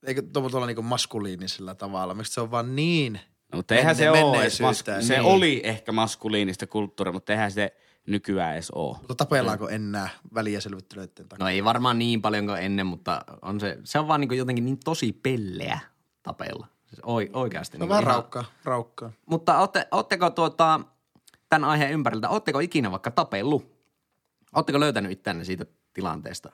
eikö 0.07 0.23
tuolla 0.33 0.67
niinku 0.67 0.83
maskuliinisella 0.83 1.75
tavalla, 1.75 2.15
miksi 2.15 2.33
se 2.33 2.41
on 2.41 2.51
vaan 2.51 2.77
niin 2.77 3.21
mutta 3.57 3.75
eihän 3.75 3.97
se 3.97 4.11
ole 4.11 4.19
edes 4.19 4.61
menneisyyttä, 4.61 4.93
masku- 4.99 5.07
Se 5.07 5.15
niin. 5.15 5.25
oli 5.25 5.61
ehkä 5.65 5.93
maskuliinista 5.93 6.67
kulttuuria, 6.67 7.13
mutta 7.13 7.33
eihän 7.33 7.53
se 7.53 7.77
nykyään 8.07 8.53
edes 8.55 8.71
ole. 8.71 8.97
Mutta 8.99 9.15
tapellaanko 9.15 9.69
enää 9.69 10.09
väliä 10.35 10.61
selvittelyiden 10.61 11.29
takia? 11.29 11.45
No 11.45 11.49
ei 11.51 11.65
varmaan 11.65 11.99
niin 11.99 12.23
paljon 12.23 12.47
kuin 12.47 12.59
ennen, 12.63 12.87
mutta 12.87 13.25
on 13.43 13.61
se, 13.61 13.79
se 13.85 13.99
on 13.99 14.09
vaan 14.09 14.21
niin 14.21 14.37
jotenkin 14.37 14.65
niin 14.65 14.79
tosi 14.85 15.13
pelleä 15.13 15.79
tapella. 16.23 16.67
Siis 16.87 17.01
oi, 17.03 17.31
oikeasti. 17.33 17.79
No 17.79 17.83
niin 17.85 17.89
vähän 17.89 18.03
ihan- 18.03 18.15
raukkaa, 18.15 18.45
raukkaa. 18.65 19.13
Mutta 19.27 19.59
ootte, 19.59 19.89
ootteko 19.91 20.31
tuota, 20.31 20.81
tämän 21.51 21.71
aiheen 21.71 21.93
ympäriltä, 21.93 22.29
ootteko 22.29 22.61
ikinä 22.61 22.91
vaikka 22.91 23.11
tapellut? 23.11 23.75
Ootteko 24.55 24.81
löytänyt 24.81 25.13
itseänne 25.13 25.45
siitä 25.45 25.67
tilanteesta? 25.93 26.53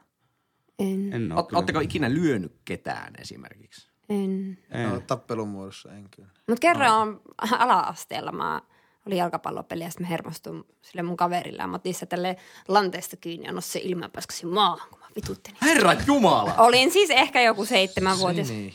En, 0.78 1.12
En 1.12 1.32
Oot, 1.32 1.52
ootteko 1.52 1.80
ikinä 1.80 2.10
lyönyt 2.14 2.52
ketään 2.64 3.12
esimerkiksi? 3.18 3.89
En. 4.10 4.58
En. 4.70 4.90
No, 4.90 5.00
tappelun 5.00 5.48
muodossa 5.48 5.92
en 5.92 6.08
kyllä. 6.16 6.28
Mutta 6.48 6.60
kerran 6.60 6.94
on 6.94 7.20
ala-asteella, 7.58 8.32
mä 8.32 8.62
oli 9.06 9.16
jalkapallopeli 9.16 9.84
ja 9.84 9.90
sitten 9.90 10.06
mä 10.06 10.08
hermostuin 10.08 10.64
sille 10.82 11.02
mun 11.02 11.16
kaverille 11.16 11.62
ja 11.62 11.66
mä 11.66 11.76
otin 11.76 11.94
sitä 11.94 12.06
tälle 12.06 12.36
lanteesta 12.68 13.16
kiinni 13.16 13.46
ja 13.46 13.52
nostin 13.52 13.82
ilman 13.82 14.10
paskasin 14.10 14.48
maahan, 14.48 14.88
kun 14.90 14.98
mä 14.98 15.06
vituttelin. 15.16 15.58
Herra 15.62 15.92
Jumala! 16.06 16.54
Olin 16.58 16.90
siis 16.90 17.10
ehkä 17.10 17.42
joku 17.42 17.64
seitsemänvuotias. 17.64 18.48
Niin. 18.48 18.74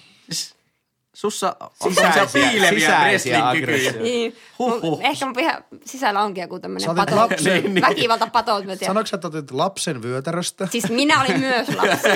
Sussa 1.15 1.55
on 1.59 1.69
Sisäisiä- 1.93 2.27
piileviä 2.33 2.79
sisäisiä 2.79 3.39
wrestling-kykyjä. 3.39 3.91
Niin. 4.03 4.35
Huhhuh. 4.59 4.99
Ehkä 5.03 5.25
mun 5.25 5.39
ihan 5.39 5.63
sisällä 5.85 6.21
onkin 6.21 6.41
joku 6.41 6.59
tämmöinen 6.59 6.95
pato, 6.95 7.15
lapsen- 7.15 7.53
Niin, 7.63 7.73
niin. 7.73 7.85
väkivalta 7.85 8.27
tiedän. 8.53 8.77
Sanoitko 8.85 9.07
sä, 9.09 9.15
että 9.15 9.27
otit 9.27 9.51
lapsen 9.51 10.03
vyötäröstä? 10.03 10.67
Siis 10.71 10.89
minä 10.89 11.21
olin 11.21 11.39
myös 11.39 11.67
lapsi. 11.75 12.07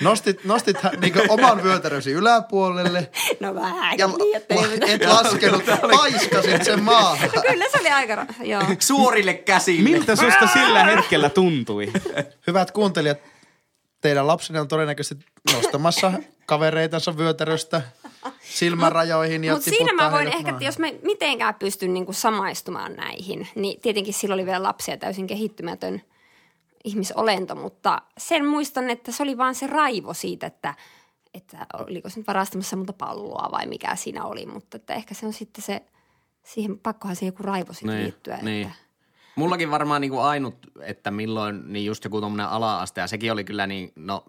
Nostit, 0.00 0.44
nostit 0.44 0.76
niinku 1.00 1.20
oman 1.28 1.62
vyötärösi 1.62 2.12
yläpuolelle 2.12 3.10
No 3.40 3.54
vähän 3.54 3.98
ja 3.98 4.06
niin, 4.06 4.82
et 4.82 5.06
laskenut, 5.06 5.62
paiskasit 5.90 6.64
sen 6.64 6.82
maahan. 6.82 7.30
No 7.36 7.42
kyllä 7.50 7.64
se 7.72 7.78
oli 7.80 7.88
aika, 7.90 8.26
joo. 8.44 8.62
Suorille 8.78 9.34
käsille. 9.34 9.90
Miltä 9.90 10.16
susta 10.16 10.46
sillä 10.46 10.84
hetkellä 10.84 11.28
tuntui? 11.30 11.92
Hyvät 12.46 12.70
kuuntelijat, 12.70 13.18
teidän 14.06 14.26
lapsenne 14.26 14.60
on 14.60 14.68
todennäköisesti 14.68 15.26
nostamassa 15.52 16.12
kavereitansa 16.46 17.16
vyötäröstä 17.16 17.82
silmärajoihin 18.40 19.44
ja 19.44 19.52
Mutta 19.52 19.70
siinä 19.70 19.84
tiputtaa 19.84 20.06
mä 20.06 20.12
voin 20.12 20.22
heidät 20.22 20.38
ehkä, 20.38 20.50
että 20.50 20.64
jos 20.64 20.78
mä 20.78 20.86
mitenkään 21.02 21.54
pystyn 21.54 21.94
niinku 21.94 22.12
samaistumaan 22.12 22.92
näihin, 22.96 23.48
niin 23.54 23.80
tietenkin 23.80 24.14
silloin 24.14 24.36
oli 24.40 24.46
vielä 24.46 24.62
lapsia 24.62 24.96
täysin 24.96 25.26
kehittymätön 25.26 26.02
ihmisolento, 26.84 27.54
mutta 27.54 28.02
sen 28.18 28.46
muistan, 28.46 28.90
että 28.90 29.12
se 29.12 29.22
oli 29.22 29.38
vaan 29.38 29.54
se 29.54 29.66
raivo 29.66 30.14
siitä, 30.14 30.46
että, 30.46 30.74
että 31.34 31.66
oliko 31.78 32.08
se 32.10 32.20
nyt 32.20 32.26
varastamassa 32.26 32.76
multa 32.76 32.92
palloa 32.92 33.48
vai 33.52 33.66
mikä 33.66 33.96
siinä 33.96 34.24
oli, 34.24 34.46
mutta 34.46 34.76
että 34.76 34.94
ehkä 34.94 35.14
se 35.14 35.26
on 35.26 35.32
sitten 35.32 35.64
se, 35.64 35.82
siihen 36.42 36.78
pakkohan 36.78 37.16
se 37.16 37.26
joku 37.26 37.42
raivo 37.42 37.72
sitten 37.72 37.94
Niin, 37.94 38.04
liittyä. 38.04 38.38
niin. 38.42 38.66
Että, 38.66 38.85
Mullakin 39.36 39.70
varmaan 39.70 40.00
niinku 40.00 40.18
ainut, 40.18 40.56
että 40.80 41.10
milloin, 41.10 41.62
niin 41.72 41.86
just 41.86 42.04
joku 42.04 42.20
tommonen 42.20 42.46
ala-aste, 42.48 43.00
ja 43.00 43.06
sekin 43.06 43.32
oli 43.32 43.44
kyllä 43.44 43.66
niin, 43.66 43.92
no 43.96 44.24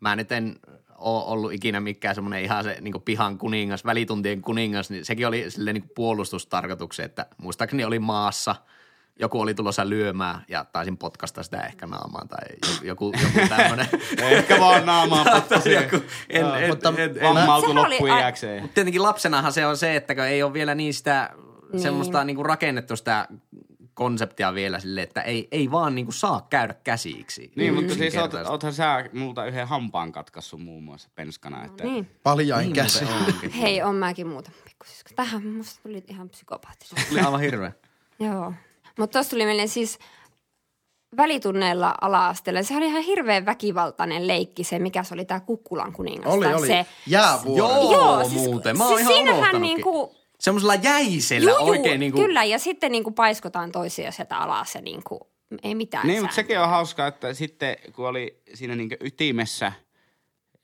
mä 0.00 0.16
nyt 0.16 0.32
en 0.32 0.56
ole 0.98 1.24
ollut 1.24 1.52
ikinä 1.52 1.80
mikään 1.80 2.14
semmoinen 2.14 2.42
ihan 2.42 2.64
se 2.64 2.76
niin 2.80 3.02
pihan 3.04 3.38
kuningas, 3.38 3.84
välituntien 3.84 4.42
kuningas, 4.42 4.90
niin 4.90 5.04
sekin 5.04 5.26
oli 5.26 5.50
silleen 5.50 5.74
niin 5.74 5.90
puolustustarkoituksen, 5.94 7.04
että 7.04 7.26
muistaakseni 7.38 7.84
oli 7.84 7.98
maassa, 7.98 8.54
joku 9.18 9.40
oli 9.40 9.54
tulossa 9.54 9.88
lyömään 9.88 10.44
ja 10.48 10.64
taisin 10.72 10.96
potkasta 10.96 11.42
sitä 11.42 11.60
ehkä 11.60 11.86
naamaan 11.86 12.28
tai 12.28 12.38
joku, 12.82 13.12
joku 13.12 13.48
tämmöinen. 13.56 13.86
Ehkä 14.18 14.60
vaan 14.60 14.86
naamaan 14.86 15.26
potkasi. 15.34 15.72
joku, 15.72 15.96
en, 16.30 16.46
en, 16.46 16.68
mutta 16.68 16.94
en, 16.98 17.18
en, 17.20 17.36
a- 18.12 18.18
iäkseen. 18.18 18.62
mutta 18.62 18.74
tietenkin 18.74 19.02
lapsenahan 19.02 19.52
se 19.52 19.66
on 19.66 19.76
se, 19.76 19.96
että 19.96 20.26
ei 20.26 20.42
ole 20.42 20.52
vielä 20.52 20.74
niin 20.74 20.94
sitä 20.94 21.30
Niin. 21.72 21.82
semmoista 21.82 22.24
niin 22.24 22.36
kuin 22.36 22.46
rakennettu 22.46 22.96
sitä 22.96 23.28
konseptia 23.94 24.54
vielä 24.54 24.80
sille, 24.80 25.02
että 25.02 25.22
ei, 25.22 25.48
ei 25.50 25.70
vaan 25.70 25.94
niin 25.94 26.06
kuin 26.06 26.14
saa 26.14 26.46
käydä 26.50 26.74
käsiksi. 26.84 27.52
Niin, 27.56 27.74
mutta 27.74 27.94
siis 27.94 28.16
oot, 28.16 28.34
oothan 28.34 28.72
sä 28.72 29.08
multa 29.12 29.46
yhden 29.46 29.68
hampaan 29.68 30.12
katkassut 30.12 30.62
muun 30.62 30.82
muassa 30.82 31.08
penskana. 31.14 31.64
Että 31.64 31.84
niin. 31.84 32.10
Paljain 32.22 32.62
Niin 32.62 32.74
käsi. 32.74 33.04
Hei, 33.60 33.82
on 33.82 33.94
mäkin 33.94 34.26
muuta 34.26 34.50
pikkusisko. 34.64 35.10
Tähän 35.16 35.46
musta 35.46 35.82
tuli 35.82 36.04
ihan 36.08 36.28
psykopaattista. 36.30 36.96
Oli 37.12 37.20
aivan 37.20 37.40
hirveä. 37.40 37.72
Joo. 38.20 38.52
Mutta 38.98 39.12
tuossa 39.12 39.30
tuli 39.30 39.44
mieleen 39.44 39.68
siis 39.68 39.98
välitunneilla 41.16 41.94
ala-asteella. 42.00 42.62
Se 42.62 42.76
oli 42.76 42.86
ihan 42.86 43.02
hirveän 43.02 43.46
väkivaltainen 43.46 44.26
leikki 44.26 44.64
se, 44.64 44.78
mikä 44.78 45.02
se 45.02 45.14
oli 45.14 45.24
tämä 45.24 45.40
Kukkulan 45.40 45.92
kuningas. 45.92 46.34
Oli, 46.34 46.54
oli. 46.54 46.66
Se, 46.66 46.86
Jäävuori. 47.06 47.58
Joo, 47.94 48.28
muuten. 48.28 48.78
Mä 48.78 48.88
oon 48.88 49.00
ihan 49.00 49.12
siinähän 49.12 49.62
niinku, 49.62 50.21
Semmoisella 50.42 50.74
jäisellä 50.74 51.50
juu, 51.50 51.58
juu, 51.58 51.68
oikein 51.68 52.00
niin 52.00 52.12
kuin, 52.12 52.24
kyllä, 52.24 52.44
ja 52.44 52.58
sitten 52.58 52.92
niinku 52.92 53.10
paiskotaan 53.10 53.72
toisia 53.72 54.12
sieltä 54.12 54.38
alas 54.38 54.74
ja 54.74 54.80
niinku, 54.80 55.30
ei 55.62 55.74
mitään 55.74 56.06
Niin, 56.06 56.22
mutta 56.22 56.34
sekin 56.34 56.60
on 56.60 56.68
hauskaa, 56.68 57.06
että 57.06 57.34
sitten 57.34 57.76
kun 57.92 58.08
oli 58.08 58.42
siinä 58.54 58.76
niin 58.76 58.96
ytimessä, 59.00 59.72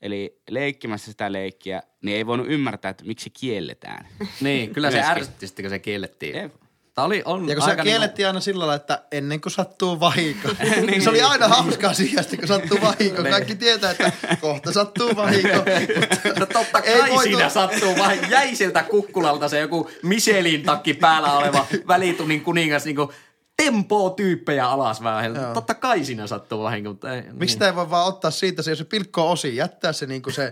eli 0.01 0.41
leikkimässä 0.49 1.11
sitä 1.11 1.31
leikkiä, 1.31 1.83
niin 2.01 2.17
ei 2.17 2.25
voinut 2.25 2.47
ymmärtää, 2.49 2.91
että 2.91 3.05
miksi 3.05 3.23
se 3.23 3.29
kielletään. 3.39 4.07
niin, 4.41 4.73
kyllä 4.73 4.91
se 4.91 5.01
ärsytti 5.01 5.47
sitten, 5.47 5.63
kun 5.63 5.69
se 5.69 5.79
kiellettiin. 5.79 6.35
Jep. 6.35 6.53
Tämä 6.93 7.05
oli, 7.05 7.21
on 7.25 7.49
Ja 7.49 7.55
kun 7.55 7.63
se 7.63 7.69
aika 7.69 7.83
kiellettiin 7.83 8.27
aina 8.27 8.39
sillä 8.39 8.59
lailla, 8.59 8.75
että 8.75 9.03
ennen 9.11 9.41
kuin 9.41 9.53
sattuu 9.53 9.99
vahinko. 9.99 10.49
Niin. 10.87 11.01
se 11.01 11.09
oli 11.09 11.21
aina 11.21 11.47
hauskaa 11.47 11.93
sijasti, 11.93 12.37
kun 12.37 12.47
sattuu 12.47 12.81
vahinko. 12.81 13.23
Kaikki 13.23 13.55
tietää, 13.55 13.91
että 13.91 14.11
kohta 14.41 14.71
sattuu 14.71 15.15
vahinko. 15.15 15.55
No 16.39 16.45
totta 16.45 16.79
Ei 16.79 16.99
kai 16.99 17.09
voitu- 17.09 17.23
siinä 17.23 17.49
sattuu 17.49 17.97
vaan 17.97 18.29
jäiseltä 18.29 18.83
kukkulalta 18.83 19.49
se 19.49 19.59
joku 19.59 19.89
Michelin 20.03 20.63
takki 20.63 20.93
päällä 20.93 21.33
oleva 21.33 21.65
välitunnin 21.87 22.41
kuningas 22.41 22.85
niin 22.85 22.95
kuin 22.95 23.09
tempoo 23.57 24.09
tyyppejä 24.09 24.67
alas 24.67 25.03
vähän. 25.03 25.35
Joo. 25.35 25.53
Totta 25.53 25.73
kai 25.73 26.05
siinä 26.05 26.27
sattuu 26.27 26.63
vahinko, 26.63 26.89
mutta 26.89 27.15
ei. 27.15 27.23
Miksi 27.31 27.59
niin. 27.59 27.65
ei 27.65 27.75
voi 27.75 27.89
vaan 27.89 28.07
ottaa 28.07 28.31
siitä, 28.31 28.61
se, 28.61 28.71
jos 28.71 28.77
se 28.77 28.85
pilkkoo 28.85 29.31
osin, 29.31 29.55
jättää 29.55 29.93
se, 29.93 30.05
niinku 30.05 30.31
se, 30.31 30.51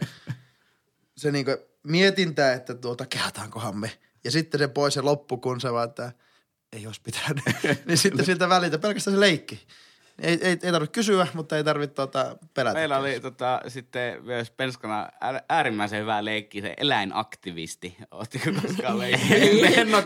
se 1.17 1.31
niinku 1.31 1.51
mietintä, 1.83 2.53
että 2.53 2.75
tuota, 2.75 3.05
kehataankohan 3.05 3.77
me. 3.77 3.91
Ja 4.23 4.31
sitten 4.31 4.59
se 4.59 4.67
pois 4.67 4.95
ja 4.95 5.05
loppu, 5.05 5.37
kun 5.37 5.61
se 5.61 5.73
vaan, 5.73 5.89
että 5.89 6.11
ei 6.77 6.87
olisi 6.87 7.01
pitänyt. 7.01 7.43
niin 7.87 7.97
sitten 7.97 8.25
siltä 8.25 8.49
välitä 8.49 8.77
pelkästään 8.77 9.15
se 9.15 9.19
leikki. 9.19 9.59
Ei, 10.21 10.39
ei, 10.41 10.57
ei 10.63 10.71
tarvitse 10.71 10.93
kysyä, 10.93 11.27
mutta 11.33 11.57
ei 11.57 11.63
tarvitse 11.63 11.95
tuota, 11.95 12.37
pelätä. 12.53 12.79
Meillä 12.79 12.97
oli 12.97 13.19
tota, 13.19 13.61
sitten 13.67 14.23
myös 14.23 14.51
penskana 14.51 15.05
äär- 15.05 15.43
äärimmäisen 15.49 16.01
hyvä 16.01 16.25
leikki, 16.25 16.61
se 16.61 16.73
eläinaktivisti. 16.77 17.97
Ootteko 18.11 18.45
koskaan 18.61 18.99
leikkiä? 18.99 19.81
En 19.81 19.95
ole 19.95 20.03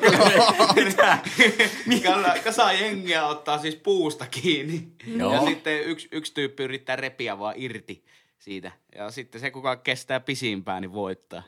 kyllä 2.04 2.36
kasa 2.44 2.74
jengiä 2.74 3.26
ottaa 3.26 3.58
siis 3.58 3.76
puusta 3.76 4.26
kiinni. 4.32 4.88
Joo. 5.06 5.34
Ja 5.34 5.42
sitten 5.42 5.84
yksi, 5.84 6.08
yksi 6.12 6.34
tyyppi 6.34 6.64
yrittää 6.64 6.96
repiä 6.96 7.40
vaan 7.40 7.56
irti 7.58 8.04
siitä. 8.42 8.72
Ja 8.96 9.12
sitten 9.12 9.42
se, 9.42 9.52
kuka 9.52 9.76
kestää 9.76 10.20
pisimpään, 10.20 10.82
niin 10.82 10.94
voittaa. 10.94 11.44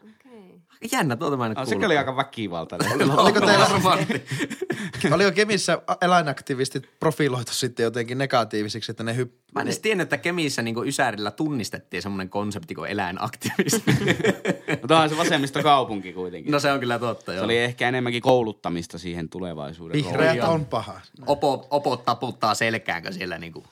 Jännä, 0.91 1.16
tuota 1.16 1.38
mä 1.38 1.46
en 1.46 1.50
No, 1.50 1.56
kuullut. 1.56 1.70
sekin 1.70 1.86
oli 1.86 1.98
aika 1.98 2.16
väkivaltainen. 2.16 3.12
Oliko 3.20 3.41
teillä, 3.41 3.68
Varmasti. 3.84 4.22
oliko 5.16 5.32
Kemissä 5.32 5.82
eläinaktivistit 6.02 6.89
profiloitu 7.00 7.54
sitten 7.54 7.84
jotenkin 7.84 8.18
negatiivisiksi, 8.18 8.91
että 8.91 9.04
ne 9.04 9.16
hypp... 9.16 9.36
Mä 9.56 9.62
en 9.62 9.68
edes 9.68 9.80
tiennyt, 9.80 10.06
että 10.06 10.18
Kemissä 10.18 10.62
niin 10.62 10.88
Ysärillä 10.88 11.32
tunnistettiin 11.32 12.02
semmoinen 12.02 12.30
konsepti 12.30 12.76
kuin 12.76 12.91
eläinaktivismi. 12.91 13.94
Mutta 14.82 14.94
onhan 14.96 15.10
se 15.10 15.18
vasemmistokaupunki 15.18 16.14
kuitenkin. 16.14 16.52
no 16.52 16.60
se 16.60 16.72
on 16.72 16.80
kyllä 16.80 17.00
totta, 17.00 17.32
se 17.32 17.36
joo. 17.36 17.46
oli 17.46 17.58
ehkä 17.58 17.88
enemmänkin 17.88 18.22
kouluttamista 18.22 18.98
siihen 18.98 19.30
tulevaisuuden 19.30 19.94
Vihreät 19.94 20.44
on 20.44 20.66
paha. 20.66 21.02
Opo, 21.26 21.68
opot 21.70 22.06
taputtaa 22.06 22.56
selkäänkö 22.56 23.12
siellä 23.12 23.38
niin 23.38 23.54
kuin 23.54 23.66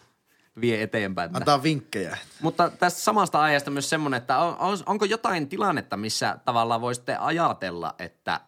vie 0.61 0.83
eteenpäin. 0.83 1.35
Antaa 1.35 1.63
vinkkejä. 1.63 2.17
Mutta 2.41 2.69
tästä 2.69 2.99
samasta 2.99 3.41
aiheesta 3.41 3.71
myös 3.71 3.89
semmoinen, 3.89 4.17
että 4.17 4.37
on, 4.37 4.57
on, 4.59 4.77
onko 4.85 5.05
jotain 5.05 5.49
tilannetta, 5.49 5.97
missä 5.97 6.37
tavallaan 6.45 6.81
voisitte 6.81 7.15
ajatella, 7.15 7.95
että 7.99 8.41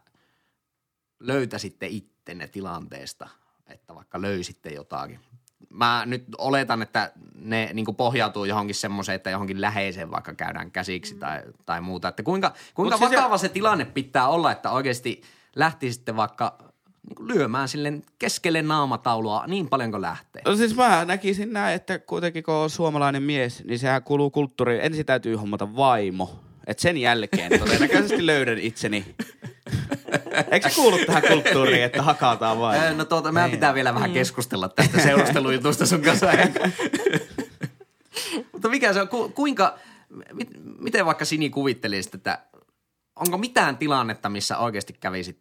löytäisitte 1.19 1.87
ittenne 1.89 2.47
tilanteesta, 2.47 3.29
että 3.67 3.95
vaikka 3.95 4.21
löysitte 4.21 4.69
jotakin. 4.69 5.19
Mä 5.69 6.03
nyt 6.05 6.23
oletan, 6.37 6.81
että 6.81 7.11
ne 7.35 7.69
niin 7.73 7.95
pohjautuu 7.97 8.45
johonkin 8.45 8.75
semmoiseen, 8.75 9.15
että 9.15 9.29
johonkin 9.29 9.61
läheiseen 9.61 10.11
vaikka 10.11 10.33
käydään 10.33 10.71
käsiksi 10.71 11.15
tai, 11.15 11.41
tai 11.65 11.81
muuta. 11.81 12.07
Että 12.07 12.23
kuinka, 12.23 12.53
kuinka 12.73 12.97
Mut 12.97 13.09
siis 13.09 13.21
vakava 13.21 13.37
se 13.37 13.49
tilanne 13.49 13.85
pitää 13.85 14.27
olla, 14.27 14.51
että 14.51 14.71
oikeasti 14.71 15.21
lähtisitte 15.55 16.15
vaikka 16.15 16.57
niin 17.09 17.27
lyömään 17.27 17.69
sille 17.69 17.93
keskelle 18.19 18.61
naamataulua 18.61 19.43
niin 19.47 19.69
paljon 19.69 19.91
kuin 19.91 20.01
lähtee. 20.01 20.41
No 20.45 20.55
siis 20.55 20.75
mä 20.75 21.05
näkisin 21.05 21.53
näin, 21.53 21.75
että 21.75 21.99
kuitenkin 21.99 22.43
kun 22.43 22.53
on 22.53 22.69
suomalainen 22.69 23.23
mies, 23.23 23.63
niin 23.63 23.79
sehän 23.79 24.03
kuuluu 24.03 24.29
kulttuuriin. 24.29 24.81
Ensin 24.81 25.05
täytyy 25.05 25.35
hommata 25.35 25.75
vaimo. 25.75 26.39
Et 26.67 26.79
sen 26.79 26.97
jälkeen 26.97 27.51
todennäköisesti 27.59 28.25
löydän 28.25 28.57
itseni. 28.57 29.15
Eikö 30.51 30.69
se 30.69 30.75
kuulu 30.75 30.97
tähän 31.05 31.23
kulttuuriin, 31.27 31.83
että 31.83 32.01
hakataan 32.01 32.59
vaimo? 32.59 32.85
Ää, 32.85 32.93
No 32.93 33.05
tuota, 33.05 33.31
meidän 33.31 33.51
pitää 33.51 33.73
vielä 33.73 33.93
vähän 33.93 34.11
keskustella 34.11 34.69
tästä 34.69 35.01
seurustelujutusta 35.01 35.85
sun 35.85 36.01
kanssa. 36.01 36.31
Mutta 38.51 38.69
mikä 38.69 38.93
se 38.93 39.01
on, 39.01 39.07
ku, 39.07 39.29
kuinka, 39.29 39.79
mit, 40.33 40.49
miten 40.79 41.05
vaikka 41.05 41.25
Sini 41.25 41.49
kuvittelisit, 41.49 42.15
että 42.15 42.39
onko 43.15 43.37
mitään 43.37 43.77
tilannetta, 43.77 44.29
missä 44.29 44.57
oikeasti 44.57 44.93
kävisit 44.93 45.37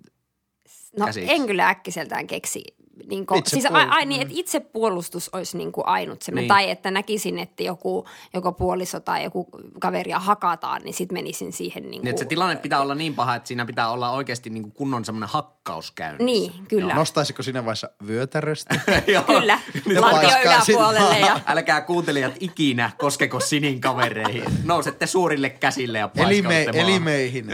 No 0.99 1.07
käsiksi. 1.07 1.33
en 1.33 1.47
kyllä 1.47 1.69
äkkiseltään 1.69 2.27
keksi. 2.27 2.65
Niin 3.11 3.27
kuin, 3.27 3.43
siis 3.47 3.65
Itsepuolustus, 3.65 3.93
ai, 3.95 3.99
ai, 4.01 4.07
niin, 4.07 4.23
että 4.23 4.35
itsepuolustus 4.37 5.31
olisi 5.33 5.57
niin 5.57 5.73
kuin 5.73 5.87
ainut 5.87 6.23
se. 6.23 6.33
Niin. 6.33 6.37
Niin. 6.37 6.49
Tai 6.49 6.71
että 6.71 6.91
näkisin, 6.91 7.39
että 7.39 7.63
joku, 7.63 8.07
joko 8.35 8.53
puoliso 8.53 9.01
tai 9.01 9.25
joku 9.25 9.49
kaveria 9.81 10.19
hakataan, 10.19 10.83
niin 10.85 10.95
sitten 10.95 11.19
menisin 11.19 11.53
siihen. 11.53 11.83
Niin, 11.83 11.91
Niin, 11.91 12.01
kuin, 12.01 12.11
että 12.11 12.19
se 12.21 12.25
tilanne 12.25 12.57
pitää 12.57 12.81
olla 12.81 12.95
niin 12.95 13.15
paha, 13.15 13.35
että 13.35 13.49
siinä 13.49 13.65
pitää 13.67 13.91
olla 13.91 14.11
oikeasti 14.11 14.51
niin 14.51 14.63
kuin 14.63 14.73
kunnon 14.73 15.05
semmoinen 15.05 15.29
hakkaus 15.29 15.91
käynnissä. 15.91 16.25
Niin, 16.25 16.53
kyllä. 16.69 16.95
Nostaisiko 16.95 17.43
siinä 17.43 17.65
vaiheessa 17.65 17.91
vyötäröstä? 18.07 18.81
Joo. 19.07 19.23
Kyllä, 19.41 19.59
Ne 19.87 20.01
lantio 20.01 20.31
yläpuolelle. 20.45 21.19
Ja, 21.19 21.41
Älkää 21.47 21.81
kuuntelijat 21.81 22.35
ikinä 22.41 22.91
koskeko 22.99 23.41
Sinin 23.41 23.81
kavereihin. 23.81 24.45
Nousette 24.65 25.07
suurille 25.07 25.51
käsille 25.51 25.99
ja 25.99 26.11
Elime, 26.15 26.49
paiskautte 26.49 26.73
maahan. 26.73 26.91
elimeihin. 26.93 27.47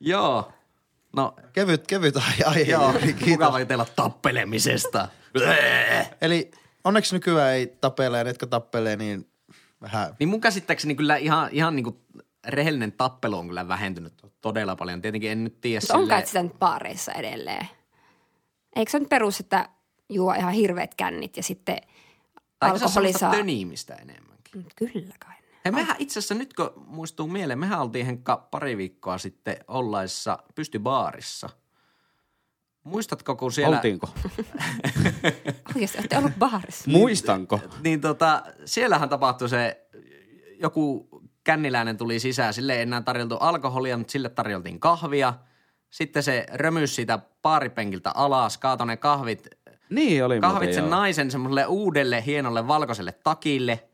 Joo. 0.00 0.52
No, 1.16 1.34
Kevyt, 1.52 1.86
kevyt 1.86 2.14
aihe. 2.46 2.60
joo. 2.60 2.94
Mukava 3.28 3.60
jutella 3.60 3.86
tappelemisesta. 3.96 5.08
Eli 6.20 6.50
onneksi 6.84 7.14
nykyään 7.14 7.52
ei 7.54 7.76
tapele 7.80 8.18
ja 8.18 8.24
ne, 8.24 8.30
jotka 8.30 8.46
tappelee, 8.46 8.96
niin 8.96 9.30
vähän. 9.82 10.14
Niin 10.18 10.28
mun 10.28 10.40
käsittääkseni 10.40 10.94
kyllä 10.94 11.16
ihan, 11.16 11.48
ihan 11.52 11.76
niin 11.76 11.84
kuin 11.84 11.96
rehellinen 12.46 12.92
tappelu 12.92 13.38
on 13.38 13.46
kyllä 13.48 13.68
vähentynyt 13.68 14.12
todella 14.40 14.76
paljon. 14.76 15.02
Tietenkin 15.02 15.30
en 15.30 15.44
nyt 15.44 15.60
tiedä 15.60 15.80
Mutta 15.82 15.98
silleen- 15.98 16.26
sitä 16.26 16.42
nyt 16.42 16.58
baareissa 16.58 17.12
edelleen. 17.12 17.68
Eikö 18.76 18.90
se 18.90 18.98
nyt 18.98 19.08
perus, 19.08 19.40
että 19.40 19.68
juo 20.08 20.34
ihan 20.34 20.52
hirveät 20.52 20.94
kännit 20.94 21.36
ja 21.36 21.42
sitten 21.42 21.76
Tai 22.58 22.68
se 22.70 22.74
on 22.74 22.82
alkoholi 22.82 23.12
saa... 23.12 23.30
töniimistä 23.30 23.94
enemmänkin. 23.94 24.52
Mm, 24.54 24.64
Kyllä 24.76 25.14
kai. 25.26 25.34
Hei, 25.64 25.72
mehän 25.72 25.96
itse 25.98 26.18
asiassa 26.18 26.34
nyt 26.34 26.54
kun 26.54 26.70
muistuu 26.86 27.26
mieleen, 27.26 27.58
mehän 27.58 27.80
oltiin 27.80 28.06
Henkka 28.06 28.48
pari 28.50 28.76
viikkoa 28.76 29.18
sitten 29.18 29.56
ollaissa 29.68 30.38
pystybaarissa. 30.54 31.48
Muistatko, 32.84 33.36
kun 33.36 33.52
siellä... 33.52 33.76
Oltiinko? 33.76 34.08
Oikeasti 35.74 35.98
olette 35.98 36.18
ollut 36.18 36.38
baarissa. 36.38 36.90
Muistanko? 36.90 37.60
Niin 37.84 38.00
tota, 38.00 38.42
siellähän 38.64 39.08
tapahtui 39.08 39.48
se, 39.48 39.86
joku 40.60 41.08
känniläinen 41.44 41.96
tuli 41.96 42.18
sisään, 42.18 42.54
sille 42.54 42.74
ei 42.74 42.82
enää 42.82 43.02
tarjoltu 43.02 43.36
alkoholia, 43.36 43.98
mutta 43.98 44.10
sille 44.10 44.28
tarjoltiin 44.28 44.80
kahvia. 44.80 45.34
Sitten 45.90 46.22
se 46.22 46.46
römysi 46.52 46.94
siitä 46.94 47.18
baaripenkiltä 47.42 48.10
alas, 48.14 48.58
kaatoi 48.58 48.86
ne 48.86 48.96
kahvit, 48.96 49.48
Niin 49.90 50.24
oli 50.24 50.40
kahvit 50.40 50.58
muuten, 50.58 50.74
sen 50.74 50.82
joo. 50.84 50.90
naisen 50.90 51.30
semmoiselle 51.30 51.66
uudelle 51.66 52.24
hienolle 52.26 52.68
valkoiselle 52.68 53.12
takille 53.12 53.89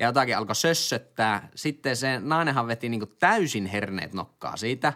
ja 0.00 0.06
jotakin 0.06 0.36
alkoi 0.36 0.56
sössöttää. 0.56 1.48
Sitten 1.54 1.96
se 1.96 2.20
nainenhan 2.20 2.66
veti 2.66 2.88
niinku 2.88 3.06
täysin 3.06 3.66
herneet 3.66 4.14
nokkaa 4.14 4.56
siitä 4.56 4.92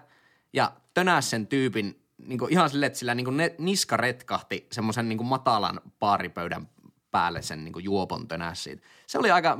ja 0.52 0.72
tönäs 0.94 1.30
sen 1.30 1.46
tyypin 1.46 2.06
niinku 2.18 2.46
ihan 2.50 2.70
silleen, 2.70 2.86
että 2.86 2.98
sillä 2.98 3.14
niinku 3.14 3.30
ne, 3.30 3.54
niska 3.58 3.96
retkahti 3.96 4.66
semmoisen 4.72 5.08
niinku 5.08 5.24
matalan 5.24 5.80
baaripöydän 6.00 6.68
päälle 7.10 7.42
sen 7.42 7.64
niinku 7.64 7.78
juopon 7.78 8.28
tönäs 8.28 8.64
siitä. 8.64 8.82
Se 9.06 9.18
oli 9.18 9.30
aika, 9.30 9.58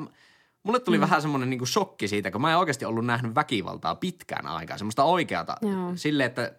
mulle 0.62 0.80
tuli 0.80 0.98
mm. 0.98 1.00
vähän 1.00 1.22
semmoinen 1.22 1.50
niinku 1.50 1.66
shokki 1.66 2.08
siitä, 2.08 2.30
kun 2.30 2.40
mä 2.40 2.50
en 2.50 2.58
oikeasti 2.58 2.84
ollut 2.84 3.06
nähnyt 3.06 3.34
väkivaltaa 3.34 3.94
pitkään 3.94 4.46
aikaa, 4.46 4.78
semmoista 4.78 5.04
oikeata. 5.04 5.56
Joo. 5.62 5.92
Silleen, 5.94 6.26
että 6.26 6.52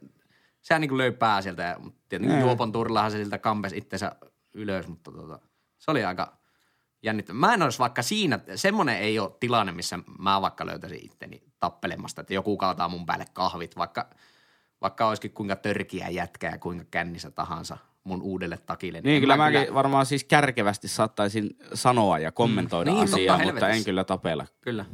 sehän 0.61 0.81
niinku 0.81 0.97
löi 0.97 1.11
pää 1.11 1.41
sieltä 1.41 1.63
ja 1.63 1.79
tietenkin 2.09 2.39
juopon 2.39 2.71
turlahan 2.71 3.11
se 3.11 3.17
siltä 3.17 3.37
kampes 3.37 3.73
itsensä 3.73 4.15
ylös, 4.53 4.87
mutta 4.87 5.11
tota, 5.11 5.39
se 5.77 5.91
oli 5.91 6.05
aika 6.05 6.37
jännittävää. 7.05 7.39
Mä 7.39 7.53
en 7.53 7.61
olisi 7.61 7.79
vaikka 7.79 8.01
siinä, 8.01 8.39
semmoinen 8.55 8.97
ei 8.97 9.19
ole 9.19 9.31
tilanne, 9.39 9.71
missä 9.71 9.99
mä 10.19 10.41
vaikka 10.41 10.65
löytäisin 10.65 11.05
itteni 11.05 11.43
tappelemasta, 11.59 12.21
että 12.21 12.33
joku 12.33 12.57
kaataa 12.57 12.87
mun 12.89 13.05
päälle 13.05 13.25
kahvit, 13.33 13.77
vaikka, 13.77 14.09
vaikka 14.81 15.07
olisikin 15.07 15.31
kuinka 15.31 15.55
törkiä 15.55 16.09
jätkää 16.09 16.51
ja 16.51 16.57
kuinka 16.57 16.85
kännissä 16.91 17.31
tahansa 17.31 17.77
mun 18.03 18.21
uudelle 18.21 18.57
takille. 18.57 19.01
Niin, 19.01 19.15
en 19.15 19.21
kyllä 19.21 19.37
mä 19.37 19.51
mäkin 19.51 19.73
varmaan 19.73 20.05
siis 20.05 20.23
kärkevästi 20.23 20.87
saattaisin 20.87 21.57
sanoa 21.73 22.19
ja 22.19 22.31
kommentoida 22.31 22.91
Mm. 22.91 22.97
Niin, 22.97 23.05
totta 23.05 23.15
asiaa, 23.15 23.37
mutta 23.37 23.45
helvetissä. 23.45 23.77
en 23.77 23.83
kyllä 23.83 24.03
tapella. 24.03 24.45
Kyllä. 24.61 24.85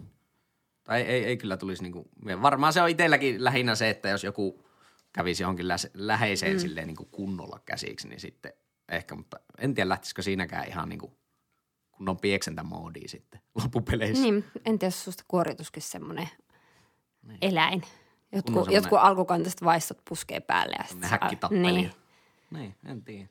Tai 0.83 1.01
ei, 1.01 1.25
ei 1.25 1.37
kyllä 1.37 1.57
tulisi 1.57 1.83
niinku, 1.83 2.09
varmaan 2.41 2.73
se 2.73 2.81
on 2.81 2.89
itselläkin 2.89 3.43
lähinnä 3.43 3.75
se, 3.75 3.89
että 3.89 4.09
jos 4.09 4.23
joku 4.23 4.65
kävisi 5.13 5.43
johonkin 5.43 5.67
lä- 5.67 5.75
läheiseen 5.93 6.53
mm. 6.53 6.59
silleen 6.59 6.87
niinku 6.87 7.05
kunnolla 7.05 7.59
käsiksi, 7.65 8.07
niin 8.07 8.19
sitten 8.19 8.53
ehkä, 8.89 9.15
mutta 9.15 9.39
en 9.57 9.73
tiedä 9.73 9.89
lähtisikö 9.89 10.21
siinäkään 10.21 10.67
ihan 10.67 10.89
niinku 10.89 11.20
kunnon 12.01 12.17
pieksentämoodiin 12.17 13.09
sitten 13.09 13.41
loppupeleissä. 13.61 14.23
Niin, 14.23 14.45
en 14.65 14.79
tiedä, 14.79 14.87
jos 14.87 15.03
susta 15.03 15.23
kuorituskin 15.27 15.83
semmoinen 15.83 16.29
eläin. 17.41 17.81
Kunnon 17.81 17.91
Jotkut, 18.31 18.53
semmonen- 18.55 18.73
jotkut 18.75 18.99
alkukantaiset 19.01 19.63
vaistot 19.63 19.97
puskee 20.09 20.39
päälle. 20.39 20.75
Ja 20.79 20.83
sit 20.83 20.99
Semmoinen 21.09 21.39
saa-. 21.41 21.49
Niin. 21.49 21.91
Niin, 22.51 22.75
en 22.85 23.01
tiedä. 23.03 23.27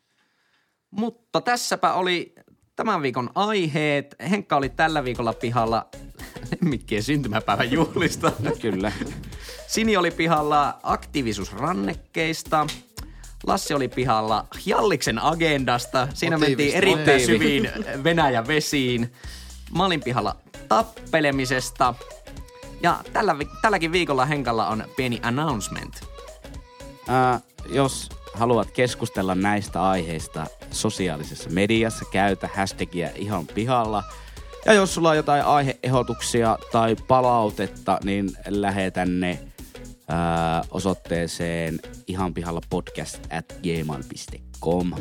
Mutta 0.91 1.41
tässäpä 1.41 1.93
oli 1.93 2.35
tämän 2.77 3.03
viikon 3.03 3.31
aiheet. 3.35 4.15
Henkka 4.31 4.57
oli 4.57 4.69
tällä 4.69 5.05
viikolla 5.05 5.33
pihalla 5.33 5.89
lemmikkien 6.63 7.03
syntymäpäivän 7.03 7.73
juhlista. 7.73 8.33
Kyllä. 8.61 8.93
Sini 9.67 9.97
oli 9.97 10.11
pihalla 10.11 10.79
aktiivisuusrannekkeista. 10.83 12.67
Lassi 13.47 13.75
oli 13.75 13.89
pihalla 13.89 14.47
Jalliksen 14.67 15.19
agendasta. 15.19 16.09
Siinä 16.15 16.39
Motiivista. 16.39 16.79
mentiin 16.79 16.93
erittäin 16.93 17.27
syviin 17.27 17.71
Venäjän 18.05 18.47
vesiin. 18.47 19.13
Mä 19.77 19.85
olin 19.85 20.01
pihalla 20.01 20.37
tappelemisesta. 20.69 21.95
Ja 22.83 23.01
tällä, 23.13 23.37
tälläkin 23.63 23.93
viikolla 23.93 24.27
Henkalla 24.27 24.67
on 24.67 24.85
pieni 24.97 25.21
announcement. 25.23 25.95
Ää, 27.09 27.41
jos 27.69 28.09
haluat 28.35 28.71
keskustella 28.71 29.35
näistä 29.35 29.83
aiheista 29.83 30.47
sosiaalisessa 30.71 31.51
mediassa, 31.51 32.05
käytä 32.13 32.49
hashtagia 32.55 33.09
ihan 33.15 33.47
pihalla. 33.47 34.03
Ja 34.67 34.73
jos 34.73 34.95
sulla 34.95 35.11
on 35.11 35.17
jotain 35.17 35.45
aiheehdotuksia 35.45 36.59
tai 36.73 36.97
palautetta, 37.09 37.99
niin 38.05 38.31
lähetä 38.49 39.05
ne 39.05 39.39
ää, 40.11 40.65
osoitteeseen 40.71 41.81
ihan 42.07 42.35
pihalla 42.35 42.61
podcast 42.71 43.19
at 43.33 43.45
gmail.com. 43.63 44.93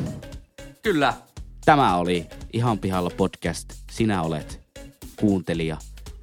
Kyllä, 0.82 1.14
Tämä 1.64 1.96
oli 1.96 2.26
Ihan 2.52 2.78
pihalla 2.78 3.10
podcast. 3.16 3.72
Sinä 3.90 4.22
olet 4.22 4.60
kuuntelija, 5.16 5.76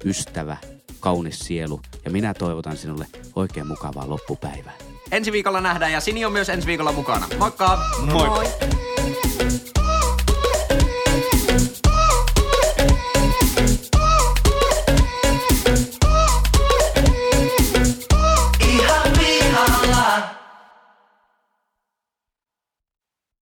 ystävä, 0.04 0.56
kaunis 1.00 1.38
sielu 1.38 1.80
ja 2.04 2.10
minä 2.10 2.34
toivotan 2.34 2.76
sinulle 2.76 3.06
oikein 3.36 3.66
mukavaa 3.66 4.08
loppupäivää. 4.10 4.72
ensi 5.12 5.32
viikolla 5.32 5.60
nähdään 5.60 5.92
ja 5.92 6.00
Sini 6.00 6.24
on 6.24 6.32
myös 6.32 6.48
ensi 6.48 6.66
viikolla 6.66 6.92
mukana. 6.92 7.26
Moikka! 7.38 7.78
Moi! 8.12 8.28
Moi. 8.28 8.44